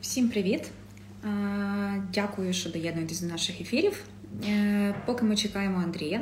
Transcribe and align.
Всім 0.00 0.28
привіт! 0.28 0.70
Дякую, 2.14 2.52
що 2.52 2.70
доєднуєтесь 2.70 3.20
до 3.20 3.26
наших 3.26 3.60
ефірів. 3.60 4.04
Е, 4.48 4.94
поки 5.06 5.24
ми 5.24 5.36
чекаємо 5.36 5.78
Андрія, 5.78 6.20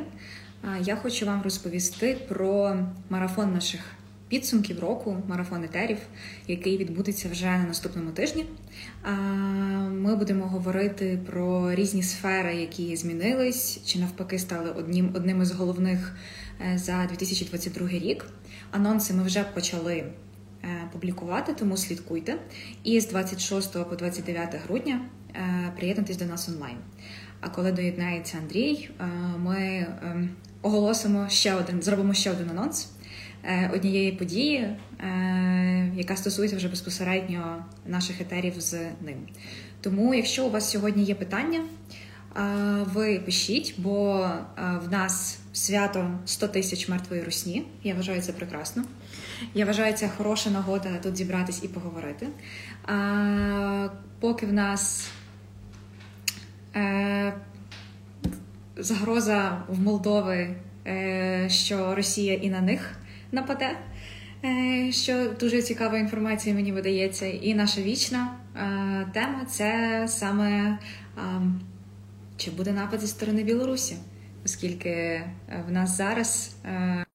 я 0.81 0.95
хочу 0.95 1.25
вам 1.25 1.41
розповісти 1.41 2.17
про 2.27 2.77
марафон 3.09 3.53
наших 3.53 3.81
підсумків 4.27 4.79
року, 4.79 5.17
марафон 5.27 5.63
етерів, 5.63 5.97
який 6.47 6.77
відбудеться 6.77 7.29
вже 7.29 7.45
на 7.45 7.63
наступному 7.63 8.11
тижні. 8.11 8.45
Ми 9.91 10.15
будемо 10.15 10.47
говорити 10.47 11.19
про 11.25 11.75
різні 11.75 12.03
сфери, 12.03 12.55
які 12.55 12.95
змінились, 12.95 13.79
чи 13.85 13.99
навпаки 13.99 14.39
стали 14.39 14.69
одним 14.71 15.11
одним 15.15 15.41
із 15.41 15.51
головних 15.51 16.15
е, 16.73 16.77
за 16.77 17.05
2022 17.05 17.87
рік. 17.89 18.25
Анонси 18.71 19.13
ми 19.13 19.23
вже 19.23 19.43
почали. 19.43 20.03
Е, 20.63 20.89
публікувати, 20.91 21.53
тому 21.53 21.77
слідкуйте. 21.77 22.37
І 22.83 23.01
з 23.01 23.07
26 23.07 23.73
по 23.89 23.95
29 23.95 24.55
грудня 24.55 25.01
е, 25.35 25.71
приєднуйтесь 25.77 26.17
до 26.17 26.25
нас 26.25 26.49
онлайн. 26.49 26.77
А 27.41 27.49
коли 27.49 27.71
доєднається 27.71 28.37
Андрій, 28.37 28.89
е, 28.99 29.05
ми 29.37 29.87
оголосимо 30.61 31.29
ще 31.29 31.55
один, 31.55 31.81
зробимо 31.81 32.13
ще 32.13 32.31
один 32.31 32.49
анонс 32.49 32.91
однієї 33.73 34.11
події, 34.11 34.75
яка 35.95 36.15
стосується 36.15 36.57
вже 36.57 36.67
безпосередньо 36.67 37.65
наших 37.85 38.21
етерів 38.21 38.53
з 38.57 38.73
ним. 39.05 39.17
Тому, 39.81 40.13
якщо 40.13 40.45
у 40.45 40.49
вас 40.49 40.71
сьогодні 40.71 41.03
є 41.03 41.15
питання, 41.15 41.63
ви 42.93 43.19
пишіть, 43.19 43.75
бо 43.77 44.29
в 44.85 44.91
нас 44.91 45.39
свято 45.57 46.19
100 46.25 46.47
тисяч 46.47 46.89
мертвої 46.89 47.23
русні. 47.23 47.63
Я 47.83 47.95
вважаю 47.95 48.21
це 48.21 48.33
прекрасно. 48.33 48.83
Я 49.53 49.65
вважаю, 49.65 49.93
це 49.93 50.09
хороша 50.09 50.49
нагода 50.49 50.89
тут 51.03 51.17
зібратись 51.17 51.63
і 51.63 51.67
поговорити. 51.67 52.27
А, 52.85 53.89
Поки 54.19 54.45
в 54.45 54.53
нас 54.53 55.09
е, 56.75 57.33
загроза 58.77 59.63
в 59.67 59.79
Молдови, 59.79 60.55
е, 60.87 61.47
що 61.49 61.95
Росія 61.95 62.33
і 62.33 62.49
на 62.49 62.61
них 62.61 62.91
нападе, 63.31 63.77
е, 64.45 64.91
що 64.91 65.29
дуже 65.39 65.61
цікава 65.61 65.97
інформація 65.97 66.55
мені 66.55 66.71
видається. 66.71 67.25
І 67.25 67.53
наша 67.53 67.81
вічна 67.81 68.35
е, 68.55 69.07
тема 69.13 69.45
це 69.49 70.05
саме 70.07 70.49
е, 70.59 70.77
чи 72.37 72.51
буде 72.51 72.71
напад 72.71 73.01
зі 73.01 73.07
сторони 73.07 73.43
Білорусі, 73.43 73.95
оскільки 74.47 75.23
в 75.67 75.71
нас 75.71 75.97
зараз. 75.97 76.55
Е, 76.65 77.05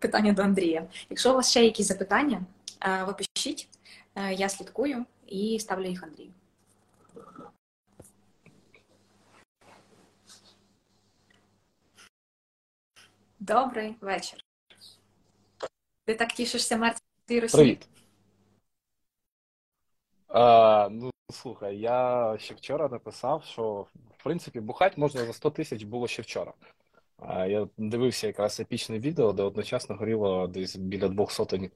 питання 0.00 0.32
до 0.32 0.42
Андрія. 0.42 0.88
Якщо 1.10 1.32
у 1.32 1.34
вас 1.34 1.50
ще 1.50 1.64
якісь 1.64 1.86
запитання, 1.86 2.42
е, 2.80 3.04
ви 3.04 3.12
пишіть, 3.14 3.68
е, 4.14 4.34
я 4.34 4.48
слідкую 4.48 5.06
і 5.26 5.58
ставлю 5.60 5.86
їх 5.86 6.02
Андрію. 6.02 6.32
Добрий 13.40 13.96
вечір. 14.00 14.44
Ти 16.04 16.14
так 16.14 16.32
тішишся 16.32 16.76
мертвій 16.76 17.40
Росії? 17.40 17.62
Привіт. 17.62 17.88
А, 20.28 20.88
Ну, 20.90 21.13
слухай, 21.34 21.78
я 21.78 22.36
ще 22.38 22.54
вчора 22.54 22.88
написав, 22.88 23.44
що 23.44 23.86
в 24.18 24.24
принципі 24.24 24.60
бухать 24.60 24.98
можна 24.98 25.24
за 25.24 25.32
100 25.32 25.50
тисяч 25.50 25.82
було 25.82 26.08
ще 26.08 26.22
вчора. 26.22 26.52
Я 27.28 27.68
дивився 27.76 28.26
якраз 28.26 28.60
епічне 28.60 28.98
відео, 28.98 29.32
де 29.32 29.42
одночасно 29.42 29.96
горіло 29.96 30.46
десь 30.46 30.76
біля 30.76 31.08
двох 31.08 31.32
сотень 31.32 31.70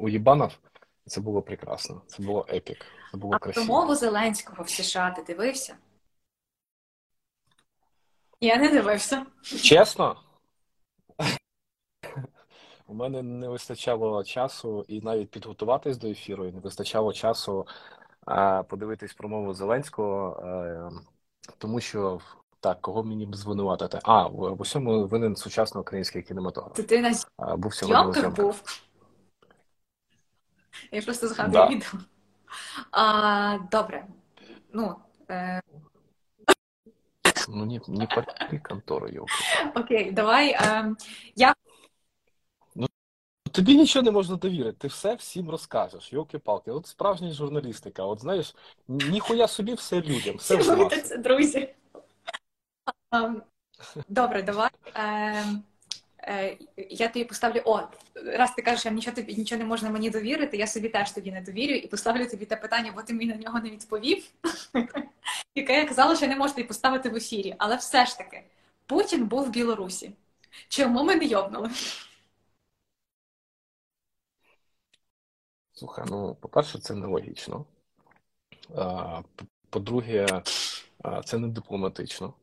уїбанів. 0.00 0.58
Це 1.06 1.20
було 1.20 1.42
прекрасно. 1.42 2.02
Це 2.06 2.22
було 2.22 2.46
епік. 2.52 2.86
Це 3.12 3.18
було 3.18 3.34
а 3.34 3.38
красиво. 3.38 3.66
промову 3.66 3.94
Зеленського 3.94 4.62
в 4.62 4.68
США 4.68 5.10
ти 5.10 5.22
дивився? 5.22 5.76
Я 8.40 8.56
не 8.56 8.68
дивився. 8.68 9.26
Чесно? 9.62 10.16
У 12.86 12.94
мене 12.94 13.22
не 13.22 13.48
вистачало 13.48 14.24
часу 14.24 14.84
і 14.88 15.00
навіть 15.00 15.30
підготуватись 15.30 15.98
до 15.98 16.08
ефіру, 16.08 16.46
і 16.46 16.52
не 16.52 16.60
вистачало 16.60 17.12
часу 17.12 17.66
подивитись 18.68 19.14
промову 19.14 19.54
Зеленського, 19.54 20.42
е, 20.44 20.90
тому 21.58 21.80
що 21.80 22.20
так, 22.60 22.80
кого 22.80 23.04
мені 23.04 23.26
б 23.26 23.36
звинуватити? 23.36 23.98
А, 24.02 24.26
в, 24.26 24.60
усьому 24.60 25.06
винен 25.06 25.36
сучасний 25.36 25.80
український 25.80 26.22
кінематограф. 26.22 26.76
Ти, 26.76 26.82
ти 26.82 27.00
на 27.00 27.12
був 27.56 27.72
зйомках 27.72 28.34
був. 28.34 28.62
Я 30.92 31.02
просто 31.02 31.28
згадую 31.28 31.64
да. 31.64 31.68
відео. 31.68 31.90
А, 32.90 33.58
Добре. 33.70 34.06
Ну, 34.72 34.96
е... 35.30 35.60
Ну, 37.48 37.64
не, 37.64 37.80
не 37.88 38.06
пари 38.06 38.58
контору. 38.58 39.26
Окей, 39.74 40.12
давай. 40.12 40.50
Е... 40.50 40.94
Я 41.36 41.54
тобі 43.54 43.76
нічого 43.76 44.02
не 44.02 44.10
можна 44.10 44.36
довірити, 44.36 44.78
ти 44.78 44.88
все 44.88 45.14
всім 45.14 45.50
розкажеш, 45.50 46.12
йолки-палки. 46.12 46.70
От 46.70 46.86
справжня 46.86 47.32
журналістика, 47.32 48.02
от 48.02 48.20
знаєш, 48.20 48.54
ніхуя 48.88 49.48
собі 49.48 49.74
все 49.74 50.00
людям, 50.00 50.36
все 50.36 50.56
нас. 50.56 51.08
це, 51.08 51.18
друзі. 51.18 51.74
Ем, 53.12 53.42
добре, 54.08 54.42
давай. 54.42 54.70
Е, 54.94 55.44
е, 56.18 56.56
Я 56.90 57.08
тобі 57.08 57.24
поставлю. 57.24 57.62
О, 57.64 57.80
раз 58.14 58.54
ти 58.54 58.62
кажеш, 58.62 58.80
що 58.80 58.90
нічого 58.90 59.16
тобі 59.16 59.34
нічого 59.34 59.58
не 59.58 59.64
можна 59.64 59.90
мені 59.90 60.10
довірити, 60.10 60.56
я 60.56 60.66
собі 60.66 60.88
теж 60.88 61.10
тобі 61.10 61.32
не 61.32 61.40
довірю 61.40 61.74
і 61.74 61.86
поставлю 61.86 62.26
тобі 62.26 62.44
те 62.44 62.56
питання, 62.56 62.92
бо 62.96 63.02
ти 63.02 63.14
мені 63.14 63.26
на 63.26 63.36
нього 63.36 63.60
не 63.60 63.70
відповів. 63.70 64.24
Яке 65.54 65.74
я 65.74 65.84
казала, 65.84 66.16
що 66.16 66.26
не 66.26 66.36
можу 66.36 66.54
тобі 66.54 66.68
поставити 66.68 67.08
в 67.08 67.16
ефірі. 67.16 67.54
Але 67.58 67.76
все 67.76 68.06
ж 68.06 68.18
таки, 68.18 68.42
Путін 68.86 69.26
був 69.26 69.44
в 69.44 69.50
Білорусі. 69.50 70.12
Чому 70.68 71.04
ми 71.04 71.16
не 71.16 71.24
йобнули? 71.24 71.70
Слухай, 75.84 76.04
ну, 76.08 76.34
по-перше, 76.34 76.78
це 76.78 76.94
нелогічно. 76.94 77.64
По-друге, 79.70 80.42
це 81.24 81.38
не 81.38 81.48
дипломатично. 81.48 82.34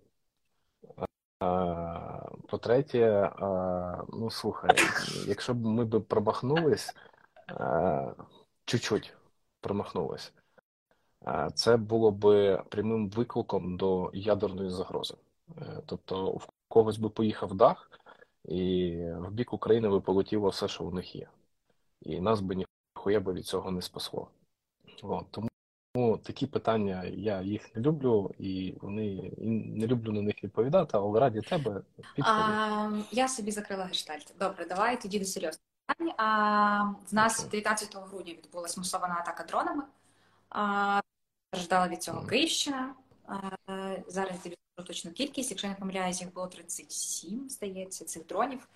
По-третє, 2.47 3.31
ну 4.13 4.29
слухай, 4.31 4.77
якщо 5.27 5.53
б 5.53 5.65
ми 5.65 5.85
б 5.85 5.99
промахнулись, 5.99 6.95
чуть-чуть 8.65 9.13
промахнулись, 9.61 10.33
це 11.53 11.77
було 11.77 12.11
б 12.11 12.57
прямим 12.69 13.09
викликом 13.09 13.77
до 13.77 14.11
ядерної 14.13 14.69
загрози. 14.69 15.15
Е, 15.57 15.81
тобто, 15.85 16.31
в 16.31 16.47
когось 16.67 16.97
би 16.97 17.09
поїхав 17.09 17.53
дах, 17.53 17.91
і 18.45 18.91
в 19.17 19.31
бік 19.31 19.53
України 19.53 19.89
би 19.89 20.01
полетіло 20.01 20.49
все, 20.49 20.67
що 20.67 20.83
в 20.83 20.93
них 20.93 21.15
є. 21.15 21.29
І 22.01 22.21
нас 22.21 22.41
би 22.41 22.55
ніхуя 23.01 23.19
би 23.19 23.33
від 23.33 23.45
цього 23.45 23.71
не 23.71 23.81
спасло. 23.81 24.27
От, 25.03 25.25
тому 25.31 25.47
тому 25.93 26.17
такі 26.17 26.47
питання 26.47 27.03
я 27.03 27.41
їх 27.41 27.75
не 27.75 27.81
люблю, 27.81 28.31
і 28.39 28.73
вони 28.81 29.05
і 29.37 29.47
не 29.49 29.87
люблю 29.87 30.11
на 30.11 30.21
них 30.21 30.43
відповідати, 30.43 30.97
але 30.97 31.19
раді 31.19 31.41
тебе 31.41 31.81
відповідь. 32.17 33.05
Я 33.11 33.27
собі 33.27 33.51
закрила 33.51 33.85
гештальт. 33.85 34.33
Добре, 34.39 34.65
давай 34.65 35.01
тоді 35.01 35.19
до 35.19 35.25
серйозних 35.25 35.61
питань. 35.87 36.13
А, 36.17 36.93
В 37.11 37.13
нас 37.13 37.47
19 37.47 37.95
грудня 37.95 38.33
відбулася 38.33 38.79
масована 38.79 39.15
атака 39.19 39.43
дронами. 39.43 39.83
А, 40.49 41.01
Страждала 41.53 41.87
від 41.87 42.03
цього 42.03 42.27
Київщина. 42.27 42.95
Зараз 44.07 44.31
я 44.31 44.51
скажу 44.75 44.87
точну 44.87 45.11
кількість. 45.11 45.51
Якщо 45.51 45.67
не 45.67 45.75
помиляюсь, 45.75 46.21
їх 46.21 46.33
було 46.33 46.47
37, 46.47 47.49
здається, 47.49 48.05
цих 48.05 48.25
дронів. 48.25 48.67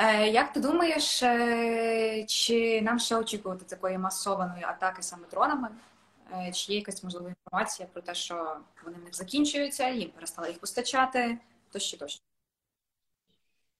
Е, 0.00 0.28
як 0.28 0.52
ти 0.52 0.60
думаєш, 0.60 1.22
е, 1.22 2.24
чи 2.28 2.82
нам 2.82 2.98
ще 2.98 3.16
очікувати 3.16 3.64
такої 3.64 3.98
масованої 3.98 4.64
атаки 4.64 5.02
саме 5.02 5.26
дронами? 5.30 5.68
Е, 6.32 6.52
чи 6.52 6.72
є 6.72 6.78
якась 6.78 7.04
можлива 7.04 7.28
інформація 7.28 7.88
про 7.92 8.02
те, 8.02 8.14
що 8.14 8.56
вони 8.84 8.96
в 8.98 9.04
них 9.04 9.14
закінчуються, 9.14 9.88
їм 9.88 10.10
перестали 10.10 10.48
їх 10.48 10.58
постачати, 10.58 11.38
тощо 11.72 11.96
тощо? 11.96 12.20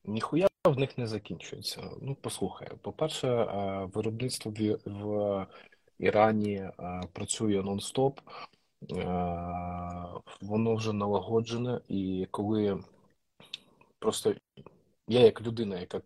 Ніхуя 0.04 0.48
в 0.64 0.78
них 0.78 0.98
не 0.98 1.06
закінчується. 1.06 1.82
Ну, 2.02 2.16
послухай, 2.20 2.68
по-перше, 2.82 3.44
виробництво 3.94 4.52
в 4.86 5.46
Ірані 5.98 6.70
працює 7.12 7.60
нон-стоп, 7.60 8.18
воно 10.40 10.74
вже 10.74 10.92
налагоджене, 10.92 11.80
і 11.88 12.26
коли 12.30 12.84
просто 13.98 14.34
я, 15.08 15.20
як 15.20 15.42
людина, 15.42 15.80
яка 15.80 16.00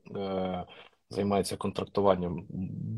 займається 1.11 1.57
контрактуванням 1.57 2.47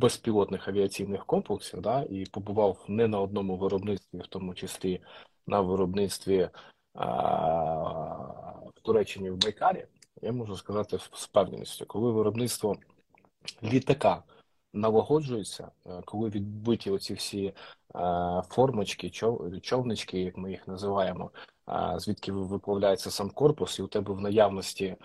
безпілотних 0.00 0.68
авіаційних 0.68 1.26
комплексів, 1.26 1.80
да, 1.80 2.02
і 2.10 2.24
побував 2.26 2.84
не 2.88 3.08
на 3.08 3.20
одному 3.20 3.56
виробництві, 3.56 4.18
в 4.18 4.26
тому 4.26 4.54
числі 4.54 5.02
на 5.46 5.60
виробництві 5.60 6.48
а, 6.94 7.04
в 8.74 8.80
Туреччині 8.82 9.30
в 9.30 9.36
Байкарі, 9.36 9.86
я 10.22 10.32
можу 10.32 10.56
сказати 10.56 10.98
з 10.98 11.02
впевненістю, 11.02 11.86
коли 11.86 12.12
виробництво 12.12 12.76
літака 13.62 14.22
налагоджується, 14.72 15.70
е, 15.86 16.02
коли 16.04 16.28
відбиті 16.28 16.90
оці 16.90 17.14
всі 17.14 17.44
е, 17.46 17.54
формочки, 18.48 19.10
човнички, 19.60 20.20
як 20.20 20.36
ми 20.36 20.50
їх 20.50 20.68
називаємо, 20.68 21.30
е, 21.68 21.94
звідки 21.98 22.32
виплавляється 22.32 23.10
сам 23.10 23.30
корпус, 23.30 23.78
і 23.78 23.82
у 23.82 23.86
тебе 23.86 24.14
в 24.14 24.20
наявності 24.20 24.96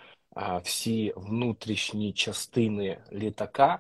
всі 0.64 1.14
внутрішні 1.16 2.14
частини 2.14 3.02
літака, 3.14 3.80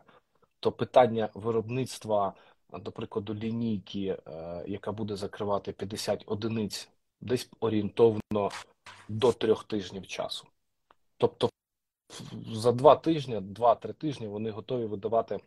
то 0.59 0.71
питання 0.71 1.29
виробництва, 1.33 2.33
до 2.73 2.91
прикладу, 2.91 3.33
лінійки, 3.33 4.17
яка 4.67 4.91
буде 4.91 5.15
закривати 5.15 5.71
50 5.71 6.23
одиниць, 6.25 6.89
десь 7.21 7.49
орієнтовно 7.59 8.51
до 9.09 9.33
трьох 9.33 9.63
тижнів 9.63 10.07
часу. 10.07 10.47
Тобто 11.17 11.49
за 12.51 12.71
два 12.71 12.95
тижні, 12.95 13.41
два-три 13.41 13.93
тижні 13.93 14.27
вони 14.27 14.51
готові 14.51 14.85
видавати 14.85 15.39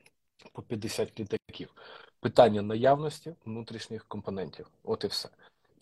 по 0.53 0.63
50 0.63 1.21
літаків. 1.21 1.75
Питання 2.21 2.63
наявності 2.63 3.35
внутрішніх 3.45 4.05
компонентів. 4.05 4.71
От 4.83 5.05
і 5.05 5.07
все. 5.07 5.29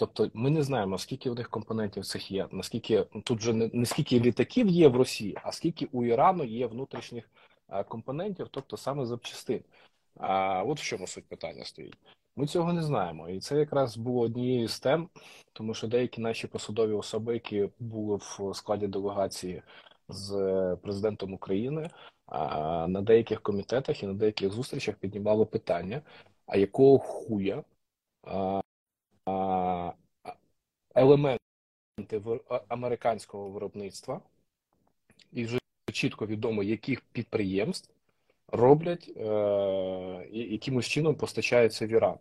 Тобто 0.00 0.30
ми 0.34 0.50
не 0.50 0.62
знаємо, 0.62 0.98
скільки 0.98 1.30
в 1.30 1.34
них 1.34 1.50
компонентів 1.50 2.04
цих 2.04 2.30
є, 2.30 2.48
наскільки 2.50 3.04
тут 3.24 3.38
вже 3.38 3.52
не, 3.52 3.70
не 3.72 3.86
скільки 3.86 4.20
літаків 4.20 4.68
є 4.68 4.88
в 4.88 4.96
Росії, 4.96 5.38
а 5.42 5.52
скільки 5.52 5.88
у 5.92 6.04
Ірану 6.04 6.44
є 6.44 6.66
внутрішніх 6.66 7.30
а, 7.68 7.84
компонентів, 7.84 8.48
тобто 8.50 8.76
саме 8.76 9.06
запчастин. 9.06 9.60
А 10.16 10.62
от 10.62 10.80
в 10.80 10.82
чому 10.82 11.06
суть 11.06 11.28
питання 11.28 11.64
стоїть. 11.64 11.96
Ми 12.36 12.46
цього 12.46 12.72
не 12.72 12.82
знаємо, 12.82 13.28
і 13.28 13.40
це 13.40 13.58
якраз 13.58 13.96
було 13.96 14.20
однією 14.20 14.68
з 14.68 14.80
тем, 14.80 15.08
тому 15.52 15.74
що 15.74 15.88
деякі 15.88 16.20
наші 16.20 16.46
посадові 16.46 16.92
особи, 16.92 17.34
які 17.34 17.68
були 17.78 18.16
в 18.16 18.54
складі 18.54 18.86
делегації 18.86 19.62
з 20.08 20.32
президентом 20.82 21.32
України, 21.32 21.90
на 22.88 23.02
деяких 23.02 23.40
комітетах 23.40 24.02
і 24.02 24.06
на 24.06 24.14
деяких 24.14 24.52
зустрічах 24.52 24.94
піднімало 24.94 25.46
питання: 25.46 26.02
а 26.46 26.56
якого 26.56 26.98
хуя 26.98 27.64
елементи 30.94 31.40
американського 32.68 33.48
виробництва, 33.48 34.20
і 35.32 35.44
вже 35.44 35.58
чітко 35.92 36.26
відомо, 36.26 36.62
яких 36.62 37.00
підприємств 37.00 37.90
роблять 38.48 39.12
е, 39.16 40.28
якимось 40.32 40.86
чином 40.86 41.14
постачаються 41.14 41.86
в 41.86 41.88
Іран. 41.88 42.18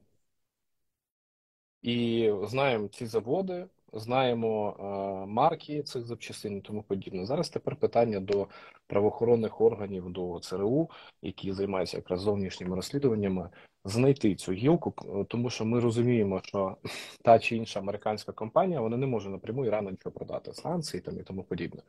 І 1.81 2.31
знаємо 2.44 2.88
ці 2.88 3.06
заводи, 3.06 3.68
знаємо 3.94 4.75
е, 4.80 4.83
марки 5.27 5.83
цих 5.83 6.06
запчастин 6.06 6.57
і 6.57 6.62
тому 6.62 6.83
подібне. 6.83 7.25
Зараз 7.25 7.50
тепер 7.50 7.75
питання 7.75 8.19
до 8.19 8.47
правоохоронних 8.88 9.62
органів, 9.62 10.09
до 10.09 10.39
ЦРУ, 10.39 10.89
які 11.21 11.53
займаються 11.53 11.97
якраз 11.97 12.21
зовнішніми 12.21 12.75
розслідуваннями, 12.75 13.50
знайти 13.86 14.36
цю 14.36 14.51
гілку, 14.51 14.94
тому 15.27 15.50
що 15.50 15.65
ми 15.65 15.80
розуміємо, 15.80 16.41
що 16.44 16.77
та 17.21 17.39
чи 17.39 17.56
інша 17.56 17.80
американська 17.80 18.31
компанія 18.31 18.81
вона 18.81 18.97
не 18.97 19.07
може 19.07 19.30
напряму 19.30 19.65
Ірану 19.65 19.89
нічого 19.89 20.13
продати, 20.13 20.53
санкції 20.53 21.01
там 21.01 21.19
і 21.19 21.24
тому 21.24 21.44
подібне. 21.44 21.81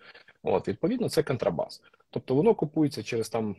От 0.43 0.69
відповідно, 0.69 1.09
це 1.09 1.23
контрабас. 1.23 1.83
Тобто 2.11 2.35
воно 2.35 2.55
купується 2.55 3.03
через 3.03 3.29
там 3.29 3.57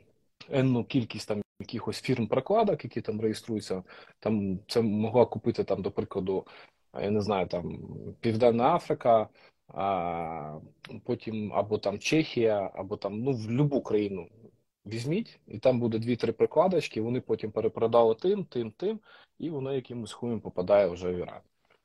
енну 0.50 0.84
кількість 0.84 1.28
там 1.28 1.42
якихось 1.60 2.02
фірм 2.02 2.28
прокладок, 2.28 2.84
які 2.84 3.02
там 3.02 3.22
реєструються. 3.22 3.84
Там 4.20 4.60
це 4.68 4.82
могла 4.82 5.26
купити 5.26 5.64
там, 5.64 5.82
до 5.82 5.92
прикладу, 5.92 6.46
я 6.94 7.10
не 7.10 7.22
знаю, 7.22 7.48
там 7.48 7.80
Південна 8.20 8.76
Африка, 8.76 9.30
а 9.68 10.60
потім 11.04 11.54
або 11.54 11.78
там 11.78 12.00
Чехія, 12.00 12.72
або 12.74 12.98
там 12.98 13.20
ну 13.20 13.32
в 13.32 13.48
будь-яку 13.48 13.82
країну 13.82 14.28
візьміть, 14.86 15.40
і 15.48 15.60
там 15.60 15.80
буде 15.80 16.00
дві-три 16.00 16.32
прикладочки, 16.32 17.02
вони 17.02 17.22
потім 17.22 17.52
перепродали 17.52 18.16
тим, 18.16 18.46
тим, 18.46 18.72
тим, 18.72 19.00
і 19.40 19.50
воно 19.50 19.74
якимось 19.74 20.12
хуєм 20.12 20.40
попадає 20.40 20.88
вже 20.88 21.12
в 21.12 21.18
Іран. 21.18 21.42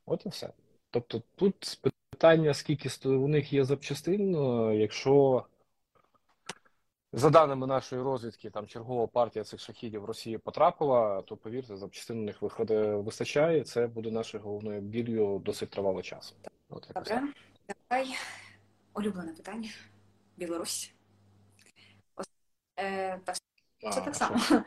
От 0.06 0.26
і 0.26 0.28
все. 0.28 0.52
Тобто 0.90 1.22
тут 1.34 1.80
питання, 2.10 2.54
скільки 2.54 3.08
у 3.08 3.28
них 3.28 3.52
є 3.52 3.64
запчастин, 3.64 4.34
е, 4.34 4.76
якщо 4.76 5.44
за 7.16 7.30
даними 7.30 7.66
нашої 7.66 8.02
розвідки, 8.02 8.50
там 8.50 8.66
чергова 8.66 9.06
партія 9.06 9.44
цих 9.44 9.60
шахідів 9.60 10.02
в 10.02 10.04
Росії 10.04 10.38
потрапила, 10.38 11.22
то 11.22 11.36
повірте, 11.36 11.76
запчастин 11.76 12.18
у 12.18 12.22
них 12.22 12.42
виходить 12.42 13.04
вистачає. 13.04 13.64
Це 13.64 13.86
буде 13.86 14.10
нашою 14.10 14.44
головною 14.44 14.80
білью 14.80 15.42
досить 15.44 15.70
тривалий 15.70 16.02
час. 16.02 16.34
От 16.68 16.90
Добре, 16.94 17.22
давай 17.90 18.16
улюблене 18.94 19.32
питання. 19.32 19.70
Білорусь. 20.36 20.92
Е, 22.78 23.20
Це 23.92 24.00
так 24.00 24.16
само. 24.16 24.40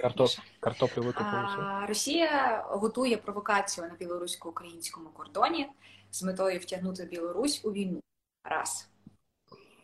Картоп... 0.00 0.30
Картоплю 0.60 1.02
викопали. 1.02 1.86
Росія 1.86 2.62
готує 2.68 3.16
провокацію 3.16 3.88
на 3.88 3.94
білорусько-українському 3.94 5.08
кордоні 5.08 5.68
з 6.10 6.22
метою 6.22 6.58
втягнути 6.58 7.04
Білорусь 7.04 7.64
у 7.64 7.72
війну. 7.72 8.00
Раз. 8.44 8.88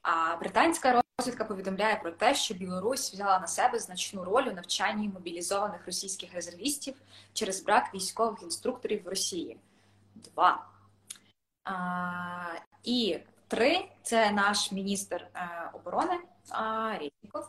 А 0.02 0.36
британська 0.36 1.02
розвідка 1.18 1.44
повідомляє 1.44 1.96
про 1.96 2.10
те, 2.10 2.34
що 2.34 2.54
Білорусь 2.54 3.12
взяла 3.12 3.38
на 3.38 3.46
себе 3.46 3.78
значну 3.78 4.24
роль 4.24 4.48
у 4.48 4.52
навчанні 4.52 5.08
мобілізованих 5.08 5.86
російських 5.86 6.34
резервістів 6.34 6.94
через 7.32 7.62
брак 7.62 7.94
військових 7.94 8.42
інструкторів 8.42 9.04
в 9.04 9.08
Росії. 9.08 9.58
Два. 10.14 10.66
А, 11.64 11.74
І 12.84 13.18
три 13.48 13.88
це 14.02 14.30
наш 14.30 14.72
міністр 14.72 15.26
е, 15.34 15.70
оборони 15.72 16.18
Рєзніков 17.00 17.48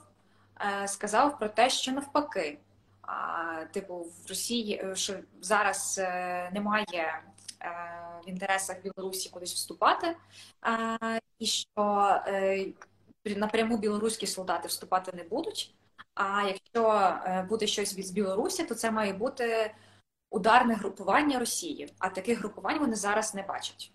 е, 0.61 0.87
сказав 0.87 1.39
про 1.39 1.49
те, 1.49 1.69
що 1.69 1.91
навпаки, 1.91 2.57
типу, 3.71 3.95
в 3.95 4.29
Росії 4.29 4.81
е, 4.83 4.95
що 4.95 5.13
зараз 5.41 6.01
немає 6.53 7.23
в 8.25 8.29
інтересах 8.29 8.77
Білорусі 8.83 9.29
кудись 9.29 9.53
вступати, 9.53 10.15
і 11.39 11.45
що 11.45 12.21
е, 12.27 12.65
напряму 13.25 13.77
білоруські 13.77 14.27
солдати 14.27 14.67
вступати 14.67 15.11
не 15.13 15.23
будуть. 15.23 15.73
А 16.13 16.43
якщо 16.47 16.91
е, 16.91 17.45
буде 17.49 17.67
щось 17.67 17.99
з 17.99 18.11
Білорусі, 18.11 18.63
то 18.63 18.75
це 18.75 18.91
має 18.91 19.13
бути 19.13 19.75
ударне 20.29 20.73
групування 20.73 21.39
Росії. 21.39 21.93
А 21.99 22.09
таких 22.09 22.39
групувань 22.39 22.79
вони 22.79 22.95
зараз 22.95 23.35
не 23.35 23.43
бачать. 23.43 23.91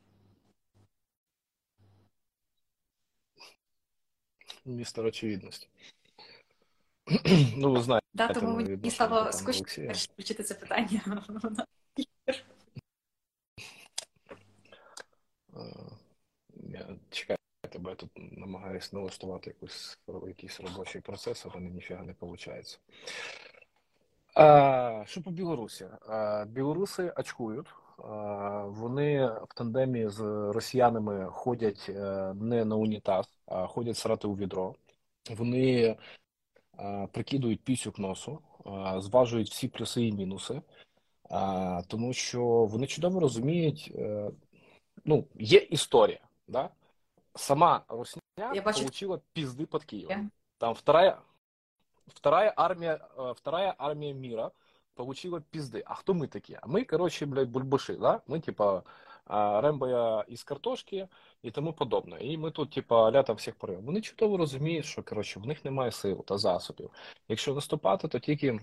Містер 4.64 5.06
очевидності. 5.06 5.68
Ну, 7.56 7.72
ви 7.72 7.82
знаєте, 7.82 8.06
да, 8.14 8.28
тому 8.28 8.56
мені 8.56 8.90
стало 8.90 9.32
скучно 9.32 9.64
включити 10.12 10.42
це 10.42 10.54
питання. 10.54 11.22
Чекайте, 17.10 17.78
бо 17.78 17.90
я 17.90 17.96
тут 17.96 18.10
намагаюся 18.16 18.96
налаштувати 18.96 19.50
якусь, 19.50 19.98
якийсь 20.26 20.60
робочий 20.60 21.00
процес, 21.00 21.46
але 21.50 21.64
ніфіга 21.64 22.02
не 22.02 22.14
виходить. 22.20 22.80
А, 24.34 25.04
Що 25.06 25.22
по 25.22 25.30
Білорусі? 25.30 25.86
А, 26.08 26.44
Білоруси 26.48 27.12
очкують. 27.16 27.66
Вони 28.64 29.26
в 29.26 29.54
тандемі 29.54 30.08
з 30.08 30.20
росіянами 30.52 31.26
ходять 31.30 31.86
е, 31.88 32.34
не 32.34 32.64
на 32.64 32.76
унітаз, 32.76 33.26
а 33.46 33.66
ходять 33.66 33.96
срати 33.96 34.28
у 34.28 34.36
відро. 34.36 34.74
Вони 35.30 35.96
прикидують 37.12 37.64
пісюк 37.64 37.98
носу, 37.98 38.38
зважують 38.98 39.50
всі 39.50 39.68
плюси 39.68 40.06
і 40.06 40.12
мінуси, 40.12 40.62
тому 41.86 42.12
що 42.12 42.44
вони 42.44 42.86
чудово 42.86 43.20
розуміють, 43.20 43.92
е, 43.94 44.30
ну, 45.04 45.24
є 45.38 45.58
історія 45.58 46.27
Да? 46.47 46.71
Сама 47.35 47.85
Русня 47.87 48.21
Я 48.37 48.61
получила 48.61 49.21
пизды 49.33 49.65
под 49.65 49.85
Киевом. 49.85 50.31
Там 50.57 50.75
вторая, 50.75 51.19
вторая 52.07 52.53
армия, 52.55 53.01
э, 53.15 53.33
вторая 53.35 53.75
армия 53.77 54.13
мира 54.13 54.51
получила 54.95 55.41
пизды. 55.41 55.81
А 55.85 55.95
кто 55.95 56.13
мы 56.13 56.27
такие? 56.27 56.59
А 56.61 56.67
мы, 56.67 56.85
короче, 56.85 57.25
блядь, 57.25 57.49
бульбаши, 57.49 57.97
да? 57.97 58.21
Мы, 58.27 58.39
типа, 58.39 58.83
Рембо 59.25 60.23
із 60.27 60.43
картошки 60.43 61.07
і 61.41 61.51
тому 61.51 61.73
подобне. 61.73 62.17
І 62.21 62.37
ми 62.37 62.51
тут, 62.51 62.71
типа, 62.71 63.11
ля 63.11 63.23
там 63.23 63.35
всіх 63.35 63.55
порив. 63.55 63.81
Вони 63.81 64.01
чудово 64.01 64.37
розуміють, 64.37 64.85
що 64.85 65.03
коротше 65.03 65.39
в 65.39 65.45
них 65.45 65.65
немає 65.65 65.91
сил 65.91 66.25
та 66.25 66.37
засобів. 66.37 66.89
Якщо 67.27 67.53
наступати, 67.53 68.07
то 68.07 68.19
тільки 68.19 68.59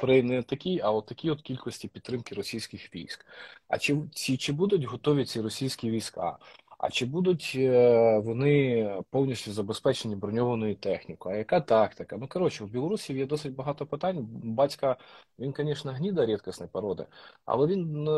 при 0.00 0.22
не 0.22 0.42
такій, 0.42 0.80
а 0.80 0.90
от 0.90 1.06
такій 1.06 1.30
от 1.30 1.42
кількості 1.42 1.88
підтримки 1.88 2.34
російських 2.34 2.94
військ. 2.94 3.26
А 3.68 3.78
чи, 3.78 3.96
чи, 4.14 4.36
чи 4.36 4.52
будуть 4.52 4.84
готові 4.84 5.24
ці 5.24 5.40
російські 5.40 5.90
війська? 5.90 6.38
А 6.77 6.89
чи 6.89 7.05
будуть 7.05 7.53
е, 7.55 8.19
вони 8.19 8.89
повністю 9.09 9.51
забезпечені 9.51 10.15
броньованою 10.15 10.75
технікою? 10.75 11.35
А 11.35 11.37
яка 11.37 11.61
тактика? 11.61 12.17
Ну 12.17 12.27
коротше, 12.27 12.63
в 12.63 12.67
Білорусі 12.67 13.13
є 13.13 13.25
досить 13.25 13.55
багато 13.55 13.85
питань. 13.85 14.27
Батька 14.43 14.97
він, 15.39 15.53
звісно, 15.57 15.91
гніда 15.91 16.25
рідкісної 16.25 16.69
породи, 16.71 17.05
але 17.45 17.67
він, 17.67 18.07
е, 18.07 18.11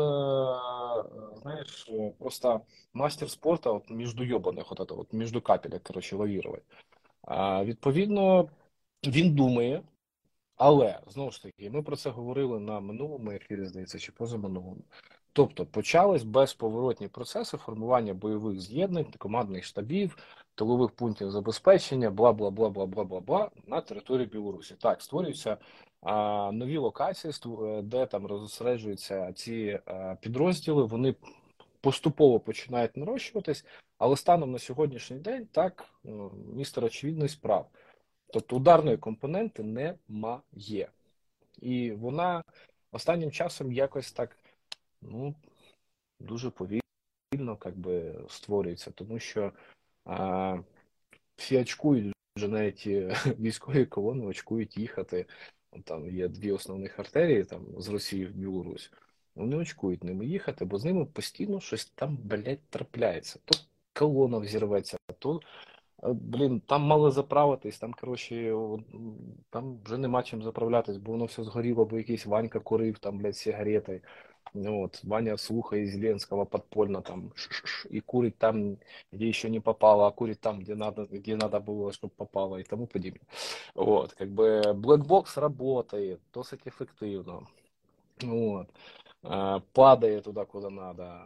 знаєш, 1.42 1.90
просто 2.18 2.60
мастер 2.92 3.30
спорту 3.30 3.74
от 3.74 3.90
між 3.90 4.14
йобаних, 4.14 4.72
от, 4.72 4.92
от 4.92 5.12
між 5.12 5.32
капелек, 5.42 5.82
коротше, 5.82 6.16
лавірувати. 6.16 6.62
Відповідно, 7.64 8.48
він 9.06 9.34
думає, 9.34 9.82
але 10.56 11.00
знову 11.06 11.30
ж 11.30 11.42
таки, 11.42 11.70
ми 11.70 11.82
про 11.82 11.96
це 11.96 12.10
говорили 12.10 12.60
на 12.60 12.80
минулому 12.80 13.30
ефірі, 13.30 13.64
здається, 13.64 13.98
чи 13.98 14.12
позаминулому. 14.12 14.84
Тобто 15.38 15.66
почались 15.66 16.22
безповоротні 16.22 17.08
процеси 17.08 17.56
формування 17.56 18.14
бойових 18.14 18.60
з'єднань, 18.60 19.06
командних 19.18 19.64
штабів, 19.64 20.18
тилових 20.54 20.90
пунктів 20.90 21.30
забезпечення, 21.30 22.10
бла 22.10 22.32
бла 22.32 22.50
бла 22.50 22.68
бла 22.68 22.86
бла 22.86 23.04
бла 23.04 23.20
бла 23.20 23.50
на 23.66 23.80
території 23.80 24.26
Білорусі. 24.26 24.74
Так, 24.74 25.02
створюються 25.02 25.56
а, 26.02 26.50
нові 26.52 26.78
локації, 26.78 27.32
е, 27.62 27.82
де 27.82 28.06
там 28.06 28.26
розсереджуються 28.26 29.32
ці 29.32 29.80
а, 29.86 29.92
е, 29.92 30.16
підрозділи. 30.20 30.84
Вони 30.84 31.14
поступово 31.80 32.40
починають 32.40 32.96
нарощуватись, 32.96 33.64
але 33.98 34.16
станом 34.16 34.52
на 34.52 34.58
сьогоднішній 34.58 35.18
день 35.18 35.46
так 35.52 35.84
ну, 36.04 36.32
містер 36.54 36.84
очевидний 36.84 37.28
справ. 37.28 37.68
Тобто 38.32 38.56
ударної 38.56 38.96
компоненти 38.96 39.62
немає. 39.62 40.88
І 41.60 41.90
вона 41.90 42.44
останнім 42.92 43.30
часом 43.30 43.72
якось 43.72 44.12
так 44.12 44.37
ну, 45.02 45.34
дуже 46.20 46.50
повільно 46.50 46.82
як 47.64 47.78
би, 47.78 48.14
створюється, 48.28 48.90
тому 48.90 49.18
що 49.18 49.52
а, 50.04 50.58
всі 51.36 51.58
очкують 51.58 52.14
вже 52.36 52.48
навіть 52.48 52.86
військові 53.40 53.86
колони 53.86 54.26
очкують 54.26 54.78
їхати. 54.78 55.26
Там 55.84 56.10
є 56.10 56.28
дві 56.28 56.52
основних 56.52 56.98
артерії 56.98 57.44
там 57.44 57.66
з 57.78 57.88
Росії 57.88 58.26
в 58.26 58.30
Білорусь. 58.30 58.92
Вони 59.34 59.56
очкують 59.56 60.04
ними 60.04 60.26
їхати, 60.26 60.64
бо 60.64 60.78
з 60.78 60.84
ними 60.84 61.04
постійно 61.04 61.60
щось 61.60 61.86
там, 61.86 62.16
блядь, 62.16 62.68
трапляється. 62.70 63.38
То 63.44 63.58
колона 63.92 64.38
взірветься, 64.38 64.98
то 65.18 65.40
Блін, 66.02 66.60
там 66.60 66.82
мали 66.82 67.10
заправитись, 67.10 67.78
там, 67.78 67.92
коротше, 67.92 68.54
там 69.50 69.80
вже 69.84 69.98
нема 69.98 70.22
чим 70.22 70.42
заправлятись, 70.42 70.96
бо 70.96 71.12
воно 71.12 71.24
все 71.24 71.44
згоріло, 71.44 71.84
бо 71.84 71.98
якийсь 71.98 72.26
Ванька 72.26 72.60
курив, 72.60 72.98
там, 72.98 73.18
блядь, 73.18 73.36
сигарети. 73.36 74.02
Вот, 74.53 75.03
Ваня 75.03 75.37
слухає 75.37 75.87
Зеленского 75.87 76.45
подпольно 76.45 77.01
там 77.01 77.33
и 77.89 77.99
курить 78.01 78.37
там, 78.37 78.77
где 79.11 79.27
еще 79.27 79.49
не 79.49 79.59
попало, 79.59 80.07
а 80.07 80.11
курить 80.11 80.39
там, 80.39 80.59
где 80.59 80.75
надо, 80.75 81.07
где 81.11 81.35
надо 81.35 81.59
было, 81.59 81.91
чтобы 81.91 82.13
попало 82.15 82.57
и 82.57 82.63
тому 82.63 82.87
подобное. 82.87 83.21
Вот, 83.75 84.13
как 84.13 84.29
бы 84.29 84.73
блэкбокс 84.73 85.39
работает 85.41 86.19
досить 86.33 86.67
эффективно. 86.67 87.47
Вот. 88.21 88.67
Падає 89.71 90.21
туди, 90.21 90.45
куди 90.45 90.69
надо, 90.69 91.21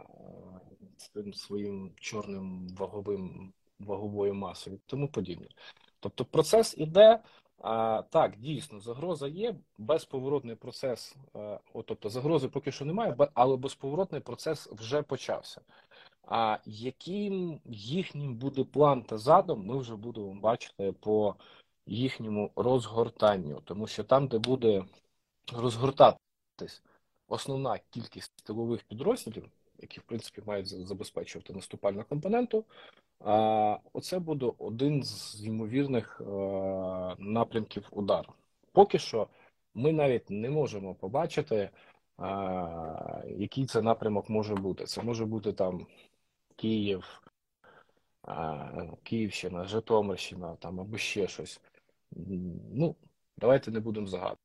з 0.96 1.38
своїм 1.38 1.92
чорним 1.96 2.68
ваговим 2.78 3.52
ваговою 3.78 4.34
масою 4.34 4.76
і 4.76 4.80
тому 4.86 5.08
подібне. 5.08 5.46
Тобто 6.00 6.24
процес 6.24 6.74
іде. 6.78 7.18
а, 7.61 8.01
Так, 8.09 8.37
дійсно, 8.37 8.79
загроза 8.79 9.27
є, 9.27 9.55
безповоротний 9.77 10.55
процес, 10.55 11.15
а, 11.33 11.59
о, 11.73 11.83
тобто 11.83 12.09
загрози 12.09 12.47
поки 12.47 12.71
що 12.71 12.85
немає, 12.85 13.15
але 13.33 13.57
безповоротний 13.57 14.21
процес 14.21 14.67
вже 14.71 15.01
почався. 15.01 15.61
А 16.27 16.57
яким 16.65 17.59
їхнім 17.65 18.35
буде 18.35 18.63
план 18.63 19.03
та 19.03 19.17
задум, 19.17 19.65
ми 19.65 19.77
вже 19.77 19.95
будемо 19.95 20.33
бачити 20.33 20.91
по 20.91 21.35
їхньому 21.85 22.51
розгортанню, 22.55 23.61
тому 23.65 23.87
що 23.87 24.03
там, 24.03 24.27
де 24.27 24.39
буде 24.39 24.85
розгортатись 25.53 26.83
основна 27.27 27.79
кількість 27.89 28.31
тилових 28.43 28.83
підрозділів, 28.83 29.49
які 29.83 29.99
в 29.99 30.03
принципі 30.03 30.41
мають 30.45 30.67
забезпечувати 30.67 31.53
наступальну 31.53 32.03
компоненту, 32.03 32.65
Оце 33.93 34.19
буде 34.19 34.51
один 34.57 35.03
з 35.03 35.45
ймовірних 35.45 36.21
е, 36.21 36.25
напрямків 37.19 37.87
удару. 37.91 38.33
Поки 38.71 38.99
що 38.99 39.27
ми 39.73 39.93
навіть 39.93 40.29
не 40.29 40.49
можемо 40.49 40.95
побачити, 40.95 41.55
е, 41.55 41.69
який 43.37 43.65
це 43.65 43.81
напрямок 43.81 44.29
може 44.29 44.55
бути. 44.55 44.85
Це 44.85 45.03
може 45.03 45.25
бути 45.25 45.53
там 45.53 45.87
Київ, 46.55 47.21
е, 48.27 48.89
Київщина, 49.03 49.65
Житомирщина 49.65 50.55
там 50.55 50.79
або 50.79 50.97
ще 50.97 51.27
щось. 51.27 51.61
Ну, 52.71 52.95
давайте 53.37 53.71
не 53.71 53.79
будемо 53.79 54.07
загадувати. 54.07 54.41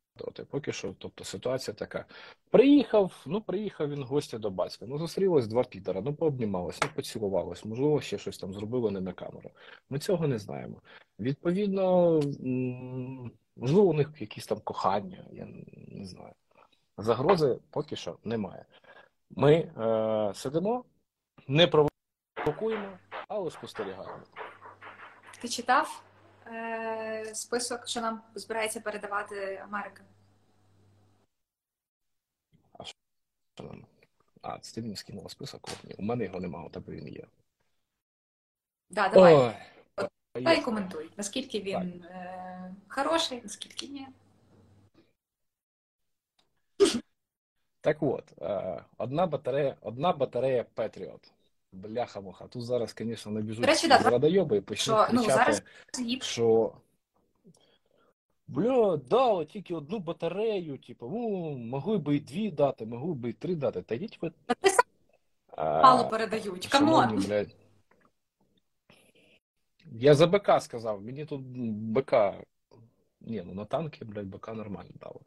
Поки 0.51 0.73
що, 0.73 0.95
тобто 0.99 1.25
ситуація 1.25 1.75
така. 1.75 2.05
Приїхав, 2.51 3.25
ну 3.27 3.41
приїхав 3.41 3.91
він 3.91 4.03
гостя 4.03 4.39
до 4.39 4.51
батька. 4.51 4.87
Ну, 4.89 4.99
зустрілось 4.99 5.47
два 5.47 5.65
підара, 5.65 6.01
ну 6.01 6.15
пообнімалось, 6.15 6.79
ну 6.83 6.89
поцілувалось, 6.95 7.65
можливо, 7.65 8.01
ще 8.01 8.19
щось 8.19 8.39
там 8.39 8.55
зробили 8.55 8.91
не 8.91 9.01
на 9.01 9.13
камеру. 9.13 9.51
Ми 9.91 9.99
цього 9.99 10.29
не 10.29 10.39
знаємо. 10.39 10.77
Відповідно, 11.21 12.13
можливо, 13.57 13.89
у 13.89 13.93
них 13.93 14.11
якісь 14.19 14.47
там 14.47 14.61
кохання, 14.61 15.25
я 15.33 15.49
не 15.89 16.05
знаю. 16.05 16.33
Загрози 16.99 17.59
поки 17.71 17.97
що 17.97 18.19
немає. 18.25 18.65
Ми 19.31 19.55
е, 19.55 20.33
сидимо, 20.35 20.85
не 21.49 21.67
провокуємо, 21.67 22.99
але 23.29 23.51
спостерігаємо. 23.51 24.23
Ти 25.41 25.49
читав 25.49 26.03
е, 26.53 27.35
список, 27.35 27.89
що 27.89 28.01
нам 28.01 28.23
збирається 28.35 28.81
передавати 28.81 29.57
Америка? 29.65 30.03
А 32.79 32.85
що 32.85 32.95
нам? 33.61 33.87
А, 34.43 34.59
це 34.59 34.75
ти 34.75 34.83
мені 34.83 34.97
скинула 34.97 35.29
список. 35.29 35.69
У 35.99 36.03
мене 36.03 36.25
його 36.25 36.41
немає, 36.41 36.67
у 36.67 36.71
тебе 36.71 36.93
він 36.93 37.09
є. 37.09 37.25
Да, 38.91 39.09
давай. 39.09 39.35
Ой, 39.35 39.55
Давай 40.35 40.63
коментуй, 40.63 41.11
наскільки 41.17 41.61
він 41.61 42.05
е, 42.05 42.75
хороший, 42.89 43.43
наскільки 43.43 43.87
ні. 43.87 44.09
Так 47.81 48.03
от, 48.03 48.33
е, 48.43 48.85
одна 48.99 49.27
батарея, 49.27 49.77
одна 49.81 50.13
батарея 50.13 50.65
Patriot. 50.77 51.33
Бляха-муха. 51.73 52.47
Тут 52.47 52.63
зараз, 52.63 52.95
звісно, 52.99 53.33
набіжуть 53.33 53.67
Речі, 53.67 53.89
да, 53.89 53.99
зрадойоби 53.99 54.57
і 54.57 54.61
почнуть 54.61 54.97
що, 55.07 55.09
ну, 55.13 55.23
зараз... 55.23 55.63
що 56.21 56.73
бля, 58.49 58.97
дали 58.97 59.47
тільки 59.47 59.75
одну 59.75 59.99
батарею, 59.99 60.79
типу, 60.79 61.09
ну, 61.09 61.51
могли 61.59 61.99
би 61.99 62.17
і 62.17 62.21
дві 62.21 62.51
дати, 62.51 62.87
могли 62.87 63.15
би 63.15 63.31
і 63.31 63.33
три 63.33 63.55
дати. 63.55 63.83
Та 63.83 63.95
йдіть 63.95 64.23
ви. 64.23 64.33
Мало 65.57 66.09
передають. 66.09 66.67
Come 66.67 67.00
on. 67.00 67.25
Я 69.93 70.15
за 70.15 70.27
БК 70.27 70.61
сказав, 70.61 71.03
мені 71.03 71.25
тут 71.25 71.41
БК. 71.93 72.15
Ні, 73.21 73.43
ну 73.47 73.55
на 73.55 73.65
танки, 73.65 74.05
блядь, 74.05 74.27
БК 74.27 74.49
нормально 74.49 74.91
дало. 75.01 75.21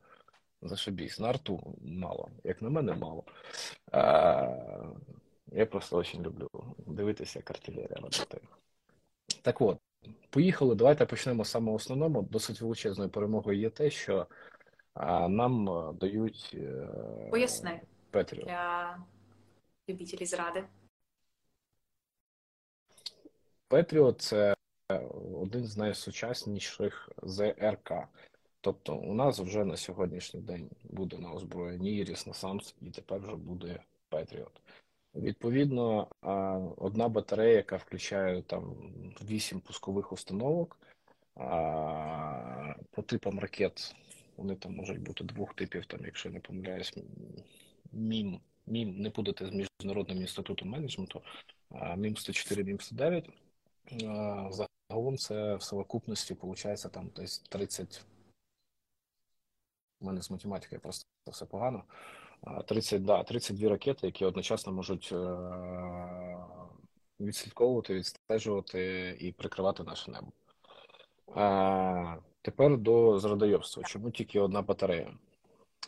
Зашибісь. 0.61 1.19
На 1.19 1.29
арту 1.29 1.77
мало. 1.81 2.29
Як 2.43 2.61
на 2.61 2.69
мене, 2.69 2.93
мало. 2.93 3.23
А, 3.91 4.47
я 5.51 5.65
просто 5.65 5.97
очень 5.97 6.23
люблю 6.23 6.47
дивитися, 6.77 7.39
як 7.39 7.51
артилерія 7.51 7.97
працює. 7.97 8.39
Так 9.41 9.61
от, 9.61 9.77
поїхали. 10.29 10.75
Давайте 10.75 11.05
почнемо 11.05 11.45
з 11.45 11.49
самого 11.49 11.75
основному. 11.77 12.21
Досить 12.21 12.61
величезною 12.61 13.09
перемогою 13.09 13.59
є 13.59 13.69
те, 13.69 13.89
що 13.89 14.27
а, 14.93 15.27
нам 15.27 15.65
дають 15.97 16.51
е, 16.53 16.87
Поясни 17.31 17.81
Петріо. 18.09 18.45
для 18.45 18.97
любителів 19.89 20.27
зради. 20.27 20.63
Петріо 23.67 24.11
це 24.11 24.55
один 25.33 25.65
з 25.65 25.77
найсучасніших 25.77 27.09
ЗРК. 27.23 27.91
Тобто 28.61 28.95
у 28.95 29.13
нас 29.13 29.39
вже 29.39 29.65
на 29.65 29.77
сьогоднішній 29.77 30.41
день 30.41 30.69
буде 30.83 31.17
на 31.17 31.31
озброєнні 31.31 31.97
Іріс 31.97 32.27
і 32.81 32.89
тепер 32.89 33.19
вже 33.19 33.35
буде 33.35 33.83
Петріот. 34.09 34.61
Відповідно, 35.15 36.07
одна 36.77 37.09
батарея, 37.09 37.55
яка 37.55 37.75
включає 37.75 38.41
там 38.41 38.75
8 39.21 39.59
пускових 39.59 40.11
установок. 40.11 40.77
По 42.91 43.01
типам 43.05 43.39
ракет 43.39 43.95
вони 44.37 44.55
там 44.55 44.75
можуть 44.75 45.01
бути 45.01 45.23
двох 45.23 45.53
типів, 45.53 45.85
там, 45.85 45.99
якщо 46.05 46.29
не 46.29 46.39
помиляюсь, 46.39 46.97
МІМ, 47.91 48.39
МІМ 48.65 48.97
не 49.01 49.09
будете 49.09 49.45
з 49.45 49.51
Міжнародним 49.51 50.17
інститутом 50.17 50.69
менеджменту, 50.69 51.21
МІМ 51.97 52.17
104, 52.17 52.63
МІМ 52.63 52.79
109. 52.79 53.29
Загалом 54.89 55.17
це 55.17 55.55
в 55.55 55.63
совокупності 55.63 56.33
виходить 56.33 56.91
там 56.91 57.09
десь 57.15 57.39
30. 57.39 58.05
У 59.99 60.05
мене 60.05 60.21
з 60.21 60.31
математикою 60.31 60.81
просто 60.81 61.07
все 61.31 61.45
погано. 61.45 61.83
30, 62.67 63.05
да, 63.05 63.23
32 63.23 63.69
ракети, 63.69 64.07
які 64.07 64.25
одночасно 64.25 64.73
можуть 64.73 65.13
відслідковувати, 67.19 67.93
відстежувати 67.93 69.17
і 69.19 69.31
прикривати 69.31 69.83
наше 69.83 70.11
небо. 70.11 70.31
Тепер 72.41 72.77
до 72.77 73.19
зрадойобства. 73.19 73.83
Чому 73.83 74.11
тільки 74.11 74.39
одна 74.39 74.61
батарея? 74.61 75.13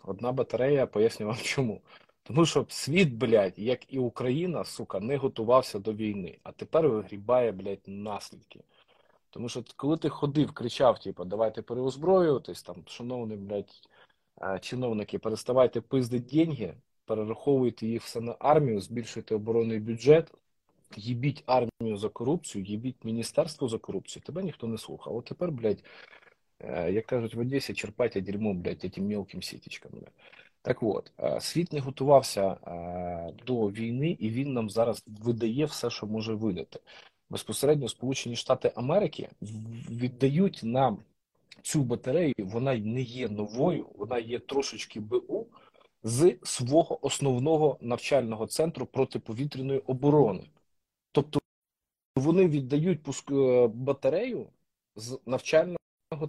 Одна 0.06 0.32
батарея, 0.32 0.86
поясню 0.88 1.28
вам 1.28 1.38
чому. 1.42 1.82
Тому 2.24 2.46
що 2.46 2.66
світ, 2.70 3.14
блядь, 3.14 3.60
як 3.60 3.94
і 3.94 4.00
Україна, 4.00 4.64
сука, 4.64 5.00
не 5.00 5.18
готувався 5.18 5.80
до 5.80 5.94
війни, 5.94 6.38
а 6.44 6.52
тепер 6.52 6.90
вигрібає, 6.90 7.52
блядь, 7.52 7.88
наслідки. 7.88 8.60
Тому 9.30 9.50
що 9.50 9.64
коли 9.76 9.98
ти 9.98 10.10
ходив, 10.10 10.52
кричав, 10.52 11.00
типу, 11.00 11.26
давайте 11.26 11.62
переозброюватись, 11.62 12.64
там, 12.64 12.76
шановні, 12.86 13.36
блядь, 13.36 13.90
чиновники, 14.62 15.20
переставайте 15.20 15.82
пиздити 15.82 16.36
деньги, 16.36 16.74
перераховуйте 17.06 17.88
їх 17.88 18.04
все 18.04 18.22
на 18.22 18.36
армію, 18.40 18.82
збільшуйте 18.82 19.36
оборонний 19.36 19.80
бюджет, 19.80 20.32
їбіть 20.98 21.44
армію 21.46 21.98
за 21.98 22.10
корупцію, 22.10 22.66
їбіть 22.66 23.06
міністерство 23.06 23.68
за 23.68 23.78
корупцію, 23.78 24.24
тебе 24.26 24.44
ніхто 24.44 24.68
не 24.68 24.78
слухав. 24.78 25.16
От 25.16 25.26
тепер, 25.26 25.52
блядь, 25.52 25.84
е, 26.60 26.92
як 26.92 27.06
кажуть 27.06 27.36
в 27.36 27.40
Одесі, 27.40 27.74
черпайте 27.74 28.22
дерьмо, 28.22 28.54
блядь, 28.54 28.86
этим 28.86 29.02
мелким 29.02 29.42
сітічкам. 29.42 29.92
Так 30.62 30.84
от, 30.84 31.12
е, 31.20 31.42
світ 31.42 31.74
не 31.74 31.80
готувався 31.80 32.48
е, 32.48 33.34
до 33.46 33.70
війни, 33.70 34.18
і 34.20 34.30
він 34.30 34.54
нам 34.54 34.70
зараз 34.70 35.04
видає 35.08 35.66
все, 35.66 35.90
що 35.90 36.06
може 36.08 36.34
видати. 36.34 36.80
Безпосередньо 37.30 37.90
Сполучені 37.90 38.36
Штати 38.36 38.72
Америки 38.76 39.30
віддають 39.90 40.60
нам 40.64 40.98
цю 41.62 41.84
батарею, 41.84 42.34
вона 42.40 42.78
не 42.78 43.02
є 43.02 43.30
новою, 43.30 43.88
вона 43.96 44.20
є 44.20 44.40
трошечки 44.40 45.00
БУ 45.00 45.48
з 46.04 46.38
свого 46.44 47.06
основного 47.06 47.78
навчального 47.82 48.48
центру 48.48 48.86
протиповітряної 48.86 49.80
оборони. 49.80 50.50
Тобто 51.12 51.40
вони 52.16 52.48
віддають 52.48 53.00
е, 53.32 53.68
батарею 53.68 54.48
з 54.96 55.20
навчального 55.26 55.78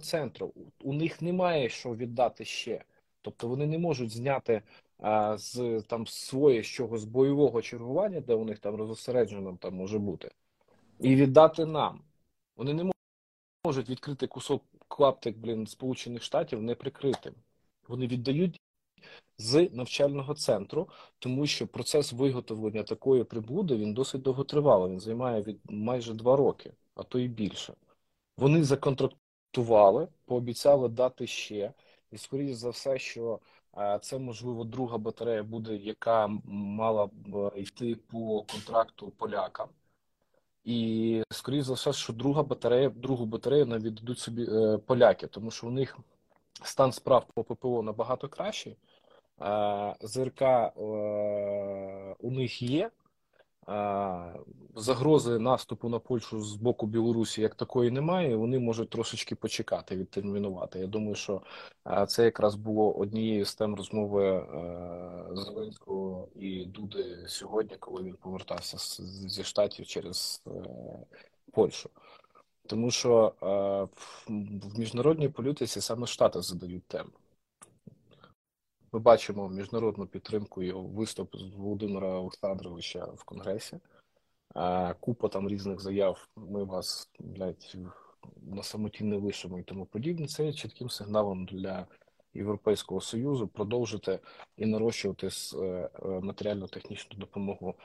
центру. 0.01 0.53
У 0.83 0.93
них 0.93 1.21
немає 1.21 1.69
що 1.69 1.95
віддати 1.95 2.45
ще. 2.45 2.83
Тобто 3.21 3.47
вони 3.47 3.67
не 3.67 3.77
можуть 3.77 4.11
зняти 4.11 4.61
а, 4.97 5.37
з 5.37 5.81
там 5.87 6.07
своє 6.07 6.63
з 6.63 6.65
чогось 6.65 7.03
бойового 7.03 7.61
чергування, 7.61 8.21
де 8.21 8.33
у 8.33 8.45
них 8.45 8.59
там 8.59 8.75
розосереджено 8.75 9.57
там 9.61 9.75
може 9.75 9.99
бути, 9.99 10.31
і 10.99 11.15
віддати 11.15 11.65
нам. 11.65 12.01
Вони 12.55 12.73
не 12.73 12.83
можуть 12.83 12.94
відкрити 13.71 14.27
кусок 14.27 14.63
клаптик, 14.87 15.37
блін, 15.37 15.67
Сполучених 15.67 16.23
Штатів 16.23 16.61
неприкритим. 16.61 17.33
Вони 17.87 18.07
віддають 18.07 18.61
з 19.37 19.69
навчального 19.71 20.33
центру, 20.33 20.89
тому 21.19 21.47
що 21.47 21.67
процес 21.67 22.13
виготовлення 22.13 22.83
такої 22.83 23.23
приблуди 23.23 23.75
він 23.75 23.93
досить 23.93 24.21
довготривалий. 24.21 24.91
Він 24.91 24.99
займає 24.99 25.41
від 25.41 25.59
майже 25.69 26.13
два 26.13 26.35
роки, 26.35 26.73
а 26.95 27.03
то 27.03 27.19
і 27.19 27.27
більше. 27.27 27.73
Вони 28.37 28.63
законтрактували, 28.63 30.07
пообіцяли 30.25 30.89
дати 30.89 31.27
ще, 31.27 31.73
і 32.11 32.17
скоріше 32.17 32.55
за 32.55 32.69
все, 32.69 32.99
що 32.99 33.39
це 34.01 34.19
можливо 34.19 34.63
друга 34.63 34.97
батарея 34.97 35.43
буде, 35.43 35.75
яка 35.75 36.27
мала 36.45 37.05
б 37.05 37.51
йти 37.55 37.95
по 37.95 38.43
контракту 38.43 39.09
полякам. 39.09 39.69
І, 40.65 41.23
скоріше 41.31 41.63
за 41.63 41.73
все, 41.73 41.93
що 41.93 42.13
друга 42.13 42.43
батарея, 42.43 42.89
другу 42.89 43.25
батарею 43.25 43.65
навіть 43.65 43.93
дадуть 43.93 44.19
собі 44.19 44.47
е, 44.49 44.77
поляки, 44.77 45.27
тому 45.27 45.51
що 45.51 45.67
у 45.67 45.71
них 45.71 45.97
стан 46.63 46.91
справ 46.91 47.25
по 47.33 47.43
ППО 47.43 47.81
набагато 47.81 48.29
кращий. 48.29 48.77
ЗРК 50.01 50.41
е, 50.41 50.71
у 52.19 52.31
них 52.31 52.61
є. 52.61 52.89
Загрози 54.75 55.39
наступу 55.39 55.89
на 55.89 55.99
Польщу 55.99 56.41
з 56.41 56.55
боку 56.55 56.87
Білорусі 56.87 57.41
як 57.41 57.55
такої 57.55 57.91
немає. 57.91 58.35
Вони 58.35 58.59
можуть 58.59 58.89
трошечки 58.89 59.35
почекати, 59.35 59.95
відтермінувати. 59.95 60.79
Я 60.79 60.87
думаю, 60.87 61.15
що 61.15 61.41
це 62.07 62.23
якраз 62.23 62.55
було 62.55 62.93
однією 62.93 63.45
з 63.45 63.55
тем 63.55 63.75
розмови 63.75 64.47
Зеленського 65.31 66.27
і 66.35 66.65
Дуди 66.65 67.25
сьогодні, 67.27 67.77
коли 67.79 68.03
він 68.03 68.15
повертався 68.15 68.77
зі 69.27 69.43
штатів 69.43 69.85
через 69.85 70.43
е, 70.47 70.51
Польщу. 71.51 71.89
Тому 72.67 72.91
що 72.91 73.33
в 74.27 74.79
міжнародній 74.79 75.29
політиці 75.29 75.81
саме 75.81 76.07
Штати 76.07 76.41
задають 76.41 76.83
тему. 76.83 77.09
Ми 78.95 79.01
бачимо 79.01 79.49
міжнародну 79.49 80.07
підтримку 80.07 80.63
і 80.63 80.71
виступ 80.71 81.35
з 81.35 81.55
Володимира 81.55 82.07
Олександровича 82.07 83.05
в 83.05 83.23
Конгресі. 83.23 83.79
Купа 84.99 85.27
там 85.27 85.49
різних 85.49 85.81
заяв. 85.81 86.27
Ми 86.35 86.63
вас 86.63 87.09
блядь, 87.19 87.75
на 88.41 88.63
самоті 88.63 89.03
не 89.03 89.15
лишимо 89.15 89.59
і 89.59 89.63
тому 89.63 89.85
подібне. 89.85 90.27
Це 90.27 90.45
є 90.45 90.53
чітким 90.53 90.89
сигналом 90.89 91.45
для 91.45 91.87
Європейського 92.33 93.01
союзу 93.01 93.47
продовжити 93.47 94.19
і 94.57 94.65
нарощувати 94.65 95.27
е, 95.27 95.59
е, 95.59 95.89
матеріально-технічну 96.07 97.19
допомогу 97.19 97.75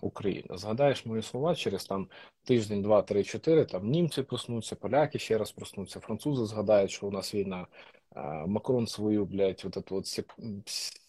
України. 0.00 0.48
Згадаєш 0.50 1.06
мої 1.06 1.22
слова 1.22 1.54
через 1.54 1.84
там 1.84 2.08
тиждень, 2.44 2.82
два, 2.82 3.02
три, 3.02 3.24
чотири. 3.24 3.64
Там 3.64 3.90
німці 3.90 4.22
проснуться, 4.22 4.76
поляки 4.76 5.18
ще 5.18 5.38
раз 5.38 5.52
проснуться, 5.52 6.00
французи 6.00 6.46
згадають, 6.46 6.90
що 6.90 7.06
у 7.06 7.10
нас 7.10 7.34
війна. 7.34 7.66
Макрон 8.46 8.86
свою, 8.86 9.26
блядь, 9.26 9.64
вот 9.64 9.76
эту 9.76 9.94
вот 9.94 10.06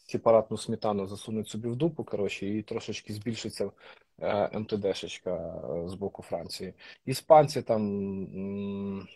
сепаратну 0.06 0.58
сметану 0.58 1.08
засунуть 1.08 1.50
собі 1.50 1.70
в 1.70 1.76
дупу, 1.76 2.04
коротше, 2.04 2.48
і 2.48 2.62
трошечки 2.62 3.14
збільшиться 3.14 3.72
МТДшечка 4.54 5.62
з 5.86 5.94
боку 5.94 6.22
Франції. 6.22 6.74
Іспанці 7.06 7.62
там, 7.62 9.08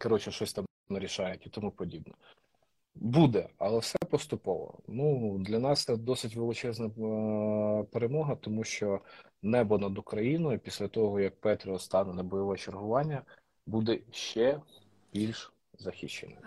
коротше, 0.00 0.30
щось 0.30 0.52
там 0.52 0.66
нарішають 0.88 1.46
і 1.46 1.50
тому 1.50 1.70
подібне. 1.70 2.14
Буде, 2.94 3.48
але 3.58 3.78
все 3.78 3.98
поступово. 4.10 4.78
Ну 4.88 5.38
для 5.38 5.58
нас 5.58 5.84
це 5.84 5.96
досить 5.96 6.36
величезна 6.36 6.88
перемога, 7.92 8.36
тому 8.36 8.64
що 8.64 9.00
небо 9.42 9.78
над 9.78 9.98
Україною 9.98 10.58
після 10.58 10.88
того, 10.88 11.20
як 11.20 11.40
Петріо 11.40 11.78
стане 11.78 12.14
на 12.14 12.22
бойове 12.22 12.56
чергування, 12.56 13.22
буде 13.66 13.98
ще 14.10 14.60
більш 15.12 15.52
захищеним. 15.82 16.38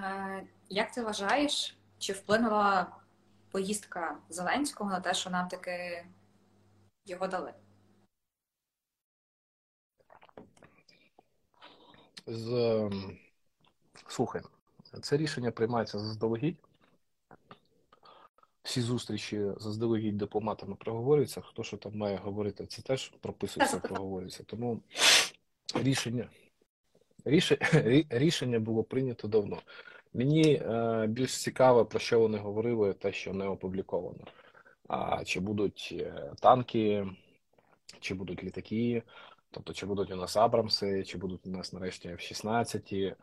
Як 0.70 0.92
ти 0.92 1.02
вважаєш, 1.02 1.78
чи 1.98 2.14
вплинула 2.14 2.88
поїздка 3.52 4.18
Зеленського 4.30 4.90
на 4.90 5.00
те, 5.00 5.14
що 5.14 5.30
нам 5.30 5.48
таки 5.48 6.06
його 7.06 7.28
дали? 7.28 7.54
З... 12.28 12.52
Ем, 12.52 13.18
слухай, 14.08 14.42
це 15.02 15.18
рішення 15.18 15.52
приймається 15.52 16.00
заздалегідь. 16.00 16.58
Всі 18.64 18.82
зустрічі 18.82 19.52
заздалегідь 19.58 20.18
дипломатами 20.18 20.76
проговорюються. 20.76 21.42
Хто 21.42 21.64
що 21.64 21.78
там 21.78 21.98
має 21.98 22.18
говорити, 22.18 22.66
це 22.66 22.82
теж 22.82 23.10
прописується, 23.10 23.80
проговорюється. 23.80 24.44
Тому 24.44 24.82
рішення 25.76 26.30
рішення 28.10 28.60
було 28.60 28.84
прийнято 28.84 29.28
давно. 29.28 29.62
Мені 30.14 30.54
е, 30.56 31.06
більш 31.08 31.42
цікаво, 31.42 31.86
про 31.86 32.00
що 32.00 32.20
вони 32.20 32.38
говорили, 32.38 32.94
те, 32.94 33.12
що 33.14 33.34
не 33.34 33.48
опубліковано. 33.48 34.24
А 34.88 35.24
чи 35.24 35.40
будуть 35.40 35.90
е, 36.00 36.32
танки, 36.42 37.08
чи 38.00 38.14
будуть 38.14 38.44
літаки, 38.44 39.04
тобто 39.52 39.74
чи 39.74 39.86
будуть 39.86 40.12
у 40.12 40.16
нас 40.16 40.38
Абрамси, 40.38 41.04
чи 41.04 41.18
будуть 41.18 41.46
у 41.46 41.50
нас 41.50 41.74
нарешті 41.74 42.10
F-16 42.10 43.16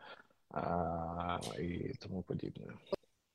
а, 0.49 1.39
і 1.59 1.93
тому 1.99 2.21
подібне. 2.21 2.73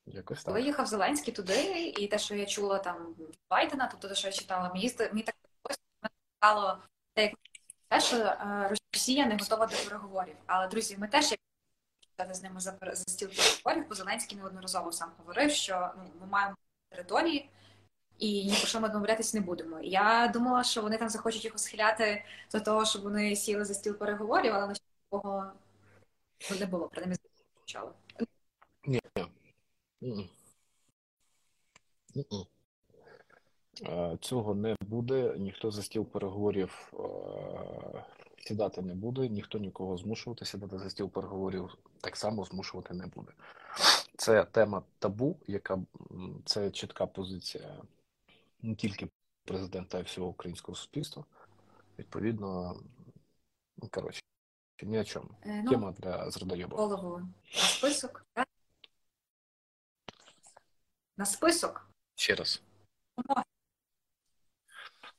Якось 0.06 0.44
так. 0.44 0.54
Коли 0.54 0.86
Зеленський 0.86 1.34
туди, 1.34 1.88
і 1.98 2.06
те, 2.06 2.18
що 2.18 2.34
я 2.34 2.46
чула 2.46 2.78
там 2.78 3.14
Байдена, 3.50 3.88
тобто 3.90 4.08
те, 4.08 4.14
що 4.14 4.28
я 4.28 4.32
читала, 4.32 4.72
мені 4.74 4.90
мені 5.12 5.22
так 5.22 5.36
стало 6.38 6.78
те, 7.14 7.32
що 7.98 8.16
е, 8.16 8.74
Росія 8.94 9.26
не 9.26 9.36
готова 9.36 9.66
до 9.66 9.76
переговорів. 9.76 10.36
Але 10.46 10.68
друзі, 10.68 10.96
ми 10.98 11.08
теж 11.08 11.34
як 12.18 12.34
з 12.34 12.42
ними 12.42 12.60
за, 12.60 12.78
стіл 12.94 13.28
переговорів, 13.28 13.88
бо 13.88 13.94
Зеленський 13.94 14.38
неодноразово 14.38 14.92
сам 14.92 15.12
говорив, 15.18 15.50
що 15.50 15.90
ну, 15.96 16.02
ми 16.20 16.26
маємо 16.26 16.56
території. 16.88 17.50
І 18.18 18.44
ні 18.44 18.56
про 18.58 18.66
що 18.66 18.80
ми 18.80 18.88
домовлятися 18.88 19.38
не 19.38 19.44
будемо. 19.44 19.80
Я 19.80 20.28
думала, 20.28 20.64
що 20.64 20.82
вони 20.82 20.98
там 20.98 21.08
захочуть 21.08 21.44
його 21.44 21.58
схиляти 21.58 22.24
до 22.52 22.60
того, 22.60 22.84
щоб 22.84 23.02
вони 23.02 23.36
сіли 23.36 23.64
за 23.64 23.74
стіл 23.74 23.94
переговорів, 23.94 24.54
але 24.54 24.66
на 24.66 24.74
такого 25.10 25.52
не 26.60 26.66
було, 26.66 26.88
принаймні 26.88 27.16
звучало. 27.56 27.94
Ні. 30.00 30.30
Цього 34.20 34.54
не 34.54 34.76
буде, 34.80 35.34
ніхто 35.38 35.70
за 35.70 35.82
стіл 35.82 36.04
переговорів 36.04 36.92
сідати 38.48 38.82
не 38.82 38.94
буде, 38.94 39.28
ніхто 39.28 39.58
нікого 39.58 39.96
змушувати 39.96 40.44
сідати 40.44 40.78
за 40.78 40.90
стіл 40.90 41.10
переговорів 41.10 41.76
так 42.00 42.16
само 42.16 42.44
змушувати 42.44 42.94
не 42.94 43.06
буде. 43.06 43.32
Це 44.16 44.44
тема 44.44 44.82
табу, 44.98 45.36
яка 45.46 45.78
це 46.44 46.70
чітка 46.70 47.06
позиція 47.06 47.82
не 48.62 48.74
тільки 48.74 49.08
президента, 49.44 49.98
а 49.98 50.00
й 50.00 50.04
всього 50.04 50.28
українського 50.28 50.76
суспільства. 50.76 51.24
Відповідно, 51.98 52.80
коротше, 53.90 54.22
ні 54.82 54.98
о 54.98 55.04
чому. 55.04 55.28
Е, 55.42 55.62
ну, 55.64 55.70
Тема 55.70 55.92
для 55.92 56.30
зрадойоба. 56.30 56.76
Голову 56.76 57.18
на 57.18 57.60
список. 57.60 58.26
На 61.16 61.26
список. 61.26 61.90
Ще 62.14 62.34
раз. 62.34 62.62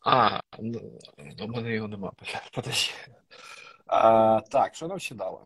А, 0.06 0.40
ну, 0.60 1.00
у 1.42 1.48
мене 1.48 1.72
його 1.74 1.88
нема. 1.88 2.12
Подожди. 2.54 2.94
А, 3.88 4.42
так, 4.52 4.76
що 4.76 4.88
нам 4.88 5.00
ще 5.00 5.16
дали? 5.16 5.40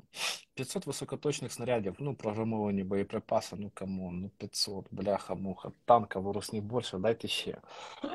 500 0.54 0.86
високоточних 0.86 1.52
снарядів, 1.54 1.96
ну, 2.00 2.16
програмовані 2.16 2.84
боєприпаси, 2.84 3.56
ну 3.60 3.72
come 3.74 4.00
on, 4.00 4.20
ну 4.22 4.30
500, 4.30 4.88
бляха, 4.92 5.36
муха, 5.36 5.72
танків 5.86 6.20
у 6.20 6.27
русні 6.27 6.62
більше, 6.62 6.98
дайте 6.98 7.28
ще. 7.28 7.58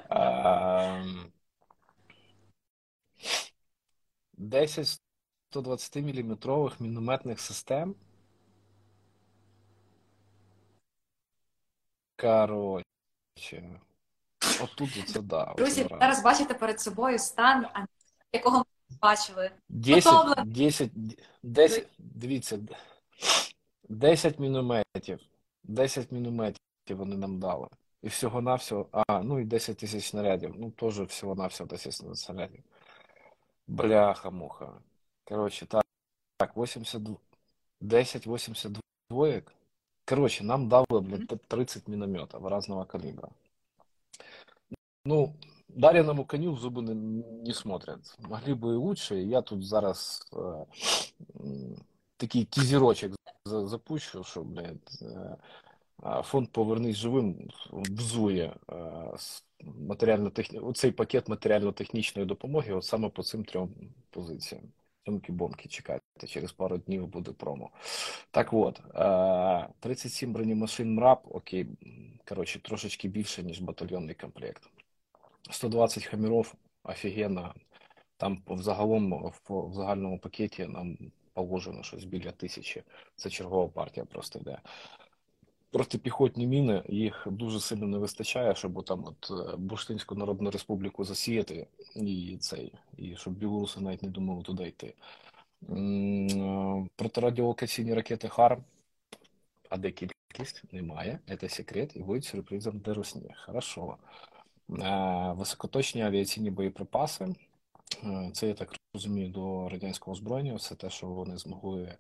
А, 0.09 1.05
10 4.39 5.01
120-мм 5.51 6.73
мінометних 6.81 7.41
систем. 7.41 7.95
Короче, 12.17 13.81
отут 14.63 15.09
це 15.09 15.21
да. 15.21 15.55
Друзі, 15.57 15.87
зараз 16.01 16.23
бачите 16.23 16.55
перед 16.55 16.81
собою 16.81 17.19
стан, 17.19 17.67
якого 18.33 18.59
ми 18.59 18.65
бачили. 19.03 19.51
10, 19.69 20.15
10, 20.45 20.91
10, 21.43 21.87
дивіться, 21.99 22.59
10 23.89 24.39
мінометів, 24.39 25.21
10 25.65 26.13
мінометів 26.13 26.59
вони 26.91 27.17
нам 27.17 27.39
дали. 27.39 27.69
І 28.03 28.09
всього-навсього, 28.09 28.89
а, 28.93 29.23
ну 29.23 29.41
і 29.41 29.45
10 29.45 29.77
тисяч 29.77 30.09
снарядів, 30.09 30.55
ну 30.59 30.71
теж 30.71 31.01
всього-навсього 31.01 31.69
10 31.69 32.17
снарядів. 32.17 32.63
Бляха-муха. 33.67 34.73
Коротше, 35.25 35.67
так, 35.67 35.85
так, 36.37 36.57
82, 36.57 37.17
10, 37.81 38.27
82. 38.27 39.43
Короче, 40.05 40.45
нам 40.45 40.69
дали, 40.69 41.01
блядь, 41.01 41.43
30 41.49 41.89
минометов 41.89 42.47
разного 42.47 42.85
калибра. 42.85 43.29
Ну, 45.08 45.36
Даряному 45.68 46.26
коню 46.26 46.54
в 46.54 46.60
зубы 46.60 46.82
не, 46.82 46.94
не 46.94 47.54
смотрят. 47.54 48.00
Могли 48.20 48.54
бы 48.54 48.74
и 48.74 48.78
лучше. 48.78 49.16
Я 49.16 49.42
тут 49.42 49.66
зараз 49.66 50.30
э, 50.34 50.66
м, 51.40 51.76
такий 52.18 52.46
тізерочок 52.46 53.12
за- 53.46 53.68
запущу, 53.68 54.24
що, 54.24 54.44
блядь, 54.44 55.00
е, 55.02 55.38
а, 56.04 56.22
фонд 56.22 56.50
Повернись 56.52 56.96
живим 56.98 57.50
взує 57.72 58.56
е, 58.72 58.76
с- 59.18 59.44
матеріально-техні... 59.64 60.60
оцей 60.60 60.92
пакет 60.92 61.30
матеріально-технічної 61.30 62.26
допомоги 62.28 62.74
от 62.74 62.86
саме 62.86 63.10
по 63.10 63.24
цим 63.24 63.46
трьом 63.46 63.70
позиціям. 64.10 64.64
Цьомки-бомки, 65.08 65.68
чекайте, 65.68 66.28
через 66.28 66.52
пару 66.52 66.78
днів 66.78 67.08
буде 67.08 67.32
промо. 67.32 67.70
Так 68.32 68.54
от, 68.54 68.80
е, 68.96 69.68
37 69.80 70.34
бронемашин 70.34 70.94
МРАП, 70.94 71.36
окей, 71.36 71.68
коротше, 72.30 72.60
трошечки 72.60 73.08
більше, 73.08 73.44
ніж 73.44 73.60
батальйонний 73.62 74.16
комплект. 74.16 74.70
120 75.51 76.05
хаміров, 76.05 76.55
офігенно. 76.85 77.55
Там 78.17 78.43
взагалом 78.47 79.33
в, 79.49 79.73
загальному 79.73 80.19
пакеті 80.19 80.67
нам 80.67 80.99
положено 81.33 81.83
щось 81.83 82.05
біля 82.05 82.33
тисячі. 82.33 82.83
Це 83.17 83.31
чергова 83.31 83.69
партія 83.69 84.07
просто 84.07 84.39
йде. 84.39 84.59
Протипіхотні 85.71 86.47
міни, 86.47 86.83
їх 86.89 87.27
дуже 87.31 87.61
сильно 87.61 87.87
не 87.87 87.99
вистачає, 87.99 88.55
щоб 88.55 88.85
там 88.85 89.05
от 89.05 89.31
е, 89.31 89.57
Бурштинську 89.57 90.15
Народну 90.15 90.51
Республіку 90.51 91.05
засіяти 91.05 91.67
і 91.97 92.37
цей, 92.41 92.73
і 92.97 93.17
щоб 93.17 93.35
білоруси 93.35 93.81
навіть 93.81 94.03
не 94.03 94.09
думали 94.09 94.43
туди 94.43 94.69
йти. 94.69 94.95
Е, 95.71 96.87
Протирадіолокаційні 96.97 97.95
ракети 97.95 98.29
ХАРМ, 98.29 98.65
а 99.69 99.77
де 99.77 99.91
кількість? 99.91 100.73
Немає. 100.73 101.19
Це 101.41 101.49
секрет 101.49 101.97
і 101.97 102.03
буде 102.03 102.23
сюрпризом 102.23 102.79
для 102.79 102.95
Русні. 102.95 103.35
Хорошо. 103.47 103.97
Е, 104.71 105.33
Високоточні 105.37 106.03
авіаційні 106.03 106.51
боєприпаси. 106.51 107.35
Це, 108.33 108.49
я 108.49 108.55
так 108.55 108.75
розумію, 108.95 109.29
до 109.29 109.69
радянського 109.69 110.13
озброєння. 110.13 110.55
Все 110.55 110.75
те, 110.75 110.91
що 110.91 111.07
вони 111.07 111.39
змогли 111.39 111.83
е, 111.85 111.97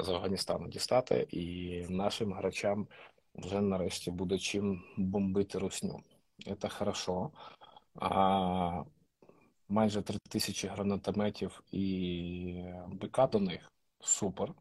з 0.00 0.08
Афганістану 0.08 0.68
дістати, 0.68 1.26
і 1.30 1.86
нашим 1.88 2.32
гравцям 2.32 2.86
вже 3.34 3.60
нарешті 3.60 4.10
буде 4.10 4.38
чим 4.38 4.82
бомбити 4.96 5.58
русню. 5.58 6.02
Це 6.60 6.68
хорошо. 6.68 7.30
А, 7.94 8.84
майже 9.68 10.02
три 10.02 10.18
тисячі 10.28 10.68
гранатометів 10.68 11.62
і 11.72 12.64
БК 12.88 13.30
до 13.30 13.40
них. 13.40 13.72
Супер. 14.00 14.54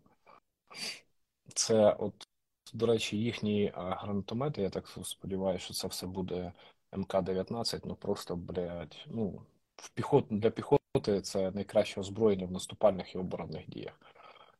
Це, 1.54 1.92
от, 2.00 2.28
до 2.73 2.86
речі, 2.86 3.17
їхні 3.17 3.71
гранатомети, 3.75 4.62
я 4.62 4.69
так 4.69 4.88
сподіваюся, 5.03 5.65
що 5.65 5.73
це 5.73 5.88
все 5.88 6.08
буде 6.08 6.51
МК-19, 6.91 7.82
ну 7.86 7.95
просто, 7.95 8.36
блядь, 8.36 9.05
ну, 9.08 9.41
в 9.75 9.89
піхот, 9.89 10.25
для 10.29 10.49
піхоти 10.49 11.21
це 11.21 11.51
найкраще 11.51 11.99
озброєння 11.99 12.45
в 12.45 12.51
наступальних 12.51 13.15
і 13.15 13.17
оборонних 13.17 13.69
діях. 13.69 14.01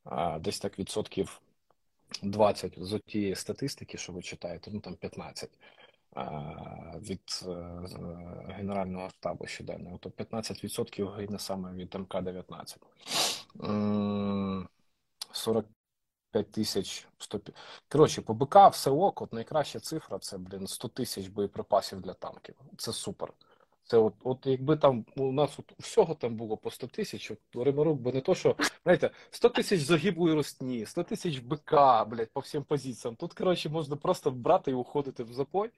А 0.04 0.40
Десь 0.40 0.60
так 0.60 0.80
відсотків 0.80 1.42
20 2.24 2.74
з 2.78 3.00
тієї 3.00 3.36
статистики, 3.36 3.98
що 3.98 4.14
ви 4.14 4.22
читаєте, 4.22 4.72
ну 4.74 4.80
там 4.80 4.96
15 4.96 5.50
від 7.02 7.22
е, 7.48 7.50
е, 7.50 8.54
Генерального 8.58 9.10
штабу 9.10 9.46
щоденного, 9.46 9.98
тобто 10.02 10.24
то 10.24 10.38
15% 10.38 11.16
гине 11.16 11.40
саме 11.40 11.74
від 11.74 11.96
МК-19. 11.96 12.78
40 15.32 15.66
5100. 16.32 17.40
Коротше, 17.92 18.22
по 18.22 18.34
БК 18.34 18.56
все 18.72 18.90
ок, 18.90 19.22
от 19.22 19.34
найкраща 19.34 19.80
цифра 19.80 20.20
це, 20.20 20.38
блін, 20.38 20.68
100 20.68 20.88
тисяч 20.88 21.28
боєприпасів 21.28 22.02
для 22.02 22.14
танків. 22.14 22.56
Це 22.78 22.94
супер. 22.94 23.34
Це 23.84 23.98
от, 23.98 24.14
от 24.24 24.46
якби 24.46 24.78
там 24.78 25.06
у 25.18 25.32
нас 25.32 25.60
от 25.60 25.74
всього 25.80 26.16
там 26.16 26.36
було 26.36 26.58
по 26.58 26.72
100 26.72 26.88
тисяч, 26.88 27.32
Ремарук 27.56 28.00
би 28.00 28.14
не 28.14 28.22
то, 28.22 28.36
що 28.36 28.56
знаєте, 28.84 29.12
100 29.32 29.50
тисяч 29.50 29.82
загиблої 29.82 30.36
росні, 30.36 30.86
100 30.86 31.04
тисяч 31.04 31.40
БК, 31.40 31.74
блядь, 32.08 32.32
по 32.34 32.40
всім 32.40 32.64
позиціям. 32.64 33.16
Тут, 33.16 33.34
коротше, 33.34 33.70
можна 33.70 33.96
просто 33.96 34.32
брати 34.32 34.72
і 34.72 34.74
уходити 34.74 35.24
в 35.24 35.34
запой 35.34 35.70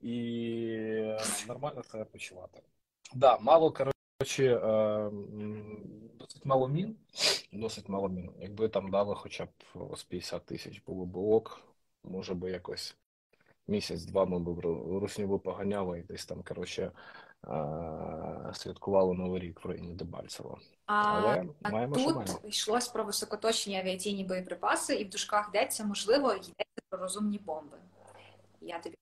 і 0.00 0.66
е, 0.78 1.20
нормально 1.48 1.82
себе 1.82 2.04
почувати. 2.04 2.60
Да, 3.14 3.38
мало, 3.38 3.70
коротше 3.70 3.93
е, 4.22 4.56
м, 4.56 6.10
досить 6.18 6.44
мало 6.44 6.68
мін, 6.68 6.96
досить 7.52 7.88
мало 7.88 8.08
мін. 8.08 8.30
Якби 8.40 8.68
там 8.68 8.90
дали 8.90 9.14
хоча 9.14 9.44
б 9.44 9.48
з 9.96 10.02
50 10.04 10.44
тисяч, 10.46 10.82
було 10.86 11.06
б 11.06 11.16
ок, 11.16 11.60
може 12.04 12.34
би 12.34 12.50
якось 12.50 12.96
місяць-два 13.68 14.24
ми 14.24 14.38
б 14.40 14.48
ру- 14.48 14.98
русню 14.98 15.26
би 15.26 15.38
поганяли 15.38 15.98
і 15.98 16.02
десь 16.02 16.26
там, 16.26 16.42
коротше, 16.42 16.82
е, 16.82 18.52
святкували 18.54 19.14
Новий 19.14 19.40
рік 19.40 19.64
в 19.64 19.68
районі 19.68 19.94
Дебальцево. 19.94 20.58
А, 20.86 20.94
Але 20.94 21.44
маємо, 21.72 21.94
тут 21.94 22.14
маємо. 22.16 22.40
йшлось 22.44 22.88
про 22.88 23.04
високоточні 23.04 23.78
авіаційні 23.78 24.24
боєприпаси, 24.24 24.94
і 24.94 25.04
в 25.04 25.10
дужках 25.10 25.48
йдеться, 25.48 25.84
можливо, 25.84 26.32
йдеться 26.32 26.82
про 26.88 26.98
розумні 26.98 27.38
бомби. 27.38 27.76
Я 28.60 28.78
тобі. 28.78 28.96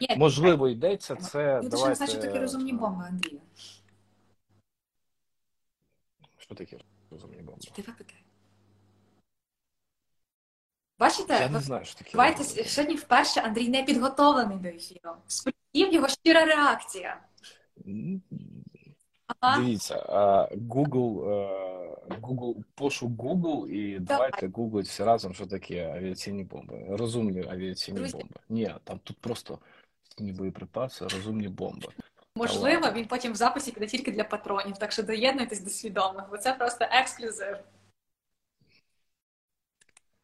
Ні, 0.00 0.16
Можливо, 0.16 0.68
йдеться 0.68 1.16
це. 1.16 1.60
Люди 1.62 1.76
ще 1.76 1.88
не 1.88 1.94
що 1.94 2.06
давайте, 2.06 2.40
розумні 2.40 2.72
е, 2.72 2.74
бомби, 2.74 3.04
Андрію. 3.08 3.40
Що 6.38 6.54
таке 6.54 6.78
розумні 7.10 7.42
бомби? 7.42 7.60
Чи 7.60 7.70
ти 7.70 7.82
питай? 7.82 8.22
Бачите, 10.98 11.34
Я 11.40 11.48
не 11.48 11.60
знаю, 11.60 11.84
що 11.84 11.94
таке. 11.98 12.10
давайте 12.12 12.44
сьогодні 12.44 12.96
вперше 12.96 13.40
Андрій 13.40 13.68
не 13.68 13.82
підготовлений 13.82 14.58
до 14.58 14.68
ефіру. 14.68 15.10
Сподів 15.26 15.94
його 15.94 16.08
щира 16.08 16.44
реакція. 16.44 17.20
Ага. 19.40 19.60
Дивіться, 19.60 19.94
Google, 20.56 21.30
е, 21.30 22.16
Google, 22.20 22.54
пошук 22.74 23.10
Google 23.12 23.68
і 23.68 23.98
давайте 23.98 24.48
гуглить 24.48 24.86
всі 24.86 25.04
разом, 25.04 25.34
що 25.34 25.46
таке 25.46 25.92
авіаційні 25.96 26.44
бомби. 26.44 26.86
Розумні 26.88 27.44
авіаційні 27.48 27.98
Друзі. 27.98 28.12
бомби. 28.12 28.34
Ні, 28.48 28.74
там 28.84 29.00
тут 29.04 29.16
просто 29.18 29.58
стійні 30.16 30.32
боєприпаси, 30.32 31.04
розумні 31.04 31.48
бомби. 31.48 31.88
Можливо, 32.34 32.92
він 32.92 33.06
потім 33.06 33.32
в 33.32 33.36
записі 33.36 33.72
піде 33.72 33.86
тільки 33.86 34.12
для 34.12 34.24
патронів, 34.24 34.78
так 34.78 34.92
що 34.92 35.02
доєднуйтесь 35.02 35.60
до 35.60 35.70
свідомих, 35.70 36.24
бо 36.30 36.38
це 36.38 36.52
просто 36.52 36.84
ексклюзив. 36.90 37.56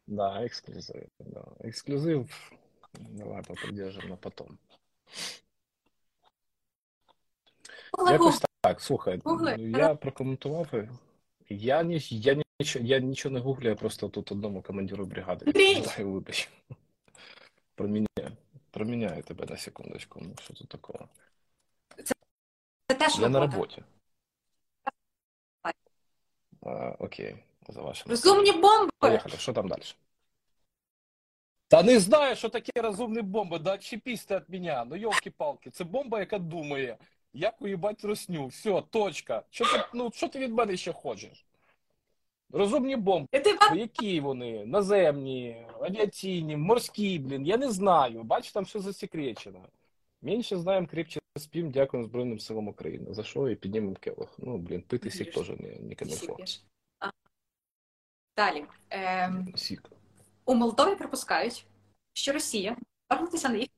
Да, 0.07 0.45
ексклюзив. 0.45 1.07
Да. 1.19 1.45
Ексклюзив. 1.59 2.51
Давай 2.93 3.41
попридержим 3.43 4.09
на 4.09 4.15
потом. 4.15 4.57
Якось 8.11 8.43
так, 8.61 8.81
слухай, 8.81 9.21
Гугли. 9.25 9.55
я 9.59 9.95
прокоментував. 9.95 10.67
Я, 11.49 11.83
ні, 11.83 11.99
я, 12.09 12.41
нічого, 12.59 12.85
я 12.85 12.99
нічого 12.99 13.33
не 13.33 13.39
гуглю, 13.39 13.69
я 13.69 13.75
просто 13.75 14.09
тут 14.09 14.31
одному 14.31 14.61
командиру 14.61 15.05
бригади 15.05 15.45
Андрій! 15.45 15.75
відповідаю, 15.75 16.11
вибач. 16.11 16.49
Проміняю. 18.73 19.23
Тебе 19.23 19.45
на 19.45 19.57
секундочку. 19.57 20.19
Ну, 20.21 20.35
що 20.43 20.53
тут 20.53 20.69
такого? 20.69 21.09
Це 22.87 22.95
теж 22.95 23.19
Я 23.19 23.29
на 23.29 23.39
роботі. 23.39 23.83
А, 26.61 26.89
окей, 26.99 27.35
за 27.69 27.81
вашим. 27.81 28.09
Розумні 28.09 28.51
бомби! 28.51 28.89
Поїхали, 28.99 29.37
що 29.37 29.53
там 29.53 29.67
далі? 29.67 29.81
Та 31.67 31.83
не 31.83 31.99
знаю, 31.99 32.35
що 32.35 32.49
таке 32.49 32.81
розумні 32.81 33.21
бомби, 33.21 33.59
да 33.59 33.77
ти 33.77 34.45
від 34.49 34.63
мене. 34.63 34.85
Ну, 34.89 34.95
йолки-палки, 34.95 35.69
це 35.69 35.83
бомба, 35.83 36.19
яка 36.19 36.39
думає. 36.39 36.97
як 37.33 37.61
уїбать 37.61 38.03
росню. 38.03 38.47
Все, 38.47 38.81
точка. 38.89 39.43
Що 39.49 39.65
ти, 39.65 39.85
ну, 39.93 40.11
що 40.13 40.27
ти 40.27 40.39
від 40.39 40.53
мене 40.53 40.77
ще 40.77 40.93
хочеш? 40.93 41.45
Розумні 42.53 42.95
бомби. 42.95 43.27
Які 43.75 44.19
вони? 44.19 44.65
Наземні, 44.65 45.65
авіаційні, 45.81 46.57
морські, 46.57 47.19
блін, 47.19 47.45
я 47.45 47.57
не 47.57 47.71
знаю. 47.71 48.23
Бач, 48.23 48.51
там 48.51 48.63
все 48.63 48.79
засекречено. 48.79 49.59
Менше 50.21 50.57
знаємо, 50.57 50.87
крепче 50.87 51.19
спім, 51.37 51.71
дякуємо 51.71 52.09
Збройним 52.09 52.39
силам 52.39 52.67
України. 52.67 53.13
За 53.13 53.23
що 53.23 53.49
і 53.49 53.55
піднімемо 53.55 53.95
келих. 53.99 54.29
Ну, 54.37 54.57
блін, 54.57 54.81
пити 54.81 55.11
сік 55.11 55.33
теж 55.33 55.49
не, 55.49 55.79
не 55.79 55.95
камільфо. 55.95 56.37
Далі. 58.37 58.65
Ем, 58.89 59.53
Сік. 59.55 59.89
у 60.45 60.55
Молдові 60.55 60.95
припускають, 60.95 61.65
що 62.13 62.33
Росія 62.33 62.77
вторгнутися 63.05 63.49
на 63.49 63.57
їх. 63.57 63.69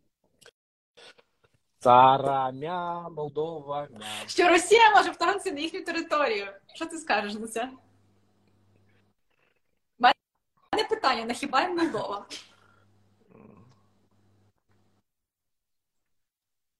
Царамя, 1.79 3.09
Молдова, 3.09 3.87
мя. 3.91 4.05
Що 4.27 4.49
Росія 4.49 4.91
може 4.95 5.11
вторгнутися 5.11 5.51
на 5.51 5.59
їхню 5.59 5.83
територію. 5.83 6.47
Що 6.73 6.85
ти 6.85 6.97
скажеш 6.97 7.33
на 7.33 7.47
це? 7.47 7.71
Мене 10.75 10.87
питання: 10.87 11.25
на 11.25 11.33
хіба 11.33 11.61
їм 11.61 11.77
Молдова? 11.77 12.25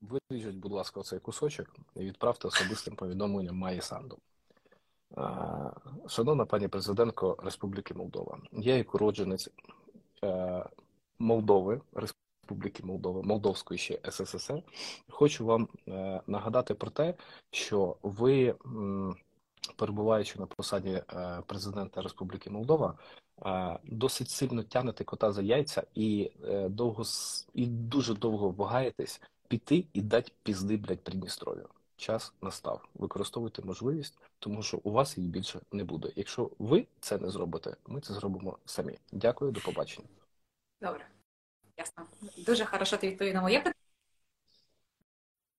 Виріжіть, 0.00 0.56
будь 0.56 0.72
ласка, 0.72 1.00
оцей 1.00 1.18
кусочок 1.18 1.66
і 1.94 2.00
відправте 2.00 2.48
особистим 2.48 2.96
повідомленням 2.96 3.56
Майі 3.56 3.80
Санду. 3.80 4.18
Шановна 6.08 6.46
пані 6.46 6.68
президентко 6.68 7.36
Республіки 7.42 7.94
Молдова, 7.94 8.38
я 8.52 8.76
як 8.76 8.94
уродженець 8.94 9.50
е, 10.24 10.64
Молдови, 11.18 11.80
Республіки 11.92 12.82
Молдова, 12.82 13.22
Молдовської 13.22 13.78
ще 13.78 14.00
СССР, 14.10 14.62
хочу 15.08 15.46
вам 15.46 15.68
е, 15.88 16.20
нагадати 16.26 16.74
про 16.74 16.90
те, 16.90 17.14
що 17.50 17.96
ви, 18.02 18.54
перебуваючи 19.76 20.38
на 20.38 20.46
посаді 20.46 20.90
е, 20.90 21.42
президента 21.46 22.02
Республіки 22.02 22.50
Молдова, 22.50 22.98
е, 23.46 23.78
досить 23.84 24.30
сильно 24.30 24.62
тянете 24.62 25.04
кота 25.04 25.32
за 25.32 25.42
яйця 25.42 25.82
і 25.94 26.30
е, 26.44 26.68
довго 26.68 27.04
і 27.54 27.66
дуже 27.66 28.14
довго 28.14 28.50
вагаєтесь 28.50 29.20
піти 29.48 29.84
і 29.92 30.02
дати 30.02 30.32
пізди, 30.42 30.76
блядь, 30.76 31.04
Придністров'ю. 31.04 31.68
Час 31.96 32.32
настав. 32.42 32.88
Використовуйте 32.94 33.62
можливість, 33.62 34.18
тому 34.38 34.62
що 34.62 34.80
у 34.82 34.90
вас 34.90 35.18
її 35.18 35.30
більше 35.30 35.60
не 35.72 35.84
буде. 35.84 36.12
Якщо 36.16 36.50
ви 36.58 36.86
це 37.00 37.18
не 37.18 37.30
зробите, 37.30 37.76
ми 37.86 38.00
це 38.00 38.14
зробимо 38.14 38.58
самі. 38.64 38.98
Дякую, 39.12 39.50
до 39.52 39.60
побачення. 39.60 40.08
Добре. 40.80 41.06
Ясно. 41.76 42.04
Дуже 42.46 42.64
хорошо 42.64 42.96
ти 42.96 43.08
відповів 43.08 43.34
на 43.34 43.42
моє 43.42 43.58
питання. 43.58 43.85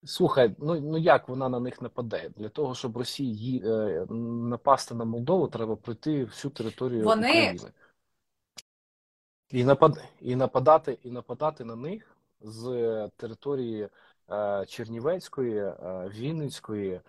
Слухай, 0.04 0.56
ну 0.60 0.82
ну 0.82 0.98
як 0.98 1.30
вона 1.30 1.50
на 1.50 1.60
них 1.60 1.82
нападе? 1.82 2.30
Для 2.36 2.50
того, 2.50 2.76
щоб 2.76 2.98
Росії 2.98 3.64
е, 3.66 4.06
напасти 4.12 4.96
на 4.96 5.06
Молдову, 5.06 5.48
треба 5.48 5.76
пройти 5.76 6.26
всю 6.26 6.52
територію 6.52 7.04
Вони- 7.04 7.30
України. 7.30 7.72
І 9.50 9.64
напад... 9.64 10.04
і 10.22 10.36
нападати, 10.36 10.98
і 11.04 11.12
нападати 11.12 11.64
на 11.64 11.76
них 11.76 12.18
з 12.42 13.10
території 13.16 13.90
е, 14.32 14.66
Чернівецької, 14.68 15.58
е, 15.58 16.12
Вінницької 16.16 16.92
е, 16.92 17.02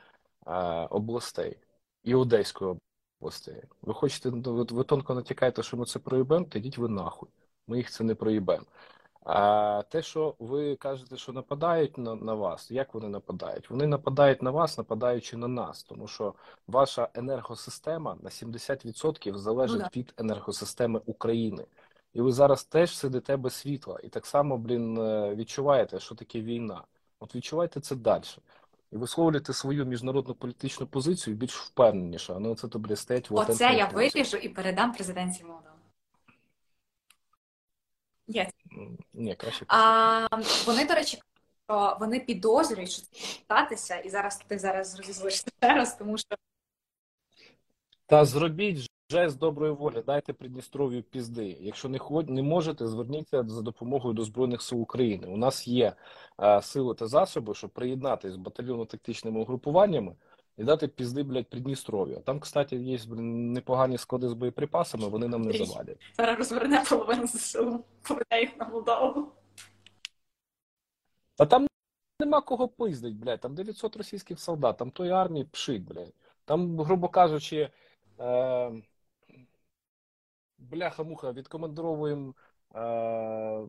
областей 0.86 1.56
і 2.02 2.14
Одеської 2.14 2.74
областей. 3.20 3.62
Ви 3.82 3.94
хочете, 3.94 4.30
ну, 4.30 4.54
ви, 4.54 4.66
ви 4.70 4.84
тонко 4.84 5.14
натякаєте, 5.14 5.62
що 5.62 5.76
ми 5.76 5.84
це 5.84 5.98
проїбемо, 5.98 6.44
то 6.44 6.58
йдіть 6.58 6.78
ви 6.78 6.88
нахуй. 6.88 7.28
Ми 7.66 7.76
їх 7.76 7.90
це 7.90 8.04
не 8.04 8.14
проїбемо. 8.14 8.64
А 9.30 9.82
те, 9.88 10.02
що 10.02 10.34
ви 10.38 10.76
кажете, 10.76 11.16
що 11.16 11.32
нападають 11.32 11.98
на, 11.98 12.14
на 12.14 12.34
вас, 12.34 12.70
як 12.70 12.94
вони 12.94 13.08
нападають? 13.08 13.70
Вони 13.70 13.86
нападають 13.86 14.42
на 14.42 14.50
вас, 14.50 14.78
нападаючи 14.78 15.36
на 15.36 15.48
нас, 15.48 15.82
тому 15.82 16.06
що 16.06 16.34
ваша 16.66 17.08
енергосистема 17.14 18.16
на 18.22 18.30
70% 18.30 19.34
залежить 19.34 19.80
Ну 19.80 19.88
від 19.96 20.14
енергосистеми 20.16 21.00
України. 21.06 21.64
І 22.14 22.20
ви 22.20 22.32
зараз 22.32 22.64
теж 22.64 22.96
сидите 22.96 23.36
без 23.36 23.54
світла, 23.54 24.00
і 24.02 24.08
так 24.08 24.26
само, 24.26 24.58
блін, 24.58 24.98
е, 24.98 25.34
відчуваєте, 25.34 26.00
що 26.00 26.14
таке 26.14 26.40
війна. 26.40 26.82
От 27.20 27.34
відчувайте 27.34 27.80
це 27.80 27.96
далі. 27.96 28.22
І 28.92 28.96
висловлюйте 28.96 29.52
свою 29.52 29.86
міжнародну 29.86 30.34
політичну 30.34 30.86
позицію 30.86 31.36
більш 31.36 31.56
впевненіше, 31.56 32.34
а 32.34 32.38
не 32.38 32.48
оце 32.48 32.68
то 32.68 32.78
блістить. 32.78 33.28
Оце 33.30 33.74
я 33.74 33.86
виріжу 33.86 34.36
і 34.36 34.48
передам 34.48 34.92
президенті 34.92 35.44
Молдови. 35.44 35.67
Є. 38.28 38.50
Ні, 39.12 39.34
краще. 39.34 39.64
А 39.68 40.28
вони, 40.66 40.84
до 40.84 40.94
речі, 40.94 41.18
що 41.68 41.96
вони 42.00 42.20
підозрюють, 42.20 42.90
що 42.90 43.02
це 43.02 43.18
статися, 43.20 43.96
і 43.96 44.10
зараз 44.10 44.38
ти 44.48 44.58
зараз 44.58 44.98
розізлишся 44.98 45.46
ще 45.62 45.74
раз, 45.74 45.96
тому 45.96 46.18
що 46.18 46.36
Та 48.06 48.24
зробіть 48.24 48.90
жест 49.10 49.38
доброї 49.38 49.72
волі, 49.72 50.02
дайте 50.06 50.32
Придністров'ю 50.32 51.02
пізди. 51.02 51.56
Якщо 51.60 51.88
не 51.88 51.98
ход... 51.98 52.30
не 52.30 52.42
можете, 52.42 52.86
зверніться 52.86 53.44
за 53.48 53.62
допомогою 53.62 54.14
до 54.14 54.24
Збройних 54.24 54.62
сил 54.62 54.80
України. 54.80 55.26
У 55.26 55.36
нас 55.36 55.68
є 55.68 55.92
е, 56.40 56.62
сили 56.62 56.94
та 56.94 57.06
засоби, 57.06 57.54
щоб 57.54 57.70
приєднатися 57.70 58.34
з 58.34 58.38
батальйонно-тактичними 58.38 59.38
угрупуваннями 59.38 60.14
і 60.58 60.64
дати 60.64 60.88
пізди, 60.88 61.22
блядь, 61.22 61.50
Придністров'ю. 61.50 62.20
Там, 62.20 62.40
кстати, 62.40 62.76
є 62.76 62.98
блін, 63.08 63.52
непогані 63.52 63.98
склади 63.98 64.28
з 64.28 64.32
боєприпасами, 64.32 65.08
вони 65.08 65.28
нам 65.28 65.42
не 65.42 65.52
завадять. 65.52 65.98
зараз 66.16 66.38
розверне 66.38 66.84
половину 66.88 67.26
ЗСУ, 67.26 67.84
поведе 68.02 68.40
їх 68.40 68.56
на 68.56 68.68
Молдову. 68.68 69.32
Та 71.36 71.46
там 71.46 71.66
нема 72.20 72.40
кого 72.40 72.68
пиздить, 72.68 73.16
блядь. 73.16 73.40
Там 73.40 73.54
900 73.54 73.96
російських 73.96 74.40
солдат, 74.40 74.76
там 74.76 74.90
тої 74.90 75.10
армії 75.10 75.44
пшить, 75.44 75.84
блядь. 75.84 76.14
Там, 76.44 76.80
грубо 76.80 77.08
кажучи, 77.08 77.70
е... 78.20 78.72
бляха-муха, 80.58 81.32
відкомандировуємо 81.32 82.30
е... 82.30 82.47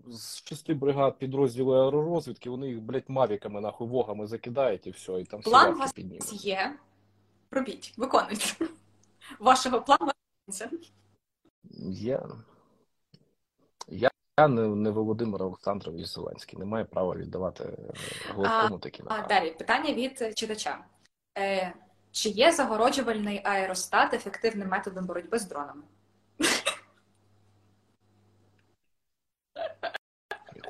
з 0.08 0.44
шести 0.44 0.74
бригад 0.74 1.18
підрозділу 1.18 1.74
аеророзвідки, 1.74 2.50
вони 2.50 2.68
їх, 2.68 2.82
блядь, 2.82 3.10
мавіками, 3.10 3.62
нахуй, 3.62 3.88
вогами 3.88 4.28
закидають 4.28 4.88
і 4.88 4.92
все, 4.92 5.22
і 5.22 5.24
там 5.26 5.42
План 5.42 5.74
у 5.74 5.78
вас 5.78 5.94
піднімуть. 5.94 6.46
є. 6.46 6.76
Робіть, 7.52 7.94
виконуйте. 7.98 8.46
Вашого 9.40 9.82
плану. 9.82 10.12
Я... 11.90 12.30
Я... 13.88 14.10
Я 14.40 14.48
не, 14.48 14.68
не 14.68 14.90
Володимир 14.90 15.44
Олександрович 15.44 16.06
Зеленський, 16.06 16.60
не 16.60 16.66
маю 16.66 16.86
права 16.86 17.16
віддавати 17.16 17.64
е, 17.64 17.94
Головкому 18.34 18.80
такі 18.80 19.04
А 19.08 19.28
далі 19.28 19.52
питання 19.52 19.94
від 19.94 20.38
читача. 20.38 20.86
Е, 21.38 21.74
чи 22.12 22.30
є 22.30 22.52
загороджувальний 22.52 23.42
аеростат 23.44 24.14
ефективним 24.14 24.68
методом 24.68 25.06
боротьби 25.06 25.40
з 25.40 25.48
дронами? 25.48 25.82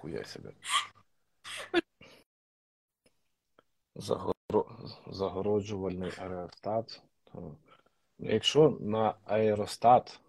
Ніхуя 0.04 0.26
себе. 0.26 0.54
Загоро... 3.96 4.34
Загороджувальний 5.08 6.12
аеростат. 6.18 7.02
Якщо 8.20 8.78
на 8.80 9.16
аеростат. 9.26 10.20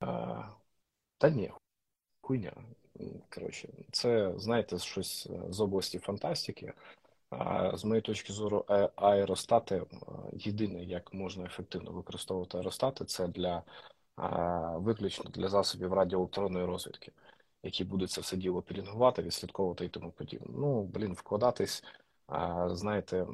А... 0.00 0.44
Та 1.18 1.30
ні, 1.30 1.52
хуйня. 2.20 2.52
Коротше, 3.34 3.68
це, 3.92 4.32
знаєте, 4.36 4.78
щось 4.78 5.28
з 5.48 5.60
області 5.60 5.98
фантастики. 5.98 6.72
А 7.30 7.76
з 7.76 7.84
моєї 7.84 8.02
точки 8.02 8.32
зору, 8.32 8.64
аеростати 8.96 9.76
е, 9.76 9.86
єдине, 10.32 10.84
як 10.84 11.14
можна 11.14 11.44
ефективно 11.44 11.90
використовувати 11.90 12.58
аеростати, 12.58 13.04
це 13.04 13.28
для 13.28 13.62
виключно 14.76 15.30
для 15.30 15.48
засобів 15.48 15.92
радіоелектронної 15.92 16.64
розвідки, 16.64 17.12
які 17.62 17.84
будуть 17.84 18.10
це 18.10 18.20
все 18.20 18.36
діло 18.36 18.62
пілінгувати, 18.62 19.22
відслідковувати 19.22 19.84
і 19.84 19.88
тому 19.88 20.10
подібне. 20.10 20.46
Ну, 20.58 20.82
блін, 20.82 21.12
вкладатись, 21.12 21.84
знаєте, 22.66 23.26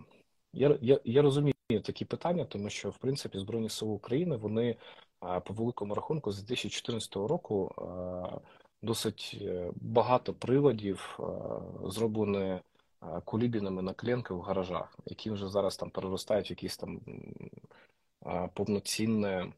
я, 0.52 0.78
я, 0.80 1.00
я 1.04 1.22
розумію 1.22 1.54
такі 1.68 2.04
питання, 2.04 2.44
тому 2.44 2.70
що, 2.70 2.90
в 2.90 2.98
принципі, 2.98 3.38
Збройні 3.38 3.68
Сили 3.68 3.90
України, 3.90 4.36
вони 4.36 4.76
по 5.20 5.54
великому 5.54 5.94
рахунку 5.94 6.32
з 6.32 6.42
2014 6.42 7.16
року 7.16 7.74
досить 8.82 9.38
е, 9.42 9.70
багато 9.76 10.34
приладів 10.34 11.18
зроблені 11.84 12.58
кулібінами 13.24 13.82
на 13.82 13.94
клієнки 13.94 14.34
в 14.34 14.40
гаражах, 14.40 14.98
які 15.06 15.30
вже 15.30 15.48
зараз 15.48 15.76
там 15.76 15.90
переростають 15.90 16.50
в 16.50 16.52
якісь 16.52 16.76
там 16.76 17.00
повноцінне 18.54 19.52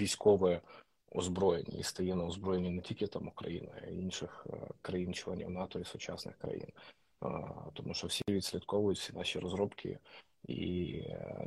військове 0.00 0.60
озброєння 1.14 1.78
і 1.78 1.82
стає 1.82 2.14
на 2.14 2.24
озброєнні 2.24 2.70
не 2.70 2.82
тільки 2.82 3.06
там 3.06 3.28
України, 3.28 3.68
а 3.82 3.86
й 3.86 3.98
інших 3.98 4.46
е, 4.50 4.56
країн-членів 4.82 5.50
НАТО 5.50 5.78
і 5.80 5.84
сучасних 5.84 6.36
країн. 6.38 6.68
Тому 7.72 7.94
що 7.94 8.06
всі 8.06 8.22
відслідковують 8.28 8.98
всі 8.98 9.12
наші 9.12 9.38
розробки 9.38 9.98
і 10.46 10.84
е, 11.06 11.46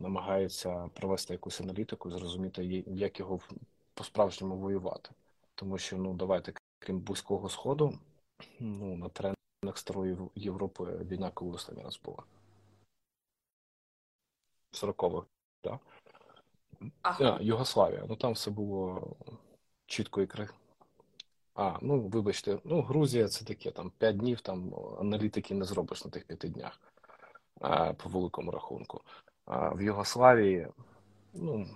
намагаються 0.00 0.88
провести 0.94 1.34
якусь 1.34 1.60
аналітику, 1.60 2.10
зрозуміти, 2.10 2.84
як 2.86 3.18
його 3.20 3.36
в- 3.36 3.50
по-справжньому 3.94 4.56
воювати. 4.56 5.10
Тому 5.54 5.78
що, 5.78 5.96
ну, 5.96 6.14
давайте, 6.14 6.52
крім 6.78 7.00
Близького 7.00 7.48
Сходу, 7.48 7.98
ну, 8.60 8.96
на 8.96 9.08
терен 9.08 9.34
Старої 9.74 10.16
Європи 10.34 10.84
війна, 10.84 11.30
коли 11.30 11.52
останній 11.52 11.82
раз 11.82 12.00
була? 12.04 12.22
40-х, 14.72 15.26
так? 15.60 15.80
Ага. 17.02 17.36
А, 17.40 17.42
Югославія. 17.42 18.04
Ну 18.08 18.16
там 18.16 18.32
все 18.32 18.50
було 18.50 19.02
чітко 19.86 20.22
і 20.22 20.26
кри. 20.26 20.48
А, 21.54 21.78
ну 21.82 22.00
вибачте, 22.00 22.58
ну 22.64 22.82
Грузія 22.82 23.28
це 23.28 23.44
таке, 23.44 23.70
там 23.70 23.92
5 23.98 24.16
днів, 24.16 24.40
там 24.40 24.74
аналітики 25.00 25.54
не 25.54 25.64
зробиш 25.64 26.04
на 26.04 26.10
тих 26.10 26.26
5 26.26 26.52
днях 26.52 26.80
а, 27.60 27.92
по 27.92 28.08
великому 28.08 28.50
рахунку. 28.50 29.00
А 29.44 29.68
в 29.68 29.82
Югославії, 29.82 30.68
ну, 31.34 31.66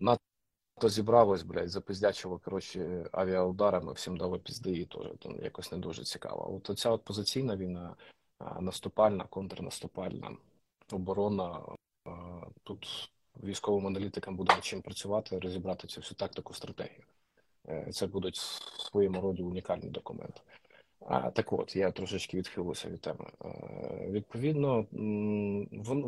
НАТО 0.00 0.20
зібралось, 0.82 1.42
блядь, 1.42 1.70
запиздячило, 1.70 2.38
коротше, 2.38 3.08
авіаударами, 3.12 3.92
всім 3.92 4.16
дало 4.16 4.38
пізди, 4.38 4.72
і 4.72 4.84
теж 4.84 5.06
там 5.20 5.36
якось 5.42 5.72
не 5.72 5.78
дуже 5.78 6.04
цікаво. 6.04 6.54
От 6.56 6.70
оця 6.70 6.90
от 6.90 7.04
позиційна 7.04 7.56
війна, 7.56 7.96
наступальна, 8.60 9.24
контрнаступальна, 9.24 10.36
оборона, 10.92 11.62
тут 12.62 13.10
військовим 13.44 13.86
аналітикам 13.86 14.36
буде 14.36 14.54
над 14.54 14.64
чим 14.64 14.82
працювати, 14.82 15.38
розібрати 15.38 15.86
цю 15.86 16.00
всю 16.00 16.16
тактику, 16.16 16.54
стратегію. 16.54 17.02
Е, 17.68 17.88
Це 17.92 18.06
будуть 18.06 18.36
в 18.38 18.80
своєму 18.82 19.20
роді 19.20 19.42
унікальні 19.42 19.88
документи. 19.88 20.40
А, 21.06 21.30
Так 21.30 21.52
от, 21.52 21.76
я 21.76 21.90
трошечки 21.90 22.36
відхилився 22.36 22.88
від 22.88 23.00
теми. 23.00 23.26
Е, 23.44 24.08
Відповідно, 24.10 24.86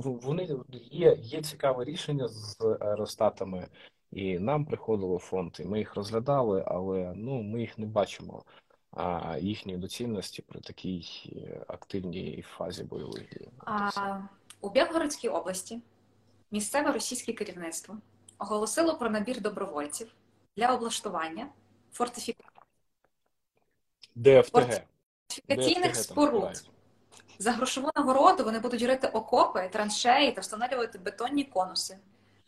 вони 0.02 0.48
є, 0.90 1.16
є 1.20 1.42
цікаве 1.42 1.84
рішення 1.84 2.28
з 2.28 2.60
аеростатами, 2.80 3.68
і 4.12 4.38
нам 4.38 4.64
приходило 4.64 5.18
фонд, 5.18 5.56
і 5.60 5.64
ми 5.64 5.78
їх 5.78 5.94
розглядали, 5.94 6.64
але 6.66 7.12
ну, 7.16 7.42
ми 7.42 7.60
їх 7.60 7.78
не 7.78 7.86
бачимо, 7.86 8.44
а 8.90 9.38
їхньої 9.40 9.78
доцільності 9.78 10.42
при 10.42 10.60
такій 10.60 11.06
е, 11.36 11.64
активній 11.68 12.44
фазі 12.56 12.84
бойових 12.84 13.28
дій. 13.28 13.48
А, 13.66 14.20
у 14.60 14.70
Білгородській 14.70 15.28
області 15.28 15.80
місцеве 16.54 16.92
російське 16.92 17.32
керівництво 17.32 17.98
оголосило 18.38 18.98
про 18.98 19.10
набір 19.10 19.40
добровольців 19.40 20.14
для 20.56 20.74
облаштування 20.74 21.48
фортифікаційних 21.92 22.50
ДФТГ. 24.16 25.94
Споруд. 25.94 26.70
За 27.38 27.52
грошову 27.52 27.90
нагороду 27.96 28.44
вони 28.44 28.58
будуть 28.58 28.82
рити 28.82 29.06
окопи, 29.06 29.68
траншеї 29.72 30.32
та 30.32 30.40
встановлювати 30.40 30.98
бетонні 30.98 31.44
конуси. 31.44 31.98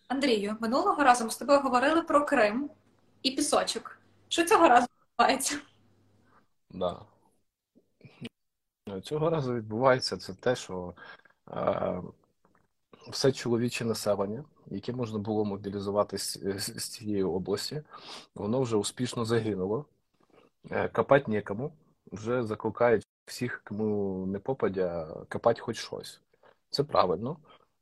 Андрію, 0.09 0.57
минулого 0.61 1.05
разу 1.05 1.25
ми 1.25 1.31
з 1.31 1.37
тобою 1.37 1.61
говорили 1.61 2.03
про 2.03 2.27
Крим 2.27 2.71
і 3.23 3.31
пісочок. 3.31 3.99
Що 4.29 4.45
цього 4.45 4.69
разу 4.69 4.87
відбувається? 5.01 5.59
Да. 6.71 7.01
Цього 9.03 9.31
разу 9.31 9.55
відбувається 9.55 10.17
це 10.17 10.35
те, 10.35 10.57
що 10.57 10.95
е, 11.51 12.03
все 13.09 13.33
чоловіче 13.33 13.85
населення, 13.85 14.45
яке 14.67 14.93
можна 14.93 15.19
було 15.19 15.45
мобілізувати 15.45 16.19
з, 16.19 16.39
з, 16.57 16.81
з 16.81 16.89
цієї 16.89 17.23
області, 17.23 17.83
воно 18.35 18.61
вже 18.61 18.77
успішно 18.77 19.25
загинуло. 19.25 19.85
Е, 20.71 20.89
копати 20.89 21.31
нікому. 21.31 21.73
Вже 22.13 22.43
закликають 22.43 23.07
всіх, 23.27 23.63
кому 23.65 24.27
не 24.27 24.39
попадя, 24.39 25.09
копати 25.29 25.61
хоч 25.61 25.79
щось. 25.79 26.21
Це 26.71 26.85
правильно. 26.85 27.37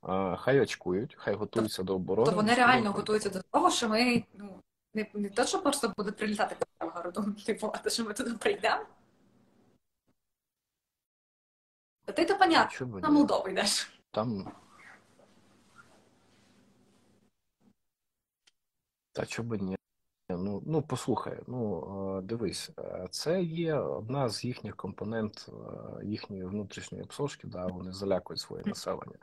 Е, 0.09 0.37
хай 0.37 0.61
очкують, 0.61 1.17
хай 1.19 1.35
готуються 1.35 1.83
до 1.83 1.95
оборони. 1.95 2.31
То 2.31 2.37
вони 2.37 2.55
реально 2.55 2.93
готуються 2.93 3.31
до 3.31 3.43
того, 3.43 3.71
що 3.71 3.89
ми 3.89 4.25
ну, 4.35 4.63
не, 4.95 5.11
не 5.15 5.29
то, 5.31 5.45
що 5.45 5.63
просто 5.63 5.93
будуть 5.97 6.17
прилітати 6.17 6.57
до 6.61 6.87
Белгороду, 6.87 7.33
типу, 7.47 7.71
а 7.75 7.79
то, 7.79 7.91
що 7.91 8.05
ми 8.05 8.15
туди 8.15 8.35
прийдемо. 8.35 8.85
Та 12.05 12.13
ти 12.13 12.25
то 12.25 12.39
понятно, 12.39 12.87
на? 12.87 13.11
Молдову 13.11 13.49
йдеш. 13.49 14.01
Там. 14.11 14.53
Та 19.15 19.43
би 19.43 19.59
ні? 19.59 19.77
Ну, 20.29 20.63
ну 20.67 20.83
послухай, 20.83 21.41
ну 21.47 22.19
е, 22.19 22.23
дивись, 22.23 22.71
е, 22.79 23.09
це 23.11 23.43
є 23.43 23.75
одна 23.75 24.29
з 24.29 24.45
їхніх 24.45 24.77
компонент 24.77 25.49
е, 25.49 26.05
їхньої 26.05 26.45
внутрішньої 26.45 27.05
обслужки, 27.05 27.47
да, 27.47 27.67
вони 27.67 27.93
залякують 27.93 28.41
своє 28.41 28.63
населення. 28.67 29.19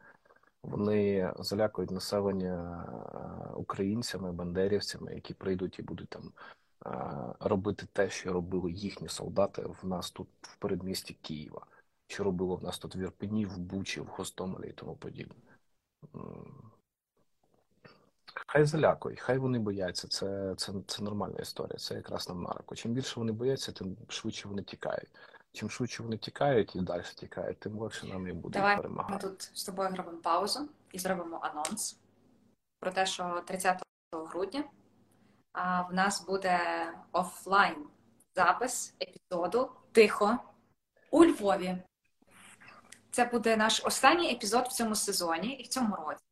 Вони 0.64 1.34
залякують 1.40 1.92
населення 1.92 2.86
українцями, 3.56 4.32
бандерівцями, 4.32 5.14
які 5.14 5.34
прийдуть 5.34 5.80
і 5.80 5.82
будуть 5.82 6.10
там 6.10 6.32
робити 7.40 7.88
те, 7.94 8.10
що 8.10 8.34
робили 8.34 8.72
їхні 8.72 9.10
солдати 9.10 9.62
в 9.62 9.88
нас 9.88 10.12
тут 10.12 10.28
в 10.42 10.56
передмісті 10.56 11.14
Києва, 11.14 11.66
що 12.08 12.24
робило 12.24 12.56
в 12.56 12.64
нас 12.64 12.80
тут 12.80 12.96
в 12.96 12.98
Ірпені, 12.98 13.46
в 13.46 13.58
Бучі, 13.58 14.02
в 14.02 14.06
Гостомелі 14.06 14.70
і 14.70 14.74
тому 14.74 14.96
подібне. 14.96 15.36
Хай 18.48 18.66
залякують, 18.66 19.20
хай 19.20 19.38
вони 19.38 19.60
бояться. 19.60 20.08
Це, 20.08 20.56
це, 20.58 20.74
це 20.88 21.04
нормальна 21.04 21.40
історія. 21.40 21.78
Це 21.78 21.96
якраз 21.96 22.30
нам 22.30 22.44
на 22.44 22.54
руку. 22.54 22.76
Чим 22.76 22.94
більше 22.94 23.20
вони 23.20 23.32
бояться, 23.32 23.72
тим 23.72 23.98
швидше 24.10 24.48
вони 24.48 24.64
тікають. 24.64 25.10
Чим 25.54 25.70
швидше 25.70 26.04
вони 26.04 26.18
тікають 26.18 26.76
і 26.76 26.82
далі 26.82 27.04
тікають, 27.16 27.60
тим 27.60 27.80
легше 27.80 28.08
нам 28.08 28.28
і 28.28 28.34
буде 28.34 28.60
Давай 28.60 28.78
Ми 29.10 29.18
тут 29.18 29.52
з 29.54 29.64
тобою 29.64 29.90
зробимо 29.90 30.18
паузу 30.18 30.70
і 30.92 31.00
зробимо 31.00 31.40
анонс 31.42 31.98
про 32.80 32.92
те, 32.92 33.06
що 33.06 33.44
30 33.48 33.84
грудня 34.12 34.64
а, 35.54 35.82
в 35.82 35.94
нас 35.94 36.26
буде 36.26 36.60
офлайн 37.12 37.88
запис 38.36 38.96
епізоду 39.02 39.72
Тихо 39.92 40.38
у 41.12 41.26
Львові. 41.26 41.78
Це 43.12 43.26
буде 43.26 43.58
наш 43.58 43.86
останній 43.86 44.32
епізод 44.32 44.68
в 44.68 44.74
цьому 44.74 44.96
сезоні 44.96 45.54
і 45.54 45.64
в 45.64 45.68
цьому 45.68 45.96
році. 45.96 46.24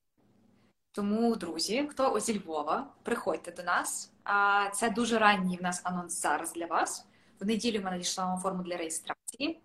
Тому, 0.92 1.36
друзі, 1.36 1.88
хто 1.92 2.20
зі 2.20 2.40
Львова, 2.40 2.88
приходьте 3.04 3.52
до 3.52 3.64
нас. 3.64 4.12
А 4.24 4.70
це 4.74 4.90
дуже 4.90 5.20
ранній 5.20 5.58
в 5.58 5.62
нас 5.62 5.82
анонс 5.84 6.22
зараз 6.22 6.54
для 6.54 6.66
вас. 6.66 7.06
В 7.40 7.46
неділю 7.46 7.82
ми 7.84 7.92
надійшла 7.92 8.26
вам 8.26 8.40
форму 8.40 8.64
для 8.64 8.78
реєстрації. 8.78 9.60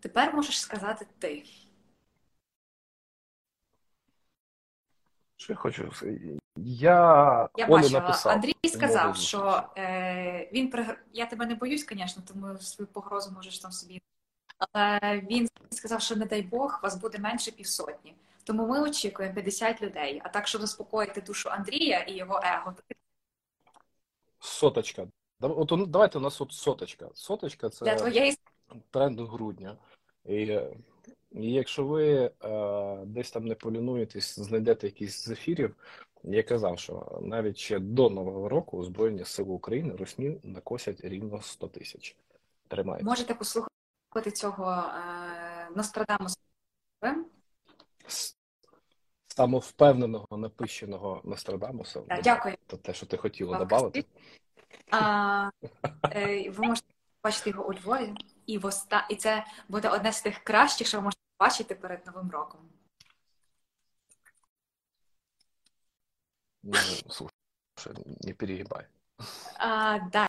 Тепер 0.00 0.34
можеш 0.34 0.60
сказати 0.60 1.06
ти. 1.18 1.44
Що 5.36 5.52
я 5.52 5.56
хочу? 5.56 5.92
Я, 6.56 7.48
Я 7.56 7.66
Олі 7.66 7.82
бачила, 7.82 8.00
написав. 8.00 8.32
Андрій 8.32 8.54
сказав, 8.68 9.04
Умови 9.04 9.18
що 9.18 9.62
е, 9.76 10.50
він 10.52 10.70
пригр... 10.70 11.04
я 11.12 11.26
тебе 11.26 11.46
не 11.46 11.54
боюсь, 11.54 11.86
звісно, 11.88 12.22
тому 12.26 12.58
свою 12.58 12.88
погрозу 12.88 13.30
можеш 13.30 13.58
там 13.58 13.72
собі. 13.72 14.02
Але 14.58 15.00
він 15.30 15.48
сказав, 15.70 16.02
що 16.02 16.16
не 16.16 16.26
дай 16.26 16.42
Бог, 16.42 16.80
вас 16.82 16.96
буде 16.96 17.18
менше 17.18 17.50
півсотні. 17.50 18.14
Тому 18.44 18.66
ми 18.66 18.80
очікуємо 18.82 19.34
50 19.34 19.82
людей. 19.82 20.20
А 20.24 20.28
так, 20.28 20.48
щоб 20.48 20.60
заспокоїти 20.60 21.20
душу 21.20 21.48
Андрія 21.50 22.00
і 22.00 22.16
його 22.16 22.40
его, 22.44 22.72
то 22.76 22.94
Соточка. 24.40 25.06
От 25.40 25.70
ну, 25.70 25.86
давайте 25.86 26.18
у 26.18 26.20
нас 26.20 26.40
от 26.40 26.52
соточка. 26.52 27.08
Соточка 27.14 27.68
для 27.68 27.94
це 27.94 27.96
твоєї 27.96 28.36
тренд 28.90 29.20
грудня. 29.20 29.76
І, 30.24 30.60
і 31.32 31.52
якщо 31.52 31.84
ви 31.84 32.30
е, 32.44 33.04
десь 33.06 33.30
там 33.30 33.44
не 33.44 33.54
полінуєтесь, 33.54 34.38
знайдете 34.38 34.86
якийсь 34.86 35.24
з 35.24 35.30
ефірів, 35.30 35.76
я 36.24 36.42
казав, 36.42 36.78
що 36.78 37.18
навіть 37.22 37.56
ще 37.56 37.78
до 37.78 38.10
Нового 38.10 38.48
року 38.48 38.84
Збройні 38.84 39.24
Сили 39.24 39.50
України 39.50 39.96
русні 39.96 40.40
накосять 40.42 41.00
рівно 41.00 41.42
100 41.42 41.68
тисяч. 41.68 42.16
Тримайте. 42.68 43.04
можете 43.04 43.34
послухати 43.34 44.30
цього 44.32 44.70
е, 44.70 45.68
Нострадамуса. 45.76 46.36
Самовпевненого, 49.26 50.36
напищеного 50.36 51.20
Нострадамуса. 51.24 52.00
Так, 52.00 52.22
дякую. 52.22 52.56
Це 52.66 52.76
те, 52.76 52.94
що 52.94 53.06
ти 53.06 53.16
хотіла 53.16 53.58
додати. 53.58 54.04
Е, 56.14 56.50
ви 56.50 56.66
можете 56.66 56.94
бачити 57.24 57.50
його 57.50 57.68
у 57.68 57.74
Львові, 57.74 58.14
і, 58.46 58.58
в 58.58 58.66
оста... 58.66 59.06
і 59.10 59.16
це 59.16 59.46
буде 59.68 59.88
одне 59.88 60.12
з 60.12 60.22
тих 60.22 60.38
кращих, 60.38 60.86
що 60.86 60.98
ви 60.98 61.04
можете 61.04 61.22
бачити 61.38 61.74
перед 61.74 62.06
Новим 62.06 62.30
роком. 62.30 62.60
Ну, 66.62 66.78
слушай, 67.08 68.04
не 68.20 68.34
перегибай. 68.34 68.86
А, 69.58 69.98
далі. 70.12 70.28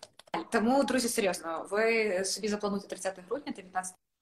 Тому, 0.52 0.84
друзі, 0.84 1.10
серйозно, 1.10 1.68
ви 1.72 2.26
собі 2.26 2.48
заплануйте 2.48 2.88
30 2.88 3.20
грудня 3.30 3.54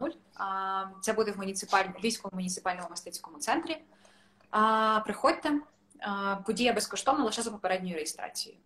19.00. 0.01 0.87
Це 1.01 1.13
буде 1.13 1.31
в 1.31 1.37
муніципаль... 1.37 1.85
військовому 2.03 2.35
муніципальному 2.39 2.89
мистецькому 2.89 3.37
центрі. 3.37 3.77
Приходьте. 5.05 5.59
Подія 6.45 6.73
безкоштовна 6.73 7.25
лише 7.25 7.41
за 7.41 7.51
попередньою 7.51 7.95
реєстрацією. 7.95 8.61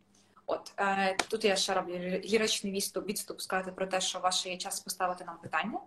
От 0.45 0.73
е, 0.77 1.17
тут 1.29 1.45
я 1.45 1.55
ще 1.55 1.73
роблю 1.73 1.93
ліричний 1.99 2.73
відступ, 2.73 3.07
відступ 3.07 3.41
сказати 3.41 3.71
про 3.71 3.87
те, 3.87 4.01
що 4.01 4.19
ваш 4.19 4.45
є 4.45 4.57
час 4.57 4.79
поставити 4.79 5.25
нам 5.25 5.37
питання, 5.37 5.79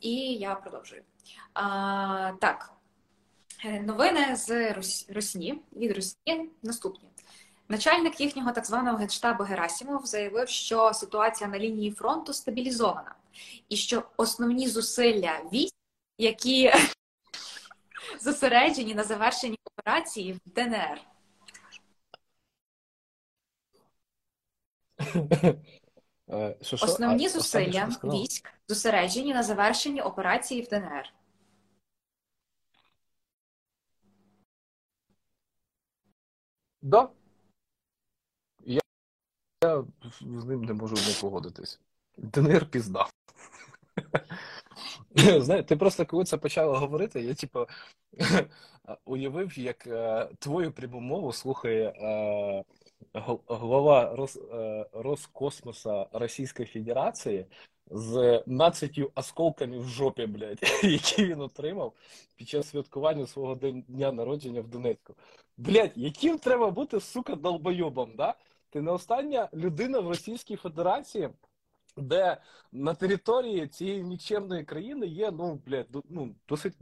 і 0.00 0.14
я 0.34 0.54
продовжую. 0.54 1.02
Так, 2.40 2.72
Е, 3.64 3.80
новини 3.80 4.36
з 4.36 4.72
Рус... 4.72 5.06
Русні 5.10 5.62
від 5.76 5.92
Росії 5.92 6.50
наступні. 6.62 7.08
Начальник 7.72 8.20
їхнього 8.20 8.52
так 8.52 8.66
званого 8.66 8.96
генштабу 8.96 9.44
Герасімов 9.44 10.06
заявив, 10.06 10.48
що 10.48 10.94
ситуація 10.94 11.50
на 11.50 11.58
лінії 11.58 11.92
фронту 11.92 12.32
стабілізована, 12.32 13.14
і 13.68 13.76
що 13.76 14.02
основні 14.16 14.68
зусилля 14.68 15.40
військ, 15.52 15.74
які 16.18 16.72
зосереджені 18.20 18.94
на 18.94 19.04
завершенні 19.04 19.58
операції 19.64 20.32
в 20.32 20.38
ДНР. 20.46 21.00
Е? 26.30 26.56
Основні 26.72 27.28
зусилля 27.28 27.88
військ 28.04 28.48
зосереджені 28.68 29.34
на 29.34 29.42
завершенні 29.42 30.02
операції 30.02 30.62
в 30.62 30.68
ДНР. 30.68 31.12
Да. 36.82 37.08
Я, 39.62 39.84
з 40.20 40.44
ним 40.44 40.64
не 40.64 40.72
можу 40.72 40.94
не 40.94 41.14
погодитись. 41.20 41.80
ДНР 42.16 42.66
пізда. 42.66 43.06
Знаєш, 45.38 45.66
ти 45.66 45.76
просто 45.76 46.06
коли 46.06 46.24
це 46.24 46.36
почала 46.36 46.78
говорити, 46.78 47.20
я 47.20 47.34
типу 47.34 47.66
уявив, 49.04 49.58
як 49.58 49.86
е, 49.86 50.28
твою 50.38 50.72
пряму 50.72 51.00
мову 51.00 51.32
слухає 51.32 51.88
е, 51.88 52.64
голова 53.46 54.28
е, 54.52 54.86
Роскосмоса 54.92 56.06
Російської 56.12 56.68
Федерації 56.68 57.46
з 57.90 58.42
12 58.46 59.00
осколками 59.14 59.78
в 59.78 59.88
жопі, 59.88 60.26
блядь, 60.26 60.62
які 60.82 61.24
він 61.24 61.40
отримав 61.40 61.92
під 62.36 62.48
час 62.48 62.68
святкування 62.68 63.26
свого 63.26 63.54
дня 63.88 64.12
народження 64.12 64.60
в 64.60 64.68
Донецьку. 64.68 65.14
Блядь, 65.56 65.92
яким 65.96 66.38
треба 66.38 66.70
бути, 66.70 67.00
сука, 67.00 67.34
долбойобом, 67.34 68.12
да? 68.16 68.34
Ти 68.72 68.80
не 68.80 68.90
остання 68.90 69.48
людина 69.54 70.00
в 70.00 70.08
Російській 70.08 70.56
Федерації, 70.56 71.30
де 71.96 72.36
на 72.72 72.94
території 72.94 73.68
цієї 73.68 74.02
нікчемної 74.02 74.64
країни 74.64 75.06
є, 75.06 75.30
ну, 75.30 75.60
блядь, 75.66 75.86
ну, 76.08 76.34
досить 76.48 76.74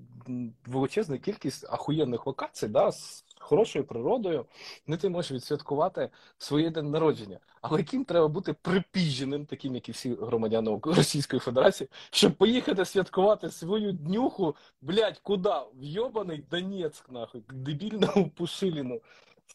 величезна 0.67 1.19
кількість 1.19 1.65
ахуєнних 1.65 2.27
локацій, 2.27 2.69
да, 2.69 2.93
з 2.93 3.25
хорошою 3.41 3.85
природою, 3.85 4.47
де 4.87 4.97
ти 4.97 5.09
можеш 5.09 5.33
відсвяткувати 5.33 6.11
своє 6.39 6.71
день 6.71 6.91
народження. 6.91 7.39
Але 7.63 7.79
яким 7.79 8.05
треба 8.05 8.29
бути 8.29 8.53
припіженим, 8.53 9.47
таким, 9.47 9.75
як 9.75 9.89
і 9.89 9.93
всі 9.93 10.15
громадяни 10.15 10.81
Російської 10.83 11.41
Федерації, 11.41 11.91
щоб 12.11 12.35
поїхати 12.35 12.85
святкувати 12.85 13.51
свою 13.51 13.93
днюху, 13.93 14.57
блядь, 14.81 15.19
куди? 15.19 15.51
В 15.75 15.85
йобаний 15.85 16.45
Донецьк, 16.51 17.11
нахуй, 17.11 17.43
дебільному 17.49 18.31
Пушиліну. 18.37 19.01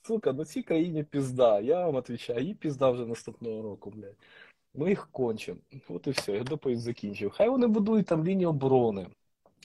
Сука, 0.03 0.33
на 0.33 0.45
цій 0.45 0.63
країні 0.63 1.03
пізда. 1.03 1.59
Я 1.59 1.85
вам 1.85 1.95
відповідаю, 1.95 2.47
їй 2.47 2.53
пізда 2.53 2.89
вже 2.89 3.05
наступного 3.05 3.61
року, 3.61 3.89
блядь. 3.95 4.17
Ми 4.73 4.89
їх 4.89 5.09
кончимо. 5.11 5.59
От 5.89 6.07
і 6.07 6.11
все, 6.11 6.31
я 6.31 6.43
доповідь 6.43 6.79
закінчив. 6.79 7.31
Хай 7.31 7.49
вони 7.49 7.67
будують 7.67 8.05
там 8.05 8.25
лінії 8.25 8.45
оборони. 8.45 9.07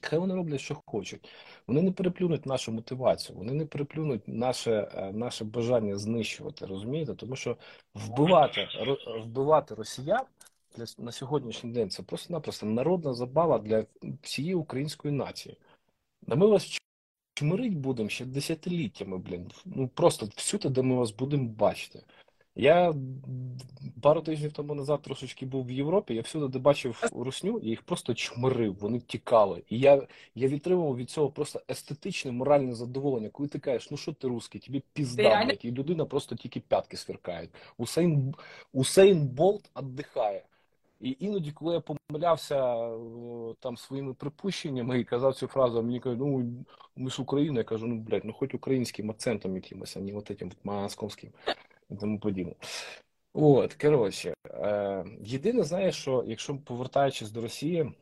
Хай 0.02 0.18
вони 0.18 0.34
роблять, 0.34 0.60
що 0.60 0.76
хочуть. 0.86 1.28
Вони 1.66 1.82
не 1.82 1.92
переплюнуть 1.92 2.46
нашу 2.46 2.72
мотивацію, 2.72 3.38
вони 3.38 3.52
не 3.52 3.66
переплюнуть 3.66 4.28
наше, 4.28 4.88
е, 4.94 5.12
наше 5.12 5.44
бажання 5.44 5.96
знищувати, 5.96 6.66
розумієте? 6.66 7.14
Тому 7.14 7.36
що 7.36 7.56
вбивати, 7.94 8.68
вбивати 9.24 9.74
росіян 9.74 10.24
для, 10.76 10.84
на 10.98 11.12
сьогоднішній 11.12 11.72
день 11.72 11.90
це 11.90 12.02
просто-напросто 12.02 12.66
народна 12.66 13.14
забава 13.14 13.58
для 13.58 13.84
всієї 14.22 14.54
української 14.54 15.14
нації. 15.14 15.56
Да 16.22 16.36
ми 16.36 16.46
вас 16.46 16.80
чмирить 17.34 17.76
будемо 17.76 18.08
ще 18.08 18.24
десятиліттями, 18.24 19.18
блін. 19.18 19.50
Ну 19.64 19.88
просто 19.88 20.28
всюди, 20.36 20.68
де 20.68 20.82
ми 20.82 20.94
вас 20.94 21.10
будемо 21.10 21.48
бачити. 21.48 22.02
Я 22.54 22.94
пару 24.02 24.20
тижнів 24.20 24.52
тому 24.52 24.74
назад 24.74 25.02
трошечки 25.02 25.46
був 25.46 25.66
в 25.66 25.70
Європі, 25.70 26.14
я 26.14 26.22
всюди, 26.22 26.48
де 26.48 26.58
бачив 26.58 27.10
русню, 27.12 27.60
я 27.62 27.68
їх 27.68 27.82
просто 27.82 28.14
чмирив, 28.14 28.76
вони 28.80 29.00
тікали. 29.00 29.62
І 29.68 29.78
я, 29.78 30.06
я 30.34 30.48
відтримував 30.48 30.96
від 30.96 31.10
цього 31.10 31.30
просто 31.30 31.60
естетичне, 31.70 32.32
моральне 32.32 32.74
задоволення. 32.74 33.28
Коли 33.28 33.48
ти 33.48 33.58
кажеш, 33.58 33.90
ну 33.90 33.96
що 33.96 34.12
ти 34.12 34.28
русський, 34.28 34.60
тобі 34.60 34.82
пізда, 34.92 35.42
і 35.62 35.70
людина 35.70 36.04
просто 36.04 36.36
тільки 36.36 36.60
п'ятки 36.60 36.96
сверкають. 36.96 37.50
Усейн, 37.78 38.34
Усейн 38.72 39.28
Болт 39.28 39.70
віддихає. 39.82 40.42
І 41.00 41.16
іноді, 41.20 41.52
коли 41.52 41.74
я 41.74 41.80
помилявся 41.80 42.56
там 43.60 43.76
своїми 43.76 44.14
припущеннями 44.14 45.00
і 45.00 45.04
казав 45.04 45.34
цю 45.34 45.46
фразу, 45.46 45.82
мені 45.82 46.00
кажуть, 46.00 46.18
ну 46.18 46.52
ми 46.96 47.10
ж 47.10 47.22
Україна, 47.22 47.58
я 47.58 47.64
кажу, 47.64 47.86
ну 47.86 47.96
блядь, 47.96 48.24
ну 48.24 48.32
хоч 48.32 48.54
українським 48.54 49.10
акцентом 49.10 49.54
якимось, 49.56 49.96
а 49.96 50.00
не 50.00 50.12
от 50.12 50.30
этим 50.30 50.52
московським 50.64 51.30
і 51.90 51.96
тому 51.96 52.18
подібне. 52.18 52.54
От, 53.32 53.74
коротше, 53.74 54.34
е, 54.46 55.04
єдине, 55.20 55.62
знаєш, 55.62 55.94
що 55.96 56.24
якщо 56.26 56.56
повертаючись 56.56 57.30
до 57.30 57.40
Росії, 57.40 57.92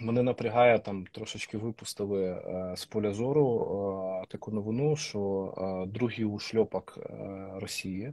мене 0.00 0.22
напрягає 0.22 0.78
там 0.78 1.06
трошечки 1.12 1.58
випустили 1.58 2.24
е, 2.24 2.74
з 2.76 2.84
поля 2.84 3.12
зору 3.12 4.22
е, 4.22 4.26
таку 4.28 4.50
новину, 4.50 4.96
що 4.96 5.54
е, 5.58 5.90
другий 5.90 6.24
ушльопок 6.24 6.98
е, 6.98 7.48
Росії, 7.54 8.12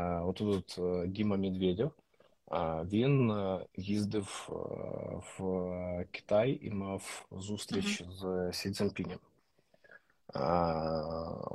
е, 0.00 0.20
от, 0.20 0.78
е, 0.78 1.06
Діма 1.06 1.36
Медведєв, 1.36 1.86
е, 1.86 1.90
він 2.84 3.30
е, 3.30 3.66
їздив 3.76 4.48
е, 4.50 4.54
в 5.38 6.04
Китай 6.10 6.58
і 6.62 6.70
мав 6.70 7.26
зустріч 7.32 8.02
з 8.10 8.50
Сі 8.52 8.70
Цзіньпінем. 8.70 9.18
Е, 10.34 10.40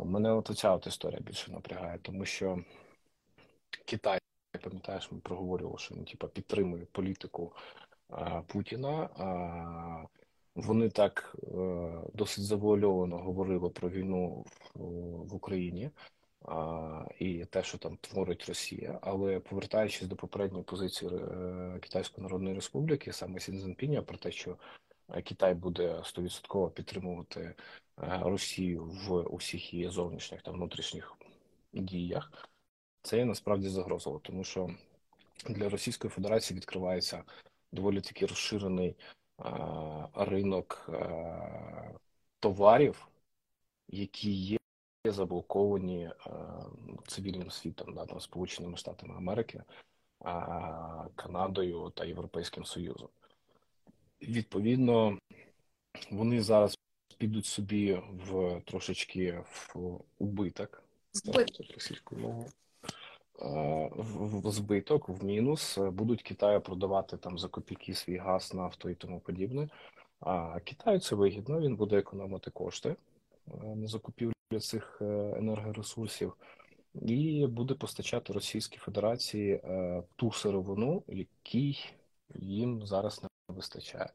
Мене 0.06 0.34
от 0.34 0.50
оця 0.50 0.72
от 0.72 0.88
історія 0.88 1.20
більше 1.20 1.52
напрягає, 1.52 2.00
тому 2.02 2.26
що 2.26 2.60
Китай, 3.86 4.20
пам'ятаєш, 4.64 5.12
ми 5.12 5.20
проговорювали, 5.20 5.78
що 5.78 5.96
він 5.96 6.06
типа 6.06 6.28
підтримує 6.28 6.86
політику 6.86 7.54
Путіна. 8.48 9.10
Вони 10.56 10.90
так 10.90 11.36
е, 11.44 12.02
досить 12.14 12.44
завуальовано 12.44 13.18
говорили 13.18 13.70
про 13.70 13.90
війну 13.90 14.46
в, 14.76 15.36
Україні 15.36 15.90
і 17.20 17.46
те, 17.46 17.64
що 17.64 17.78
там 17.78 17.98
творить 17.98 18.46
Росія. 18.48 19.00
Але 19.02 19.40
повертаючись 19.40 20.08
до 20.08 20.16
попередньої 20.16 20.64
позиції 20.64 21.12
е, 21.14 21.80
Китайської 21.82 22.24
Народної 22.24 22.56
Республіки, 22.56 23.14
саме 23.14 23.40
Сін 23.40 23.60
Цзіньпіня, 23.60 24.02
про 24.02 24.18
те, 24.18 24.32
що 24.32 24.58
е, 25.10 25.22
Китай 25.22 25.54
буде 25.54 26.02
стовідсотково 26.04 26.70
підтримувати 26.70 27.40
е, 27.42 27.56
Росію 28.24 28.86
в 28.86 29.22
усіх 29.22 29.74
її 29.74 29.90
зовнішніх 29.90 30.42
та 30.42 30.52
внутрішніх 30.52 31.18
діях. 31.74 32.32
Це 33.02 33.18
є 33.18 33.26
насправді 33.26 33.70
загрозово, 33.70 34.20
тому 34.20 34.44
що 34.44 34.70
для 35.50 35.70
Російської 35.70 36.12
Федерації 36.12 36.58
відкривається 36.58 37.24
доволі 37.72 38.02
таки 38.02 38.26
розширений 38.26 38.96
ринок 40.16 40.90
товарів, 42.40 43.08
які 43.88 44.32
є 44.32 44.58
заблоковані 45.12 46.10
цивільним 47.08 47.52
світом, 47.52 47.94
да, 47.94 48.06
там, 48.06 48.20
Сполученими 48.20 48.78
Штатами 48.78 49.16
Америки, 49.18 49.64
Канадою 51.16 51.92
та 51.96 52.06
Європейським 52.06 52.66
Союзом. 52.66 53.10
Відповідно, 54.22 55.18
вони 56.12 56.42
зараз 56.42 56.78
підуть 57.18 57.46
собі 57.46 58.02
в 58.12 58.62
трошечки 58.66 59.44
в 59.48 59.76
убиток, 60.20 60.84
мовою. 62.18 62.46
Е, 63.42 63.90
в 63.96 64.52
збиток, 64.52 65.10
в 65.10 65.26
мінус, 65.26 65.78
е, 65.78 65.90
будуть 65.90 66.24
Китаю 66.24 66.62
продавати 66.62 67.18
там 67.18 67.40
за 67.40 67.48
копійки 67.48 67.94
свій 67.94 68.18
газ, 68.18 68.54
нафту 68.54 68.90
і 68.90 68.96
тому 68.96 69.20
подібне. 69.20 69.70
А 70.20 70.60
Китаю 70.60 71.00
це 71.00 71.16
вигідно, 71.16 71.60
він 71.60 71.76
буде 71.76 71.98
економити 71.98 72.52
кошти 72.52 72.90
е, 72.90 73.76
на 73.76 73.88
закупівлю 73.88 74.35
цих 74.60 74.98
е, 75.02 75.06
енергоресурсів 75.38 76.34
і 77.02 77.48
буде 77.48 77.74
постачати 77.74 78.34
Російській 78.34 78.78
Федерації 78.78 79.54
е, 79.54 80.04
ту 80.16 80.32
сировину, 80.32 81.04
якій 81.08 81.78
їм 82.36 82.86
зараз 82.86 83.24
не 83.24 83.30
вистачає. 83.56 84.10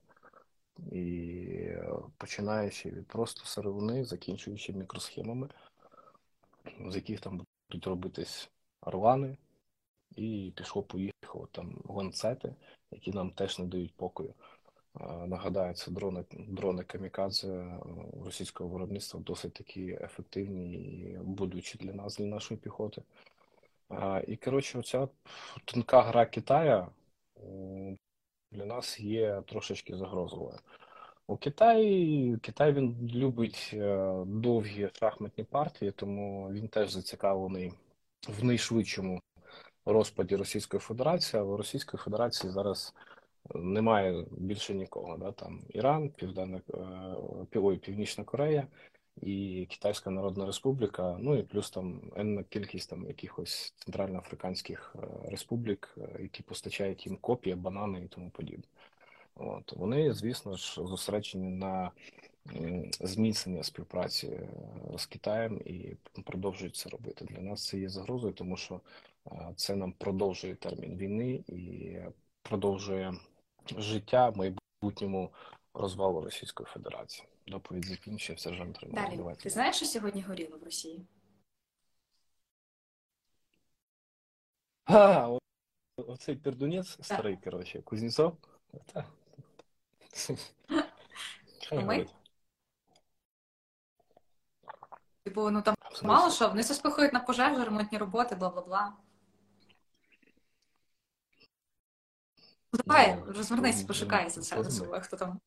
І 0.93 1.37
е, 1.61 1.93
починаючи 2.17 2.91
від 2.91 3.07
просто 3.07 3.45
сировини, 3.45 4.05
закінчуючи 4.05 4.73
мікросхемами, 4.73 5.49
з 6.89 6.97
яких 6.97 7.21
там 7.21 7.47
будуть 7.71 7.87
робитись 7.87 8.51
орлани, 8.81 9.37
і 10.17 10.53
пішло-поїхало 10.57 11.49
там 11.53 11.83
ланцети, 11.85 12.55
які 12.91 13.13
нам 13.13 13.31
теж 13.31 13.59
не 13.59 13.67
дають 13.67 13.95
покою. 13.95 14.35
Нагадаю, 15.27 15.75
це 15.75 15.91
дрони, 15.91 16.25
дрони 16.33 16.85
камікадзе 16.85 17.49
е, 17.49 17.81
російського 18.25 18.71
виробництва 18.71 19.21
досить 19.21 19.53
такі 19.53 19.99
ефективні 20.01 20.73
і 20.73 21.19
болючі 21.23 21.79
для 21.79 21.93
нас, 21.93 22.17
для 22.17 22.27
нашої 22.27 22.61
піхоти. 22.61 23.03
І 24.27 24.37
коротше, 24.37 24.79
оця 24.79 25.09
тонка 25.65 26.03
гра 26.03 26.27
Китая 26.27 26.89
для 28.53 28.67
нас 28.67 29.01
є 29.01 29.43
трошечки 29.47 29.97
загрозовою. 29.97 30.59
У 31.27 31.37
Китаї 31.37 32.37
Китай 32.39 32.73
він 32.73 33.11
любить 33.15 33.71
е, 33.75 34.13
довгі 34.27 34.91
шахматні 34.93 35.45
партії, 35.45 35.91
тому 35.91 36.51
він 36.53 36.69
теж 36.69 36.91
зацікавлений 36.91 37.73
в 38.29 38.45
найшвидшому 38.45 39.21
розпаді 39.85 40.37
Російської 40.37 40.81
Федерації, 40.81 41.41
а 41.41 41.45
в 41.45 41.57
Російської 41.57 42.01
Федерації 42.01 42.53
зараз 42.53 42.95
немає 43.55 44.25
більше 44.31 44.75
нікого. 44.75 45.17
Да? 45.17 45.33
Там 45.33 45.63
Іран, 45.69 46.11
Південна 46.11 46.61
ой, 47.55 47.77
Північна 47.77 48.25
Корея 48.25 48.67
і 49.23 49.67
Китайська 49.71 50.11
Народна 50.11 50.47
Республіка, 50.47 51.17
ну 51.21 51.39
і 51.39 51.43
плюс 51.43 51.71
там 51.71 52.13
енна 52.17 52.43
кількість 52.43 52.91
там 52.91 53.07
якихось 53.07 53.75
центральноафриканських 53.77 54.97
республік, 55.25 55.99
які 56.21 56.43
постачають 56.43 57.07
їм 57.07 57.17
копії, 57.17 57.55
банани 57.55 58.05
і 58.05 58.09
тому 58.09 58.31
подібне. 58.31 58.65
От 59.35 59.73
вони, 59.73 60.13
звісно 60.13 60.57
ж, 60.57 60.75
зосереджені 60.75 61.49
на 61.49 61.91
зміцнення 63.01 63.63
співпраці 63.63 64.27
е, 64.27 64.49
з 64.99 65.07
Китаєм 65.07 65.61
і 65.65 65.97
продовжують 66.25 66.77
це 66.77 66.89
робити. 66.89 67.25
Для 67.25 67.41
нас 67.41 67.67
це 67.67 67.79
є 67.79 67.89
загрозою, 67.89 68.33
тому 68.33 68.57
що 68.57 68.81
е, 69.27 69.53
це 69.57 69.77
нам 69.77 69.93
продовжує 69.93 70.55
термін 70.55 70.97
війни 70.97 71.45
і 71.47 71.97
продовжує 72.43 73.15
життя 73.67 74.33
майбутньому 74.37 75.33
розвалу 75.75 76.21
Російської 76.21 76.67
Федерації. 76.67 77.29
Доповідь 77.47 77.85
закінчив 77.85 78.41
сержант 78.41 78.79
Далі. 78.83 79.17
Давайте. 79.17 79.43
Ти 79.43 79.51
знаєш, 79.51 79.77
що 79.77 79.87
сьогодні 79.87 80.23
горіло 80.23 80.59
в 80.59 80.65
Росії? 80.65 81.07
А, 84.85 85.39
оцей 85.97 86.37
пердунець 86.37 86.99
старий, 87.01 87.37
коротше, 87.37 87.83
Кузнєцов. 87.83 88.37
Типу, 95.25 95.51
ну 95.51 95.63
там 95.63 95.75
мало 96.03 96.31
що, 96.31 96.49
вони 96.49 96.61
все 96.61 96.75
спихають 96.75 97.13
на 97.13 97.21
пожежу, 97.21 97.65
ремонтні 97.65 97.99
роботи, 97.99 98.35
бла 98.35 98.51
бла 98.51 98.63
бла. 98.63 98.93
Ну, 102.73 102.81
давай, 102.87 103.17
ну, 103.27 103.33
розвернись, 103.33 103.83
пошукай 103.83 104.31
за 104.31 104.41
це 104.41 104.71
себе, 104.71 105.01
хто 105.01 105.17
там. 105.17 105.41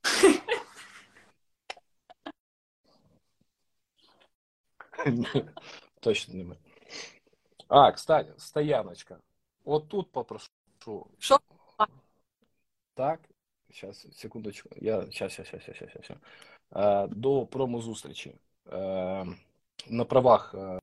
Точно 6.00 6.34
не 6.34 6.44
ми. 6.44 6.58
А, 7.68 7.92
кстати, 7.92 8.34
стояночка. 8.38 9.20
От 9.66 9.90
тут 9.90 10.12
попрошу. 10.12 10.50
Що? 11.20 11.40
Так, 12.94 13.20
Сейчас, 13.74 14.06
секундочку. 14.16 14.70
Я 14.76 15.02
сейчас, 15.06 15.34
сейчас, 15.34 15.48
сейчас, 15.48 15.78
сейчас, 15.78 15.90
сейчас. 15.92 16.18
Е, 16.76 17.08
До 17.08 17.46
промозустрічі 17.46 18.36
е, 18.72 19.26
на 19.88 20.06
правах 20.06 20.56
е, 20.58 20.80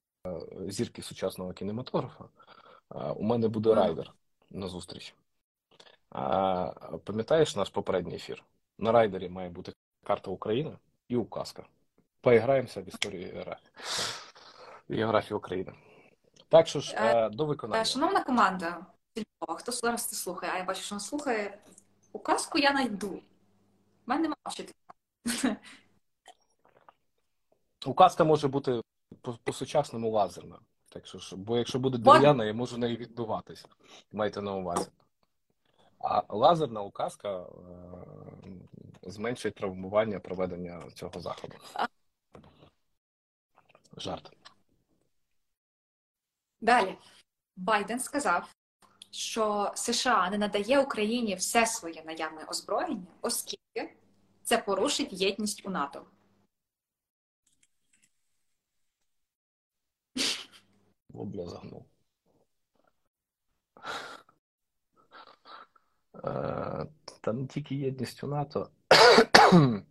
зірки 0.69 1.03
сучасного 1.03 1.53
кінематографа 1.53 2.25
у 3.17 3.23
мене 3.23 3.49
буде 3.49 3.75
райдер 3.75 4.13
на 4.51 4.69
зустріч. 4.69 5.15
Пам'ятаєш 7.05 7.57
наш 7.57 7.71
попередній 7.71 8.15
ефір? 8.15 8.45
На 8.79 8.93
райдері 8.93 9.29
має 9.29 9.49
бути 9.49 9.73
карта 10.05 10.31
України 10.31 10.79
і 11.09 11.17
указка. 11.17 11.67
Поіграємося 12.21 12.83
в 12.83 12.89
історію 12.89 13.33
географії. 13.33 13.71
географії 14.89 15.37
України. 15.37 15.73
Так 16.49 16.69
що 16.69 16.81
ж, 16.81 17.29
до 17.33 17.47
виконання. 17.47 17.85
Шановна 17.85 18.25
команда, 18.25 18.87
хто 19.57 19.73
зараз 19.73 20.07
це 20.07 20.17
слухає? 20.17 20.53
А 20.55 20.59
я 20.59 20.65
бачу, 20.65 20.83
що 20.83 20.95
нас 20.95 21.09
слухає. 21.09 21.59
Указку 22.13 22.59
я 22.59 22.73
найду. 22.73 23.09
У 23.11 23.23
мене 24.07 24.23
немає 24.23 24.37
вчити. 24.49 24.75
Указка 27.87 28.25
може 28.25 28.49
бути 28.49 28.81
по-сучасному 29.45 30.11
лазерна. 30.11 30.59
Так 30.89 31.07
що 31.07 31.37
бо 31.37 31.59
якщо 31.59 31.79
буде 31.79 31.99
дерев'яна, 31.99 32.45
я 32.45 32.55
можу 32.55 32.79
нею 32.79 32.97
відбиватись. 32.97 33.67
Майте 34.13 34.43
на 34.43 34.55
увазі. 34.55 34.91
А 36.01 36.23
лазерна 36.29 36.83
указка 36.83 37.39
е 37.39 37.47
зменшить 39.03 39.55
травмування 39.55 40.21
проведення 40.21 40.91
цього 40.95 41.21
заходу. 41.21 41.55
Жарт. 43.97 44.37
Далі. 46.61 46.99
Байден 47.57 48.01
сказав, 48.01 48.55
що 49.11 49.73
США 49.75 50.31
не 50.31 50.39
надає 50.39 50.81
Україні 50.81 51.35
все 51.35 51.67
своє 51.67 52.03
наявне 52.03 52.45
озброєння, 52.45 53.07
оскільки 53.21 53.97
це 54.43 54.59
порушить 54.59 55.13
єдність 55.13 55.67
у 55.67 55.71
НАТО. 55.71 56.07
Вобля 61.09 61.47
загнув. 61.47 61.87
Е, 66.25 66.87
та 67.21 67.33
не 67.33 67.47
тільки 67.47 67.75
єдність 67.75 68.25
у 68.25 68.27
НАТО. 68.27 68.71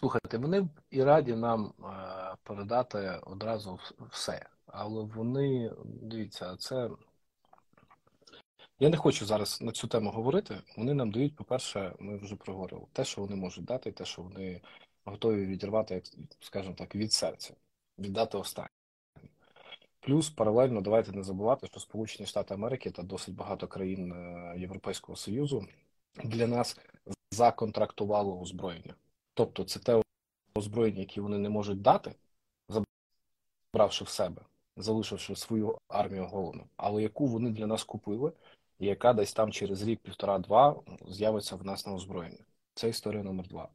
Слухайте, 0.00 0.38
вони 0.38 0.68
і 0.90 1.02
раді 1.02 1.34
нам 1.34 1.72
е, 1.84 2.34
передати 2.42 3.20
одразу 3.22 3.78
все. 4.10 4.46
Але 4.66 5.04
вони, 5.04 5.72
дивіться, 5.84 6.56
це 6.56 6.90
я 8.78 8.88
не 8.88 8.96
хочу 8.96 9.26
зараз 9.26 9.62
на 9.62 9.72
цю 9.72 9.88
тему 9.88 10.10
говорити. 10.10 10.62
Вони 10.76 10.94
нам 10.94 11.10
дають, 11.10 11.36
по-перше, 11.36 11.94
ми 11.98 12.16
вже 12.16 12.36
проговорили 12.36 12.86
те, 12.92 13.04
що 13.04 13.20
вони 13.20 13.36
можуть 13.36 13.64
дати, 13.64 13.92
те, 13.92 14.04
що 14.04 14.22
вони 14.22 14.60
готові 15.04 15.46
відірвати, 15.46 16.02
скажімо 16.40 16.74
так, 16.74 16.94
від 16.94 17.12
серця, 17.12 17.54
віддати 17.98 18.38
останнє. 18.38 18.81
Плюс 20.02 20.30
паралельно 20.30 20.80
давайте 20.80 21.12
не 21.12 21.22
забувати, 21.22 21.66
що 21.66 21.80
Сполучені 21.80 22.26
Штати 22.26 22.54
Америки 22.54 22.90
та 22.90 23.02
досить 23.02 23.34
багато 23.34 23.68
країн 23.68 24.12
е, 24.12 24.54
Європейського 24.58 25.16
Союзу 25.16 25.66
для 26.24 26.46
нас 26.46 26.78
законтрактували 27.30 28.32
озброєння. 28.32 28.94
Тобто, 29.34 29.64
це 29.64 29.80
те 29.80 30.02
озброєння, 30.54 31.00
яке 31.00 31.20
вони 31.20 31.38
не 31.38 31.48
можуть 31.48 31.82
дати, 31.82 32.14
забравши 32.68 34.04
в 34.04 34.08
себе, 34.08 34.42
залишивши 34.76 35.36
свою 35.36 35.78
армію 35.88 36.26
головну, 36.26 36.64
але 36.76 37.02
яку 37.02 37.26
вони 37.26 37.50
для 37.50 37.66
нас 37.66 37.84
купили 37.84 38.32
і 38.78 38.86
яка 38.86 39.12
десь 39.12 39.32
там 39.32 39.52
через 39.52 39.82
рік, 39.82 40.00
півтора-два 40.00 40.82
з'явиться 41.08 41.56
в 41.56 41.64
нас 41.64 41.86
на 41.86 41.94
озброєнні. 41.94 42.40
Це 42.74 42.88
історія 42.88 43.22
номер 43.22 43.48
два. 43.48 43.68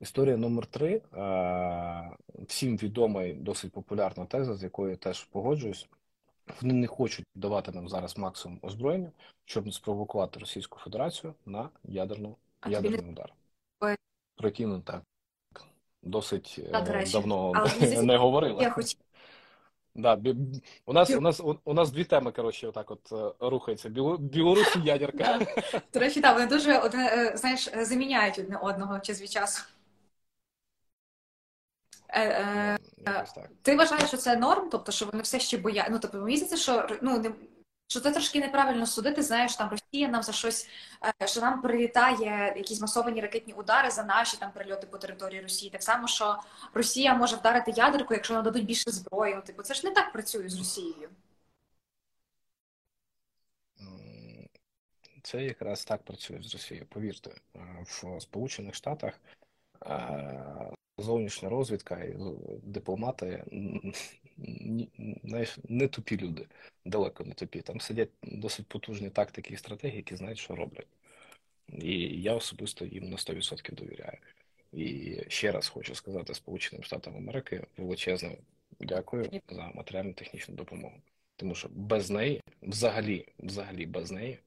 Історія 0.00 0.36
номер 0.36 0.66
три 0.66 1.02
всім 2.46 2.76
відома 2.76 3.22
і 3.22 3.32
досить 3.32 3.72
популярна 3.72 4.24
теза, 4.26 4.54
з 4.54 4.62
якою 4.62 4.90
я 4.90 4.96
теж 4.96 5.24
погоджуюсь. 5.24 5.88
Вони 6.62 6.74
не 6.74 6.86
хочуть 6.86 7.26
давати 7.34 7.72
нам 7.72 7.88
зараз 7.88 8.18
максимум 8.18 8.58
озброєння, 8.62 9.10
щоб 9.44 9.66
не 9.66 9.72
спровокувати 9.72 10.40
Російську 10.40 10.78
Федерацію 10.78 11.34
на 11.46 11.68
ядерну, 11.84 12.36
ядерний 12.68 13.10
удар. 13.10 13.32
Про 14.36 14.48
який 14.48 14.66
ми 14.66 14.80
так 14.80 15.02
досить 16.02 16.60
а, 16.72 16.78
е, 16.78 17.04
давно 17.12 17.52
а, 17.54 17.86
не 18.02 18.16
говорили. 18.16 18.62
Я 18.62 18.70
хоч 18.70 18.96
Да, 19.94 20.16
бі... 20.16 20.34
у 20.86 20.92
нас 20.92 21.10
у 21.10 21.20
нас 21.20 21.42
у 21.64 21.74
нас 21.74 21.90
дві 21.90 22.04
теми, 22.04 22.32
коротше, 22.32 22.68
отак 22.68 22.90
от 22.90 23.12
е, 23.12 23.46
рухаються. 23.46 23.88
Білорусь 24.18 24.76
і 24.76 24.80
ядерка. 24.86 25.40
До 25.92 26.00
речі, 26.00 26.20
так, 26.20 26.34
вони 26.34 26.46
дуже 26.46 26.78
одне, 26.78 27.06
е, 27.12 27.36
знаєш, 27.36 27.68
заміняють 27.80 28.38
одне 28.38 28.56
одного 28.56 29.00
час 29.00 29.22
від 29.22 29.30
часу. 29.30 29.62
Е, 32.08 32.22
е, 32.22 32.78
ну, 33.06 33.12
ти 33.62 33.76
вважаєш, 33.76 34.08
що 34.08 34.16
це 34.16 34.36
норм? 34.36 34.68
Тобто, 34.70 34.92
що 34.92 35.06
вони 35.06 35.22
все 35.22 35.40
ще 35.40 35.58
бояться? 35.58 35.92
Ну, 35.92 35.98
тобто, 35.98 36.18
мені 36.18 36.36
здається, 36.36 36.56
що 36.56 36.88
ну, 37.02 37.18
не 37.18 37.32
що 37.88 38.00
це 38.00 38.12
трошки 38.12 38.40
неправильно 38.40 38.86
судити, 38.86 39.22
знаєш, 39.22 39.56
там 39.56 39.70
Росія 39.70 40.08
нам 40.08 40.22
за 40.22 40.32
щось, 40.32 40.68
е, 41.22 41.26
що 41.26 41.40
нам 41.40 41.62
прилітає 41.62 42.54
якісь 42.56 42.80
масовані 42.80 43.20
ракетні 43.20 43.52
удари 43.52 43.90
за 43.90 44.04
наші 44.04 44.36
там 44.36 44.52
прильоти 44.52 44.86
по 44.86 44.98
території 44.98 45.40
Росії. 45.40 45.70
Так 45.70 45.82
само, 45.82 46.08
що 46.08 46.38
Росія 46.74 47.14
може 47.14 47.36
вдарити 47.36 47.70
ядерку, 47.70 48.14
якщо 48.14 48.34
нам 48.34 48.44
дадуть 48.44 48.64
більше 48.64 48.90
зброї. 48.90 49.34
Ну, 49.34 49.42
типу, 49.42 49.62
це 49.62 49.74
ж 49.74 49.86
не 49.86 49.92
так 49.92 50.12
працює 50.12 50.48
з 50.48 50.58
Росією. 50.58 51.08
Це 55.22 55.44
якраз 55.44 55.84
так 55.84 56.02
працює 56.02 56.42
з 56.42 56.52
Росією. 56.52 56.86
Повірте, 56.86 57.30
е, 57.30 57.84
в 57.84 58.20
Сполучених 58.20 58.74
Штатах 58.74 59.20
е, 59.86 60.72
зовнішня 60.98 61.48
розвідка 61.48 62.04
і 62.04 62.16
дипломати 62.62 63.44
знаєш, 65.24 65.58
не 65.68 65.88
тупі 65.88 66.16
люди, 66.16 66.46
далеко 66.84 67.24
не 67.24 67.34
тупі. 67.34 67.60
Там 67.60 67.80
сидять 67.80 68.10
досить 68.22 68.66
потужні 68.66 69.10
тактики 69.10 69.54
і 69.54 69.56
стратегії, 69.56 69.96
які 69.96 70.16
знають, 70.16 70.38
що 70.38 70.54
роблять. 70.54 70.86
І 71.68 72.22
я 72.22 72.34
особисто 72.34 72.84
їм 72.84 73.10
на 73.10 73.16
100% 73.16 73.74
довіряю. 73.74 74.18
І 74.72 75.16
ще 75.28 75.52
раз 75.52 75.68
хочу 75.68 75.94
сказати 75.94 76.34
Сполученим 76.34 76.84
Штатам 76.84 77.16
Америки 77.16 77.66
величезне 77.76 78.36
дякую 78.80 79.30
за 79.48 79.70
матеріально 79.74 80.12
технічну 80.12 80.54
допомогу. 80.54 80.96
Тому 81.36 81.54
що 81.54 81.68
без 81.72 82.10
неї, 82.10 82.42
взагалі, 82.62 83.28
взагалі 83.38 83.86
без 83.86 84.10
неї, 84.10 84.38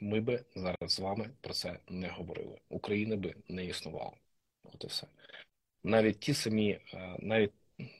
ми 0.00 0.20
би 0.20 0.44
зараз 0.54 0.92
з 0.92 0.98
вами 0.98 1.30
про 1.40 1.54
це 1.54 1.78
не 1.88 2.08
говорили. 2.08 2.58
України 2.68 3.16
би 3.16 3.34
не 3.48 3.64
існувало. 3.64 4.12
От 4.64 4.84
і 4.84 4.86
все 4.86 5.06
навіть 5.86 6.20
ті 6.20 6.34
самі, 6.34 6.70
е, 6.94 7.16
навіть 7.18 7.52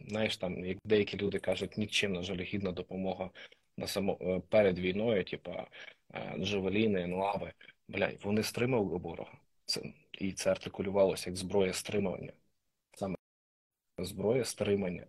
знаєш, 0.09 0.37
там, 0.37 0.65
як 0.65 0.79
деякі 0.85 1.17
люди 1.17 1.39
кажуть, 1.39 1.79
нікчимна 1.79 2.23
жалюгідна 2.23 2.73
допомога 2.73 3.31
на 3.77 3.87
само 3.87 4.19
е, 4.21 4.41
перед 4.49 4.79
війною, 4.79 5.25
типа 5.25 5.67
е, 6.15 6.35
Джавеліни, 6.39 7.03
Енлави. 7.03 7.53
Блядь, 7.89 8.25
вони 8.25 8.43
стримали 8.43 8.97
ворога. 8.99 9.39
Це, 9.67 9.83
і 10.13 10.33
це 10.33 10.51
артикулювалося 10.51 11.31
як 11.31 11.37
зброя 11.37 11.73
стримування. 11.73 12.33
Саме 12.95 13.17
зброя 13.99 14.45
стримання. 14.45 15.07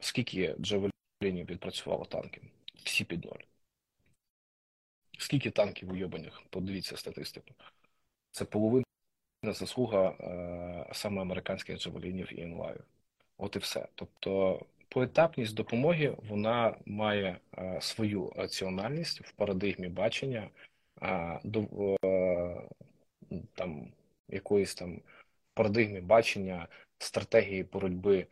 Скільки 0.00 0.56
Джавелінів 0.60 1.46
відпрацювало 1.46 2.04
танків? 2.04 2.42
Всі 2.84 3.04
під 3.04 3.24
ноль. 3.24 3.44
Скільки 5.18 5.50
танків 5.50 5.92
уйобаних? 5.92 6.42
Подивіться 6.50 6.96
статистику. 6.96 7.54
Це 8.30 8.44
половина 8.44 8.84
заслуга 9.42 10.08
е, 10.08 10.86
саме 10.92 11.22
американських 11.22 11.78
джавелінів 11.78 12.38
і 12.38 12.42
енлавів. 12.42 12.84
От 13.38 13.56
і 13.56 13.58
все. 13.58 13.88
Тобто 13.94 14.60
поетапність 14.88 15.54
допомоги 15.54 16.16
вона 16.28 16.76
має 16.86 17.38
е, 17.58 17.78
свою 17.80 18.32
раціональність 18.36 19.20
в 19.20 19.32
парадигмі 19.32 19.88
бачення 19.88 20.50
е, 21.02 21.40
до 21.44 21.96
там 23.54 23.92
якоїсь 24.28 24.74
там 24.74 25.00
парадигмі 25.54 26.00
бачення 26.00 26.68
стратегії 26.98 27.62
боротьби 27.62 28.26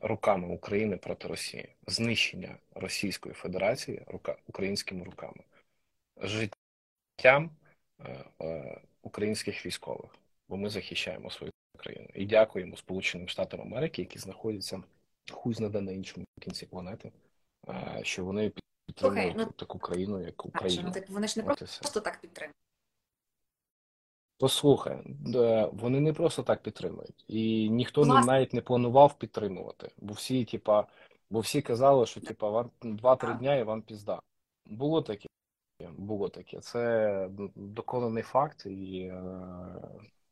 руками 0.00 0.48
України 0.48 0.96
проти 0.96 1.28
Росії, 1.28 1.68
знищення 1.86 2.56
Російської 2.74 3.34
Федерації 3.34 4.02
рука, 4.06 4.36
українськими 4.46 5.04
руками, 5.04 5.44
життям 6.16 7.50
е, 8.00 8.24
е, 8.40 8.80
українських 9.02 9.66
військових, 9.66 10.10
бо 10.48 10.56
ми 10.56 10.70
захищаємо 10.70 11.30
свою 11.30 11.52
країну 11.78 12.08
і 12.14 12.26
дякуємо 12.26 12.76
Сполученим 12.76 13.28
Штатам 13.28 13.60
Америки, 13.60 14.02
які 14.02 14.18
знаходяться 14.18 14.82
хуй 15.30 15.54
знаде 15.54 15.80
на 15.80 15.92
іншому 15.92 16.26
кінці 16.40 16.66
планети, 16.66 17.12
що 18.02 18.24
вони 18.24 18.52
підтримують 18.86 19.32
Слухай, 19.32 19.46
ну, 19.46 19.52
таку 19.52 19.78
країну, 19.78 20.22
як 20.22 20.46
Україна. 20.46 20.90
типу, 20.90 21.12
вони 21.12 21.28
ж 21.28 21.40
не 21.40 21.52
От 21.52 21.58
просто 21.58 22.00
так 22.00 22.20
підтримують. 22.20 22.56
Послухай, 24.38 25.02
вони 25.72 26.00
не 26.00 26.12
просто 26.12 26.42
так 26.42 26.62
підтримують, 26.62 27.24
і 27.28 27.70
ніхто 27.70 28.04
не 28.04 28.12
Власне. 28.12 28.32
навіть 28.32 28.52
не 28.52 28.60
планував 28.60 29.18
підтримувати, 29.18 29.90
бо 29.96 30.14
всі, 30.14 30.44
типа, 30.44 30.86
бо 31.30 31.40
всі 31.40 31.62
казали, 31.62 32.06
що 32.06 32.20
типа 32.20 32.50
вам 32.50 32.70
2-3 32.82 33.16
Так. 33.16 33.38
дня 33.38 33.54
і 33.54 33.62
вам 33.62 33.82
пізда. 33.82 34.20
Було 34.66 35.02
таке, 35.02 35.28
було 35.96 36.28
таке. 36.28 36.60
Це 36.60 37.28
доконаний 37.54 38.22
факт, 38.22 38.66
і 38.66 39.00
е, 39.00 39.22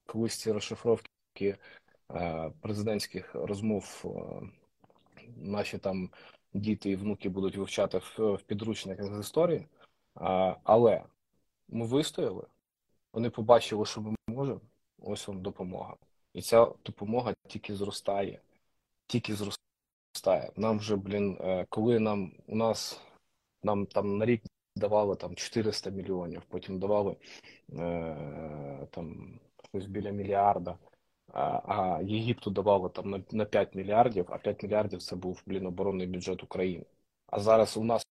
колись 0.07 0.37
ці 0.37 0.53
розшифровки 0.53 1.57
е, 2.11 2.51
президентських 2.61 3.35
розмов 3.35 4.03
е, 4.05 4.47
наші 5.37 5.79
там 5.79 6.11
діти 6.55 6.91
і 6.91 6.97
внуки 6.97 7.29
будуть 7.29 7.57
вивчати 7.57 7.99
в, 7.99 8.39
підручниках 8.47 9.15
з 9.15 9.21
історії. 9.21 9.67
Але 10.65 11.05
ми 11.69 11.87
вистояли. 11.87 12.47
Вони 13.13 13.31
побачили, 13.31 13.87
що 13.87 14.01
ми 14.01 14.17
можемо. 14.29 14.61
Ось 15.03 15.29
вам 15.29 15.43
допомога. 15.43 15.97
І 16.33 16.43
ця 16.43 16.67
допомога 16.85 17.35
тільки 17.49 17.75
зростає. 17.75 18.41
Тільки 19.07 19.35
зростає. 19.35 20.53
Нам 20.57 20.79
вже, 20.79 20.97
блін, 20.97 21.39
е, 21.41 21.67
коли 21.69 21.99
нам 21.99 22.33
у 22.47 22.57
нас 22.57 23.01
нам 23.63 23.87
там 23.87 24.19
на 24.19 24.27
рік 24.27 24.43
давали 24.77 25.17
там 25.17 25.35
400 25.35 25.91
мільйонів, 25.91 26.43
потім 26.49 26.79
давали 26.79 27.17
там 28.91 29.39
щось 29.75 29.87
біля 29.87 30.11
мільярда, 30.11 30.79
а, 31.33 32.01
Єгипту 32.05 32.51
давали 32.51 32.89
там 32.89 33.11
на, 33.11 33.23
на 33.33 33.45
5 33.45 33.75
мільярдів, 33.75 34.27
а 34.29 34.39
5 34.39 34.63
мільярдів 34.63 35.03
це 35.03 35.17
був, 35.17 35.43
блін, 35.47 35.67
оборонний 35.67 36.07
бюджет 36.07 36.43
України. 36.43 36.85
А 37.27 37.41
зараз 37.41 37.77
у 37.77 37.85
нас 37.85 38.07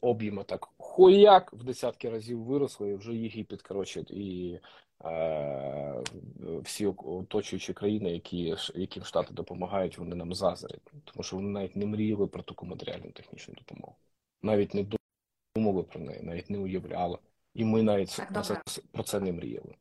об'єми 0.00 0.44
так 0.44 0.68
хуяк 0.78 1.52
в 1.52 1.64
десятки 1.64 2.10
разів 2.10 2.42
виросли, 2.42 2.90
і 2.90 2.94
вже 2.94 3.14
Єгипет, 3.14 3.62
коротше, 3.62 4.04
і 4.08 4.58
е, 5.04 6.02
всі 6.62 6.86
оточуючі 6.86 7.72
країни, 7.72 8.12
які, 8.12 8.56
яким 8.74 9.04
Штати 9.04 9.34
допомагають, 9.34 9.98
вони 9.98 10.16
нам 10.16 10.34
зазирять. 10.34 10.92
Тому 11.04 11.22
що 11.22 11.36
вони 11.36 11.48
навіть 11.48 11.76
не 11.76 11.86
мріяли 11.86 12.26
про 12.26 12.42
таку 12.42 12.66
матеріальну 12.66 13.10
технічну 13.10 13.54
допомогу. 13.54 13.96
Навіть 14.42 14.74
не 14.74 14.86
думали 15.56 15.82
про 15.82 16.00
неї, 16.00 16.22
навіть 16.22 16.50
не 16.50 16.58
уявляли. 16.58 17.18
І 17.54 17.64
ми 17.64 17.82
навіть 17.82 18.16
Так, 18.16 18.32
про 18.32 18.42
це, 18.42 18.62
про 18.92 19.02
це 19.02 19.20
не 19.20 19.32
мріяли. 19.32 19.74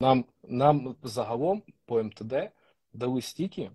Нам, 0.00 0.24
нам 0.42 0.96
загалом 1.02 1.62
по 1.86 2.02
МТД 2.02 2.34
дали 2.92 3.22
стільки, 3.22 3.70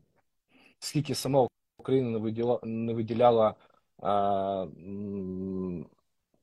скільки 0.79 1.15
сама 1.15 1.47
Україна 1.77 2.09
не 2.09 2.17
виділа, 2.17 2.59
не 2.63 2.93
виділяла 2.93 3.55
а, 3.97 4.67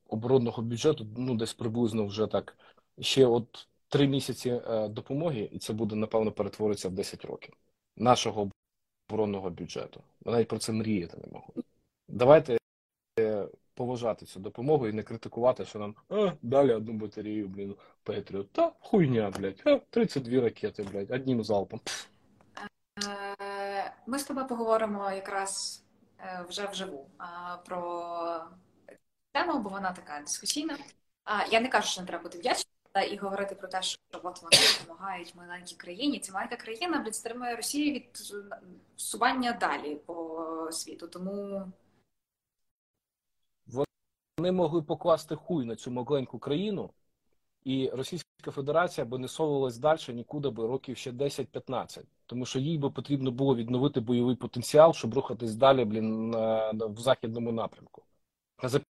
оборонного 0.07 0.61
бюджету, 0.61 1.07
ну 1.17 1.35
десь 1.35 1.53
приблизно 1.53 2.05
вже 2.05 2.27
так. 2.27 2.57
Ще 2.99 3.25
от 3.25 3.67
три 3.89 4.07
місяці 4.07 4.49
е, 4.49 4.87
допомоги, 4.87 5.49
і 5.51 5.59
це 5.59 5.73
буде, 5.73 5.95
напевно, 5.95 6.31
перетвориться 6.31 6.89
в 6.89 6.91
10 6.91 7.25
років 7.25 7.53
нашого 7.95 8.51
оборонного 9.09 9.49
бюджету. 9.49 10.01
Ми 10.25 10.31
навіть 10.31 10.47
про 10.47 10.57
це 10.57 10.71
мріяти 10.71 11.17
не 11.17 11.27
можуть. 11.27 11.65
Давайте 12.07 12.57
поважати 13.77 14.25
цю 14.25 14.39
допомогу 14.39 14.87
і 14.87 14.93
не 14.93 15.03
критикувати, 15.03 15.65
що 15.65 15.79
нам 15.79 15.95
а, 16.09 16.31
далі 16.41 16.73
одну 16.73 16.93
батарею, 16.93 17.47
блін, 17.47 17.75
Петріот. 18.03 18.51
Та 18.51 18.71
хуйня, 18.79 19.29
блядь, 19.29 19.61
а, 19.65 19.79
32 19.89 20.41
ракети, 20.41 20.83
блядь, 20.83 21.11
одним 21.11 21.43
залпом. 21.43 21.81
Е, 23.41 23.93
Ми 24.07 24.19
з 24.19 24.23
тобою 24.23 24.47
поговоримо 24.47 25.11
якраз 25.11 25.83
е, 26.19 26.45
вже 26.49 26.67
вживу 26.67 27.09
про 27.65 28.41
тему, 29.31 29.59
бо 29.59 29.69
вона 29.69 29.91
така 29.91 30.21
дискусійна. 30.21 30.77
Я 31.51 31.59
не 31.59 31.67
кажу, 31.67 31.87
що 31.87 32.01
не 32.01 32.07
треба 32.07 32.23
бути 32.23 32.37
вдячним 32.37 32.73
і 33.11 33.17
говорити 33.17 33.55
про 33.55 33.67
те, 33.67 33.81
що 33.81 33.99
от 34.23 34.41
вони 34.41 34.57
допомагають 34.79 35.35
маленькій 35.35 35.75
країні. 35.75 36.19
Ця 36.19 36.33
маленька 36.33 36.55
країна 36.55 36.99
блін, 36.99 37.13
стримує 37.13 37.55
Росію 37.55 37.93
від 37.93 38.33
сування 38.95 39.51
далі 39.51 39.95
по 39.95 40.69
світу. 40.71 41.07
Тому 41.07 41.65
Вони 44.37 44.51
могли 44.51 44.81
покласти 44.81 45.35
хуй 45.35 45.65
на 45.65 45.75
цю 45.75 45.91
маленьку 45.91 46.39
країну, 46.39 46.89
і 47.63 47.89
Російська 47.89 48.51
Федерація 48.51 49.05
би 49.05 49.17
не 49.17 49.27
совувалась 49.27 49.77
далі 49.77 49.99
нікуди 50.09 50.49
би 50.49 50.67
років 50.67 50.97
ще 50.97 51.11
10-15. 51.11 52.01
Тому 52.25 52.45
що 52.45 52.59
їй 52.59 52.77
би 52.77 52.89
потрібно 52.89 53.31
було 53.31 53.55
відновити 53.55 53.99
бойовий 53.99 54.35
потенціал, 54.35 54.93
щоб 54.93 55.13
рухатись 55.13 55.55
далі, 55.55 55.85
блін, 55.85 56.29
на, 56.29 56.73
на- 56.73 56.85
в 56.85 56.97
західному 56.99 57.51
напрямку. 57.51 58.03
А 58.57 58.69
за 58.69 58.81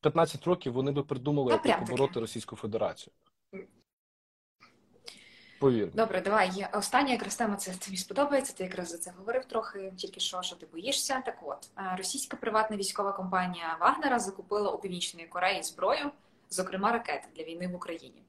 15 0.00 0.44
років 0.46 0.72
вони 0.72 0.92
би 0.92 1.02
придумали, 1.02 1.52
як 1.52 1.62
побороти 1.86 2.20
Російську 2.20 2.56
Федерацію. 2.56 3.12
Повір. 5.58 5.90
добре, 5.94 6.20
давай. 6.20 6.66
Остання 6.72 7.12
якраз 7.12 7.36
тема 7.36 7.56
це 7.56 7.72
тобі 7.74 7.96
сподобається. 7.96 8.54
Ти 8.56 8.64
якраз 8.64 8.88
за 8.90 8.98
це 8.98 9.12
говорив 9.18 9.44
трохи, 9.44 9.92
тільки 9.96 10.20
що, 10.20 10.42
що 10.42 10.56
ти 10.56 10.66
боїшся. 10.72 11.22
Так 11.26 11.38
от, 11.42 11.68
е, 11.78 11.94
російська 11.98 12.36
приватна 12.36 12.76
військова 12.76 13.12
компанія 13.12 13.76
Вагнера 13.80 14.18
закупила 14.18 14.70
у 14.70 14.78
Північної 14.78 15.26
Кореї 15.26 15.62
зброю, 15.62 16.10
зокрема 16.50 16.92
ракети 16.92 17.28
для 17.36 17.44
війни 17.44 17.68
в 17.68 17.74
Україні. 17.74 18.22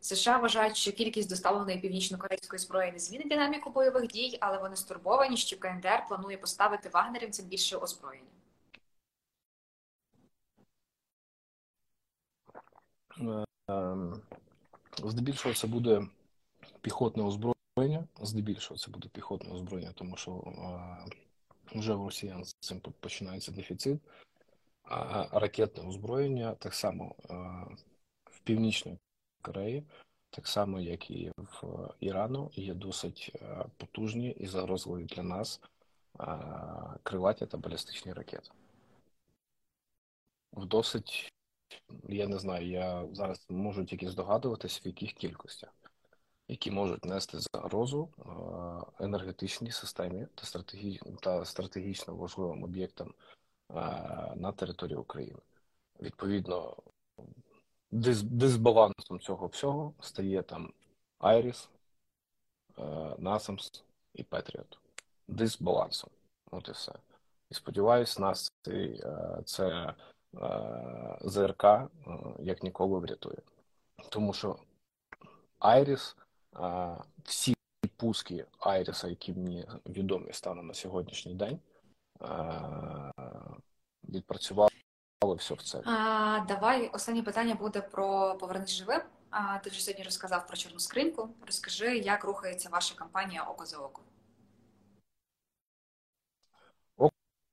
США 0.00 0.38
вважають, 0.38 0.76
що 0.76 0.92
кількість 0.92 1.28
доставленої 1.28 1.78
північно-корейської 1.78 2.60
зброї 2.60 2.92
не 2.92 2.98
змінить 2.98 3.28
динаміку 3.28 3.70
бойових 3.70 4.06
дій, 4.06 4.38
але 4.40 4.58
вони 4.58 4.76
стурбовані, 4.76 5.36
що 5.36 5.58
КНДР 5.58 6.02
планує 6.08 6.36
поставити 6.36 6.88
вагнерівцям 6.88 7.46
більше 7.46 7.76
озброєння. 7.76 8.26
Ем, 13.68 14.22
Здебільшого 15.04 15.54
це 15.54 15.66
буде 15.66 16.06
піхотне 16.80 17.22
озброєння. 17.22 18.08
Здебільшого 18.22 18.78
це 18.78 18.90
буде 18.90 19.08
піхотне 19.08 19.52
озброєння, 19.52 19.92
тому 19.92 20.16
що 20.16 20.52
вже 21.74 21.94
у 21.94 22.04
росіян 22.04 22.44
з 22.44 22.54
цим 22.60 22.80
починається 22.80 23.52
дефіцит. 23.52 24.00
А 24.82 25.26
ракетне 25.40 25.88
озброєння 25.88 26.54
так 26.54 26.74
само 26.74 27.14
в 28.24 28.40
Північній 28.44 28.98
Кореї, 29.42 29.84
так 30.30 30.46
само 30.48 30.80
як 30.80 31.10
і 31.10 31.32
в 31.36 31.88
Ірану, 32.00 32.50
є 32.54 32.74
досить 32.74 33.36
потужні 33.76 34.30
і 34.30 34.46
загрозливі 34.46 35.04
для 35.04 35.22
нас 35.22 35.60
крилаті 37.02 37.46
та 37.46 37.58
балістичні 37.58 38.12
ракети. 38.12 38.50
В 40.52 40.66
досить, 40.66 41.32
я 42.08 42.28
не 42.28 42.38
знаю, 42.38 42.68
я 42.68 43.06
зараз 43.12 43.46
можу 43.48 43.84
тільки 43.84 44.10
здогадуватись, 44.10 44.84
в 44.84 44.86
яких 44.86 45.12
кількостях, 45.12 45.70
які 46.48 46.70
можуть 46.70 47.04
нести 47.04 47.38
загрозу 47.38 48.08
е, 48.18 49.04
енергетичній 49.04 49.70
системі 49.70 50.26
та 50.34 50.46
стратегі... 50.46 51.00
та 51.20 51.44
стратегічно 51.44 52.14
важливим 52.14 52.64
об'єктам 52.64 53.08
е, 53.08 53.74
на 54.36 54.52
території 54.52 54.96
України. 54.96 55.38
Відповідно, 56.00 56.76
дис... 57.90 58.22
дисбалансом 58.22 59.20
цього 59.20 59.46
всього 59.46 59.94
стає 60.00 60.42
там 60.42 60.72
Айріс, 61.18 61.68
е, 62.78 63.14
Насамс 63.18 63.84
і 64.14 64.22
Петріот. 64.22 64.78
Дисбалансом. 65.28 66.10
От 66.50 66.68
і 66.68 66.72
все. 66.72 66.92
І 67.50 67.54
сподіваюсь, 67.54 68.18
нас 68.18 68.52
це 69.44 69.94
ЗРК 71.20 71.64
як 72.38 72.62
ніколи 72.62 72.98
врятує. 72.98 73.38
Тому 74.08 74.32
що 74.32 74.56
Айріс, 75.58 76.16
всі 77.24 77.54
пуски 77.96 78.46
Айріса, 78.60 79.08
які 79.08 79.32
мені 79.32 79.66
відомі 79.86 80.32
станом 80.32 80.66
на 80.66 80.74
сьогоднішній 80.74 81.34
день, 81.34 81.58
відпрацювали 84.08 84.70
все 85.36 85.54
в 85.54 85.62
це. 85.62 85.82
А, 85.84 86.44
Давай 86.48 86.88
останнє 86.88 87.22
питання 87.22 87.54
буде 87.54 87.80
про 87.80 88.36
повернись 88.40 88.70
живим. 88.70 89.00
А 89.30 89.58
ти 89.58 89.70
вже 89.70 89.80
сьогодні 89.80 90.04
розказав 90.04 90.46
про 90.46 90.56
чорну 90.56 90.78
скриньку. 90.78 91.28
Розкажи, 91.46 91.98
як 91.98 92.24
рухається 92.24 92.68
ваша 92.68 92.94
кампанія 92.94 93.42
око 93.42 93.66
за 93.66 93.78
око. 93.78 94.02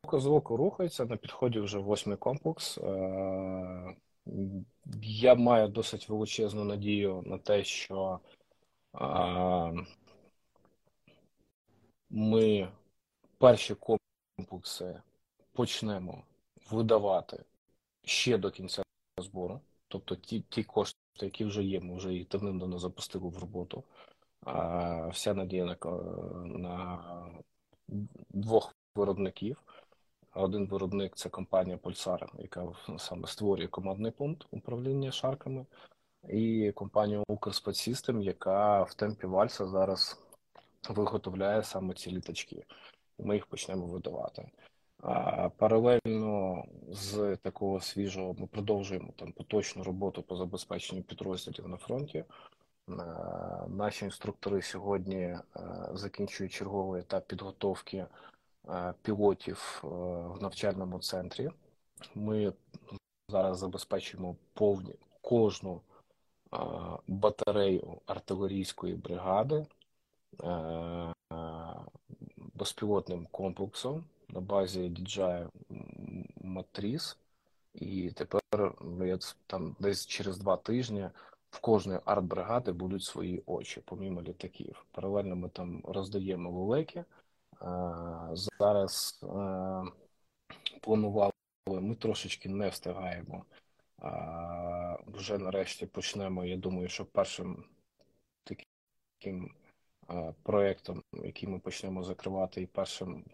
Око 0.04 0.20
за 0.20 0.30
око 0.30 0.58
рухається 0.58 1.06
на 1.06 1.18
підході 1.18 1.60
вже 1.60 1.80
восьмий 1.80 2.18
комплекс. 2.18 2.80
Я 5.02 5.36
маю 5.36 5.68
досить 5.68 6.10
величезну 6.10 6.64
надію 6.64 7.24
на 7.26 7.38
те, 7.38 7.64
що 7.64 8.20
ми 12.10 12.72
перші 13.38 13.76
комплекси 13.76 15.02
почнемо 15.54 16.24
видавати 16.72 17.44
ще 18.04 18.38
до 18.38 18.52
кінця 18.52 18.84
збору. 19.18 19.62
Тобто 19.88 20.16
ті 20.16 20.42
ті 20.42 20.64
кошти, 20.64 21.00
які 21.22 21.46
вже 21.46 21.64
є, 21.64 21.80
ми 21.80 21.96
вже 21.96 22.14
їх 22.14 22.28
давним-давно 22.28 22.80
запустили 22.80 23.30
в 23.30 23.38
роботу. 23.38 23.84
А 24.46 25.08
Вся 25.08 25.34
надія 25.34 25.66
на, 25.66 25.78
на 26.46 27.00
двох 28.30 28.76
виробників. 28.96 29.64
Один 30.34 30.68
виробник 30.68 31.16
це 31.16 31.30
компанія 31.30 31.78
Пульсар, 31.78 32.30
яка 32.40 32.68
саме 32.98 33.28
створює 33.28 33.68
командний 33.68 34.12
пункт 34.12 34.48
управління 34.52 35.12
шарками, 35.12 35.66
і 36.30 36.72
компанія 36.72 37.24
Укрспецсістем, 37.28 38.22
яка 38.22 38.84
в 38.84 38.94
темпі 38.94 39.28
Вальса 39.28 39.68
зараз 39.68 40.22
виготовляє 40.90 41.64
саме 41.64 41.94
ці 41.94 42.12
літачки. 42.12 42.66
Ми 43.20 43.36
їх 43.36 43.46
почнемо 43.46 43.86
видавати. 43.86 44.50
А 45.02 45.50
паралельно 45.50 46.64
з 46.92 47.38
такого 47.42 47.82
свіжого 47.82 48.36
ми 48.40 48.48
продовжуємо 48.48 49.14
там 49.16 49.32
поточну 49.32 49.84
роботу 49.84 50.24
по 50.24 50.36
забезпеченню 50.36 51.04
підрозділів 51.04 51.68
на 51.68 51.78
фронті. 51.78 52.26
Наші 53.68 54.06
інструктори 54.06 54.62
сьогодні 54.62 55.38
закінчують 55.94 56.54
черговий 56.54 57.02
етап 57.02 57.28
підготовки 57.28 58.06
пілотів 59.02 59.80
в 59.84 60.42
навчальному 60.42 61.00
центрі. 61.00 61.50
Ми 62.16 62.54
зараз 63.30 63.58
забезпечуємо 63.58 64.36
повні 64.54 64.96
кожну 65.22 65.82
батарею 67.08 68.02
артилерійської 68.06 68.96
бригади 68.96 69.66
безпілотним 72.38 73.28
комплексом 73.32 74.04
на 74.30 74.42
базі 74.42 74.90
DJI 74.90 75.50
Matriz. 76.44 77.18
І 77.74 78.12
тепер 78.12 78.42
там 79.48 79.76
десь 79.80 80.06
через 80.08 80.38
два 80.38 80.58
тижні 80.58 81.10
в 81.50 81.60
кожної 81.60 82.00
арт-бригади 82.06 82.72
будуть 82.72 83.04
свої 83.04 83.44
очі, 83.46 83.82
помімо 83.82 84.22
літаків. 84.22 84.86
Паралельно 84.92 85.36
ми 85.36 85.50
там 85.50 85.82
роздаємо 85.86 86.52
лелеки. 86.52 87.04
Зараз 88.60 89.24
планували, 90.82 91.32
ми 91.68 91.96
трошечки 91.96 92.50
не 92.50 92.70
встигаємо. 92.70 93.46
Вже 95.08 95.38
нарешті 95.38 95.86
почнемо. 95.86 96.46
Я 96.46 96.58
думаю, 96.58 96.90
що 96.90 97.06
першим 97.06 97.66
таким 98.44 99.56
проєктом, 100.44 101.04
який 101.14 101.50
ми 101.50 101.60
почнемо 101.60 102.04
закривати, 102.04 102.62
і 102.62 102.66
першим 102.66 103.26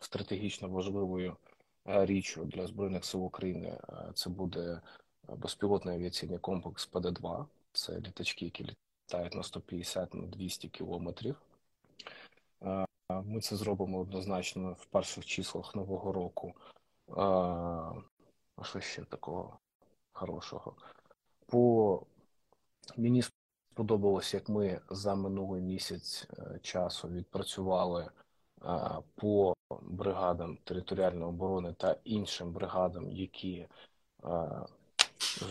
стратегічно 0.00 0.68
важливою 0.68 1.36
річчю 1.84 2.44
для 2.44 2.66
Збройних 2.66 3.04
сил 3.04 3.24
України 3.24 3.78
це 4.14 4.30
буде 4.30 4.80
безпілотний 5.28 5.94
авіаційний 5.94 6.38
комплекс 6.38 6.90
ПД-2. 6.92 7.46
Це 7.72 8.00
літачки, 8.00 8.44
які 8.44 8.64
літають 8.64 9.34
на 9.34 9.42
150 9.42 10.14
на 10.14 10.26
200 10.26 10.68
кілометрів. 10.68 11.36
Ми 13.24 13.40
це 13.40 13.56
зробимо 13.56 13.98
однозначно 13.98 14.72
в 14.72 14.86
перших 14.86 15.26
числах 15.26 15.74
нового 15.74 16.12
року. 16.12 16.54
А 17.16 17.92
що 18.62 18.80
ще 18.80 19.04
такого 19.04 19.58
хорошого? 20.16 20.74
По 21.46 22.02
мені 22.96 23.22
сподобалось, 23.72 24.34
як 24.34 24.48
ми 24.48 24.80
за 24.90 25.14
минулий 25.14 25.62
місяць 25.62 26.28
е, 26.38 26.58
часу 26.62 27.08
відпрацювали 27.08 28.10
по 29.14 29.54
бригадам 29.82 30.58
територіальної 30.64 31.24
оборони 31.24 31.72
та 31.72 31.96
іншим 32.04 32.52
бригадам, 32.52 33.10
які 33.10 33.68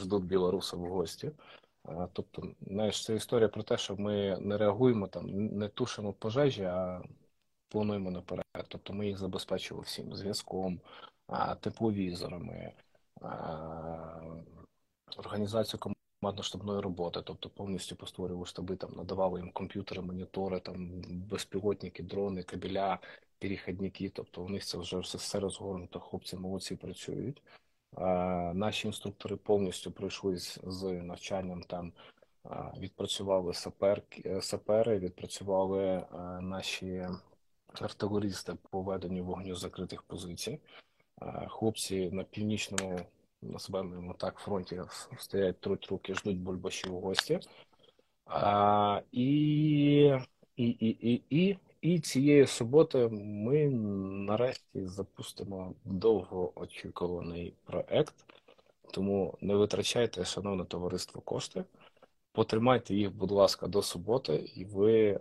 ждуть 0.02 0.24
білоруса 0.24 0.78
в 0.78 0.80
гості. 0.80 1.32
Тобто, 2.14 2.44
знаєш, 2.62 3.04
це 3.04 3.16
історія 3.16 3.48
про 3.48 3.64
те, 3.64 3.78
що 3.78 3.96
ми 3.96 4.38
не 4.40 4.58
реагуємо 4.58 5.08
там, 5.08 5.30
не 5.30 5.68
тушимо 5.70 6.14
пожежі, 6.14 6.64
а 6.64 7.02
плануємо 7.70 8.12
наперед. 8.12 8.46
Тобто 8.68 8.94
ми 8.94 9.08
їх 9.08 9.18
забезпечили 9.18 9.82
всім 9.82 10.16
зв'язком, 10.16 10.80
тепловізорами, 11.60 12.74
організацією 15.18 15.96
командно-штабної 16.22 16.82
роботи, 16.82 17.22
тобто 17.24 17.50
повністю 17.50 17.96
постворювали 17.96 18.46
штаби, 18.46 18.76
там 18.76 18.92
надавали 18.96 19.40
їм 19.40 19.52
комп'ютери, 19.52 20.02
монітори, 20.02 20.60
там 20.60 21.02
безпілотники, 21.30 22.04
дрони, 22.04 22.44
кабеля, 22.44 23.00
перехідники. 23.40 24.10
Тобто 24.10 24.44
у 24.44 24.50
них 24.50 24.66
це 24.66 24.78
вже 24.78 25.00
все, 25.00 25.18
все 25.18 25.40
розгорнуто. 25.40 26.00
Хлопці 26.00 26.38
молодці 26.38 26.76
працюють. 26.76 27.42
Наші 28.54 28.88
інструктори 28.88 29.36
повністю 29.36 29.92
пройшли 29.92 30.38
з 30.38 30.84
навчанням 30.84 31.64
там. 31.64 31.94
Відпрацювали 32.78 33.54
сапер, 33.54 34.02
сапери, 34.42 35.00
відпрацювали 35.00 36.06
наші 36.42 37.08
артилерісти 37.82 38.54
по 38.70 38.82
веденню 38.82 39.26
вогню 39.26 39.56
закритих 39.56 40.02
позицій. 40.02 40.60
Хлопці 41.48 42.10
на 42.12 42.24
північному 42.24 43.00
називаємо 43.42 44.16
так 44.18 44.38
фронті 44.38 44.82
стоять 45.18 45.60
труть 45.60 45.88
руки, 45.88 46.16
ждуть 46.16 46.38
бульбаші 46.38 46.90
в 46.90 47.00
гості. 47.00 47.40
А, 48.26 49.02
І 49.12 50.20
і, 50.56 50.68
і, 50.68 50.90
і, 50.90 51.22
і, 51.30 51.58
і 51.82 52.00
цієї 52.00 52.48
суботи 52.48 53.08
ми 53.12 53.70
нарешті 54.28 54.88
запустимо 54.88 55.74
довгоочікуваний 55.86 57.54
проект. 57.64 58.14
Тому 58.92 59.38
не 59.42 59.56
витрачайте, 59.56 60.26
шановне 60.26 60.66
товариство, 60.66 61.22
кошти. 61.22 61.64
Потримайте 62.36 62.96
їх, 62.96 63.16
будь 63.16 63.32
ласка, 63.32 63.68
до 63.68 63.82
суботи, 63.82 64.50
і 64.56 64.66
ви, 64.66 65.20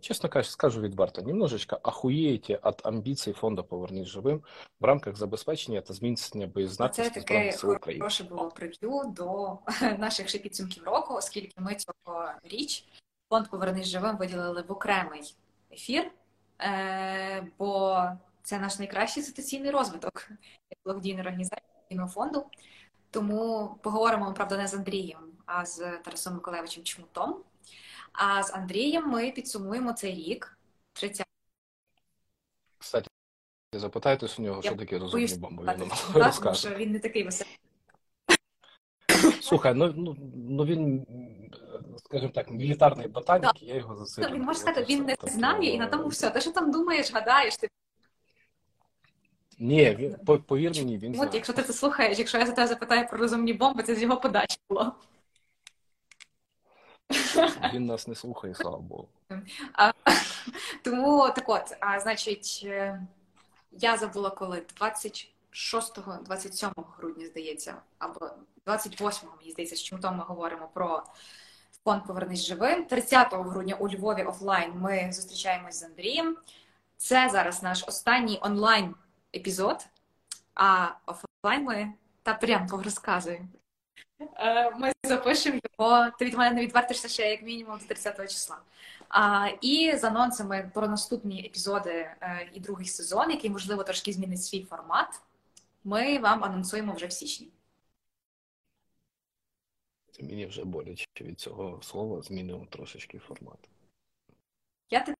чесно 0.00 0.28
кажучи, 0.28 0.52
скажу 0.52 0.80
відверто, 0.80 1.22
немножечко 1.22 1.78
ахуєєте 1.82 2.60
від 2.66 2.74
амбіцій 2.84 3.32
фонду 3.32 3.64
«Повернись 3.64 4.06
живим 4.06 4.42
в 4.80 4.84
рамках 4.84 5.16
забезпечення 5.16 5.80
та 5.80 5.94
зміцнення 5.94 6.46
боєздатності 6.46 7.20
Збройних 7.20 7.54
сил 7.54 7.70
України. 7.70 7.82
Це 7.82 7.98
таке 7.98 7.98
хороше 7.98 8.24
було 8.24 8.48
прев'ю 8.48 9.02
до 9.16 9.58
наших 9.98 10.28
ще 10.28 10.38
підсумків 10.38 10.84
року, 10.84 11.14
оскільки 11.14 11.60
ми 11.60 11.74
цього 11.74 12.30
річ 12.42 12.84
фонд 13.28 13.50
«Повернись 13.50 13.86
живим 13.86 14.16
виділили 14.16 14.64
в 14.68 14.72
окремий 14.72 15.34
ефір, 15.72 16.10
е, 16.60 17.46
бо 17.58 18.02
це 18.42 18.58
наш 18.58 18.78
найкращий 18.78 19.22
ситуаційний 19.22 19.70
розвиток 19.70 20.30
благодійної 20.84 21.20
організації 21.20 21.72
фонду. 22.08 22.46
Тому 23.10 23.70
поговоримо, 23.82 24.32
правда, 24.32 24.56
не 24.56 24.66
з 24.66 24.74
Андрієм, 24.74 25.20
з 25.64 25.98
Тарасом 25.98 26.34
Миколаєвичем 26.34 26.84
Чмутом. 26.84 27.36
А 28.12 28.42
з 28.42 28.54
Андрієм 28.54 29.08
ми 29.08 29.30
підсумуємо 29.30 29.92
цей 29.92 30.14
рік. 30.14 30.58
30... 30.92 31.26
Кстати, 32.78 33.08
запитайтесь 33.72 34.38
у 34.38 34.42
нього, 34.42 34.60
Я 34.64 34.70
що 34.70 34.78
таке 34.78 34.98
розумні 34.98 35.34
бомби. 35.34 35.62
Він 35.62 35.78
нам 35.78 35.90
розкаже. 36.14 36.60
що 36.60 36.76
він 36.76 36.92
не 36.92 36.98
такий 36.98 37.24
веселий. 37.24 37.58
Слухай, 39.40 39.74
ну 39.74 39.92
ну, 39.96 40.16
ну 40.34 40.64
він, 40.64 41.06
скажімо 42.04 42.32
так, 42.34 42.50
мілітарний 42.50 43.08
ботанік, 43.08 43.62
я 43.62 43.74
його 43.74 43.96
за 43.96 44.04
це. 44.04 44.32
Він 44.32 44.42
може 44.42 44.58
сказати, 44.58 44.86
він 44.88 45.04
не 45.04 45.16
знає, 45.22 45.74
і 45.74 45.78
на 45.78 45.86
тому 45.86 46.08
все. 46.08 46.30
Те, 46.30 46.40
що 46.40 46.52
там 46.52 46.70
думаєш, 46.70 47.12
гадаєш, 47.12 47.56
ти 47.56 47.68
ні, 49.58 49.96
він 49.98 50.16
повір 50.46 50.72
мені, 50.76 50.98
він. 50.98 51.20
От, 51.20 51.34
якщо 51.34 51.52
ти 51.52 51.62
це 51.62 51.72
слухаєш, 51.72 52.18
якщо 52.18 52.38
я 52.38 52.46
за 52.46 52.52
тебе 52.52 52.66
запитаю 52.66 53.06
про 53.08 53.18
розумні 53.18 53.52
бомби, 53.52 53.82
це 53.82 53.94
з 53.94 54.02
його 54.02 54.16
подачі 54.16 54.56
було. 54.68 54.94
Він 57.74 57.86
нас 57.86 58.08
не 58.08 58.14
слухає, 58.14 58.54
слава 58.54 58.78
Богу. 58.78 59.08
А, 59.72 59.92
Тому 60.84 61.30
так 61.36 61.48
от, 61.48 61.76
а 61.80 62.00
значить, 62.00 62.62
е, 62.64 63.02
я 63.72 63.96
забула 63.96 64.30
коли 64.30 64.62
26-27 64.80 66.72
грудня, 66.98 67.26
здається, 67.26 67.74
або 67.98 68.30
28-го, 68.66 69.36
мені 69.38 69.50
здається, 69.52 69.76
з 69.76 69.82
чим 69.82 69.98
то 69.98 70.12
ми 70.12 70.24
говоримо 70.24 70.68
про 70.74 71.02
фонд 71.84 72.06
Повернись 72.06 72.44
живим. 72.46 72.84
30 72.84 73.34
грудня 73.34 73.76
у 73.78 73.88
Львові 73.88 74.22
офлайн 74.22 74.72
ми 74.74 75.12
зустрічаємось 75.12 75.80
з 75.80 75.82
Андрієм. 75.82 76.36
Це 76.96 77.28
зараз 77.28 77.62
наш 77.62 77.84
останній 77.88 78.38
онлайн 78.42 78.94
епізод, 79.34 79.86
а 80.54 80.88
офлайн 81.06 81.64
ми 81.64 81.92
та 82.22 82.34
прямо 82.34 82.82
розказуємо. 82.82 83.48
Е, 84.36 84.70
ми 84.70 84.92
запишемо 85.04 85.60
його. 85.78 86.10
Ти 86.18 86.24
від 86.24 86.34
мене 86.34 86.56
не 86.56 86.62
відвертишся 86.62 87.08
ще 87.08 87.30
як 87.30 87.42
мінімум 87.42 87.78
до 87.78 87.84
30 87.84 88.30
числа. 88.30 88.58
А, 89.08 89.48
І 89.60 89.96
з 89.96 90.04
анонсами 90.04 90.70
про 90.74 90.88
наступні 90.88 91.46
епізоди 91.46 91.90
е, 91.90 92.50
і 92.54 92.60
другий 92.60 92.86
сезон, 92.86 93.30
який 93.30 93.50
можливо 93.50 93.84
трошки 93.84 94.12
змінить 94.12 94.44
свій 94.44 94.64
формат. 94.64 95.20
Ми 95.84 96.18
вам 96.18 96.44
анонсуємо 96.44 96.92
вже 96.92 97.06
в 97.06 97.12
січні. 97.12 97.48
Мені 100.20 100.46
вже 100.46 100.64
боляче 100.64 101.06
від 101.20 101.40
цього 101.40 101.82
слова 101.82 102.22
змінив 102.22 102.66
трошечки 102.70 103.18
формат. 103.18 103.68
Я 104.90 105.00
тебе 105.00 105.16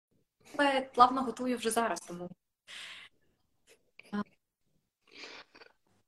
плавно 0.95 1.23
готую 1.23 1.57
вже 1.57 1.71
зараз, 1.71 2.01
тому. 2.01 2.31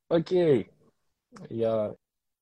Окей. 0.09 0.69
Я 1.49 1.95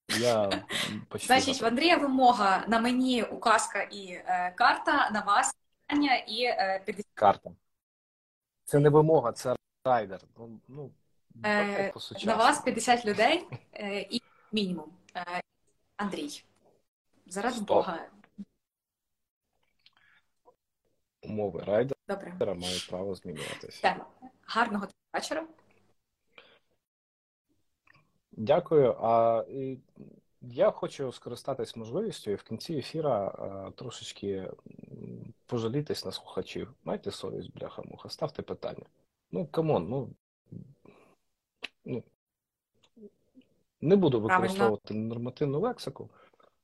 я 0.10 0.64
почну. 1.08 1.28
Значить, 1.28 1.62
в 1.62 1.66
Андрія 1.66 1.98
вимога 1.98 2.64
на 2.68 2.80
мені 2.80 3.24
указка 3.24 3.82
і 3.82 4.08
е, 4.08 4.54
карта, 4.58 5.10
на 5.10 5.22
вас 5.22 5.56
питання 5.88 6.16
і 6.16 6.44
е, 6.44 6.82
50. 6.86 7.06
Карта. 7.14 7.52
Це 8.66 8.80
не 8.80 8.90
вимога, 8.90 9.32
це 9.32 9.56
райдер. 9.86 10.20
Ну, 10.38 10.60
ну 10.68 10.92
Е, 11.46 11.94
на 12.26 12.36
вас 12.36 12.62
50 12.62 13.06
людей 13.06 13.48
е, 13.74 14.00
і 14.02 14.22
мінімум. 14.52 14.92
Е, 15.16 15.42
Андрій. 15.98 16.44
Заради 17.26 17.56
Стоп. 17.56 17.68
Бога. 17.68 18.06
Умови 21.22 21.64
райдера 21.64 21.96
Добре. 22.08 22.54
мають 22.54 22.88
право 22.90 23.16
змінюватися. 23.16 24.06
Гарного 24.46 24.88
вечора. 25.14 25.48
Дякую. 28.38 28.96
А 29.00 29.46
я 30.42 30.72
хочу 30.72 31.12
скористатись 31.12 31.76
можливістю 31.76 32.32
і 32.32 32.36
в 32.36 32.44
кінці 32.44 32.74
ефіра 32.74 33.28
а, 33.28 33.72
трошечки 33.72 34.52
пожалітись 35.46 36.06
на 36.06 36.12
слухачів. 36.12 36.74
Майте 36.84 37.12
совість, 37.12 37.54
бляха-муха, 37.54 38.10
ставте 38.10 38.42
питання. 38.42 38.86
Ну, 39.32 39.48
come 39.48 39.72
on, 39.72 39.90
ну, 39.90 40.10
ну 41.86 42.04
не 43.82 43.96
буду 43.96 44.22
Правильно. 44.22 44.42
використовувати 44.42 44.94
нормативну 44.94 45.60
лексику, 45.60 46.10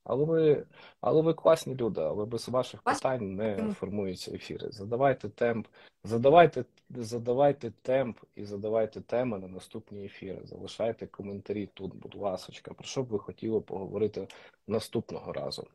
але 0.03 0.25
ви, 0.25 0.65
але 1.01 1.21
ви 1.21 1.33
класні 1.33 1.75
люди, 1.75 2.01
але 2.01 2.25
без 2.25 2.49
ваших 2.49 2.81
питань 2.81 3.35
не 3.35 3.73
формуються 3.73 4.31
ефіри. 4.35 4.67
Задавайте 4.71 5.29
темп, 5.29 5.67
задавайте, 6.03 6.65
задавайте 6.89 7.71
темп 7.81 8.17
і 8.35 8.45
задавайте 8.45 9.01
теми 9.01 9.37
на 9.37 9.47
наступні 9.47 10.05
ефіри. 10.05 10.39
Залишайте 10.43 11.07
коментарі 11.07 11.69
тут, 11.73 11.95
будь 11.95 12.15
ласочка, 12.15 12.73
про 12.73 12.85
що 12.85 13.03
б 13.03 13.07
ви 13.07 13.19
хотіли 13.19 13.61
поговорити 13.61 14.27
наступного 14.67 15.33
разу. 15.33 15.67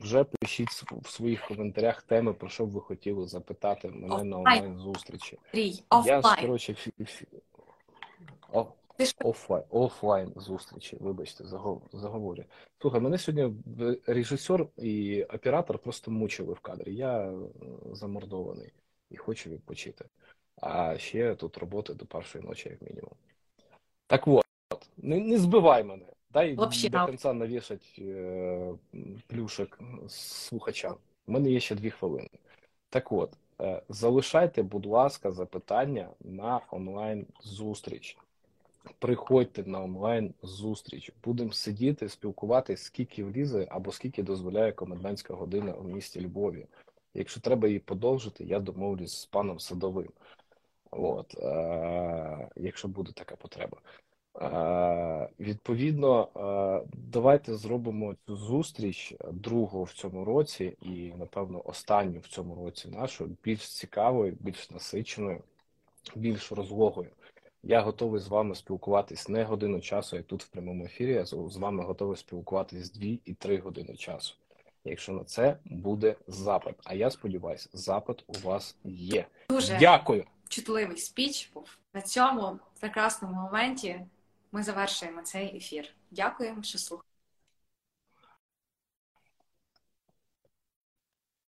Вже 0.00 0.24
пишіть 0.24 0.68
в 0.70 1.10
своїх 1.10 1.46
коментарях 1.46 2.02
теми, 2.02 2.32
про 2.32 2.48
що 2.48 2.66
б 2.66 2.70
ви 2.70 2.80
хотіли 2.80 3.26
запитати 3.26 3.88
мене 3.88 4.24
на 4.24 4.36
онлайн 4.36 4.78
зустрічі. 4.78 5.38
Андрій, 5.88 6.06
Я 6.06 6.18
офлайн. 6.18 6.36
Офлайн, 9.24 9.64
офлайн 9.70 10.32
зустрічі, 10.36 10.96
вибачте, 11.00 11.44
заго- 11.44 11.80
заговорю. 11.92 12.44
Слухай, 12.80 13.00
мене 13.00 13.18
сьогодні 13.18 13.62
режисер 14.06 14.66
і 14.76 15.24
оператор 15.24 15.78
просто 15.78 16.10
мучили 16.10 16.52
в 16.52 16.60
кадрі. 16.60 16.94
Я 16.94 17.18
е, 17.18 17.34
замордований 17.92 18.72
і 19.10 19.16
хочу 19.16 19.50
відпочити. 19.50 20.04
А 20.60 20.98
ще 20.98 21.34
тут 21.34 21.58
роботи 21.58 21.94
до 21.94 22.06
першої 22.06 22.44
ночі, 22.44 22.68
як 22.68 22.82
мінімум. 22.82 23.12
Так 24.06 24.28
от, 24.28 24.44
не, 24.96 25.20
не 25.20 25.38
збивай 25.38 25.84
мене. 25.84 26.06
Дай 26.30 26.54
Вообще, 26.54 26.88
до 26.88 27.06
кінця 27.06 27.32
навішать 27.32 27.94
е, 27.98 28.74
плюшек 29.26 29.78
слухачам. 30.08 30.96
У 31.26 31.32
мене 31.32 31.50
є 31.50 31.60
ще 31.60 31.74
дві 31.74 31.90
хвилини. 31.90 32.28
Так 32.90 33.12
от, 33.12 33.32
е, 33.60 33.82
залишайте, 33.88 34.62
будь 34.62 34.86
ласка, 34.86 35.30
запитання 35.32 36.08
на 36.20 36.60
онлайн 36.70 37.26
зустріч. 37.42 38.18
Приходьте 38.98 39.62
на 39.66 39.82
онлайн 39.82 40.34
зустріч. 40.42 41.12
Будемо 41.24 41.52
сидіти, 41.52 42.08
спілкуватись, 42.08 42.82
скільки 42.82 43.24
влізе 43.24 43.66
або 43.70 43.92
скільки 43.92 44.22
дозволяє 44.22 44.72
комендантська 44.72 45.34
година 45.34 45.72
в 45.72 45.88
місті 45.88 46.26
Львові. 46.26 46.66
Якщо 47.14 47.40
треба 47.40 47.68
її 47.68 47.80
подовжити, 47.80 48.44
я 48.44 48.60
домовлюсь 48.60 49.20
з 49.20 49.26
паном 49.26 49.60
Садовим. 49.60 50.10
От, 50.90 51.34
е, 51.38 52.48
якщо 52.56 52.88
буде 52.88 53.12
така 53.12 53.36
потреба. 53.36 53.78
Е, 54.40 55.28
відповідно, 55.40 56.28
е, 56.36 56.88
давайте 56.92 57.56
зробимо 57.56 58.14
цю 58.26 58.36
зустріч 58.36 59.14
другу 59.32 59.82
в 59.82 59.92
цьому 59.92 60.24
році 60.24 60.76
і, 60.82 61.12
напевно, 61.18 61.62
останню 61.64 62.20
в 62.20 62.26
цьому 62.26 62.54
році 62.54 62.88
нашу 62.88 63.30
більш 63.44 63.68
цікавою, 63.68 64.36
більш 64.40 64.70
насиченою, 64.70 65.42
більш 66.14 66.52
розлогою. 66.52 67.10
Я 67.68 67.80
готовий 67.80 68.20
з 68.20 68.28
вами 68.28 68.54
спілкуватись 68.54 69.28
не 69.28 69.44
годину 69.44 69.80
часу, 69.80 70.16
як 70.16 70.26
тут 70.26 70.44
в 70.44 70.48
прямому 70.48 70.84
ефірі. 70.84 71.12
Я 71.12 71.24
з 71.26 71.56
вами 71.56 71.84
готовий 71.84 72.16
спілкуватись 72.16 72.92
дві 72.92 73.20
і 73.24 73.34
три 73.34 73.58
години 73.58 73.96
часу. 73.96 74.34
Якщо 74.84 75.12
на 75.12 75.24
це 75.24 75.56
буде 75.64 76.16
запит. 76.26 76.74
А 76.84 76.94
я 76.94 77.10
сподіваюся, 77.10 77.68
запит 77.72 78.24
у 78.26 78.32
вас 78.48 78.76
є. 78.84 79.26
Дуже 79.50 79.78
Дякую. 79.78 80.24
чутливий 80.48 80.96
спіч 80.96 81.50
був. 81.54 81.78
На 81.94 82.02
цьому 82.02 82.58
прекрасному 82.80 83.34
моменті 83.34 84.00
ми 84.52 84.62
завершуємо 84.62 85.22
цей 85.22 85.56
ефір. 85.56 85.88
Дякуємо, 86.10 86.62
що 86.62 86.78
слухали. 86.78 87.07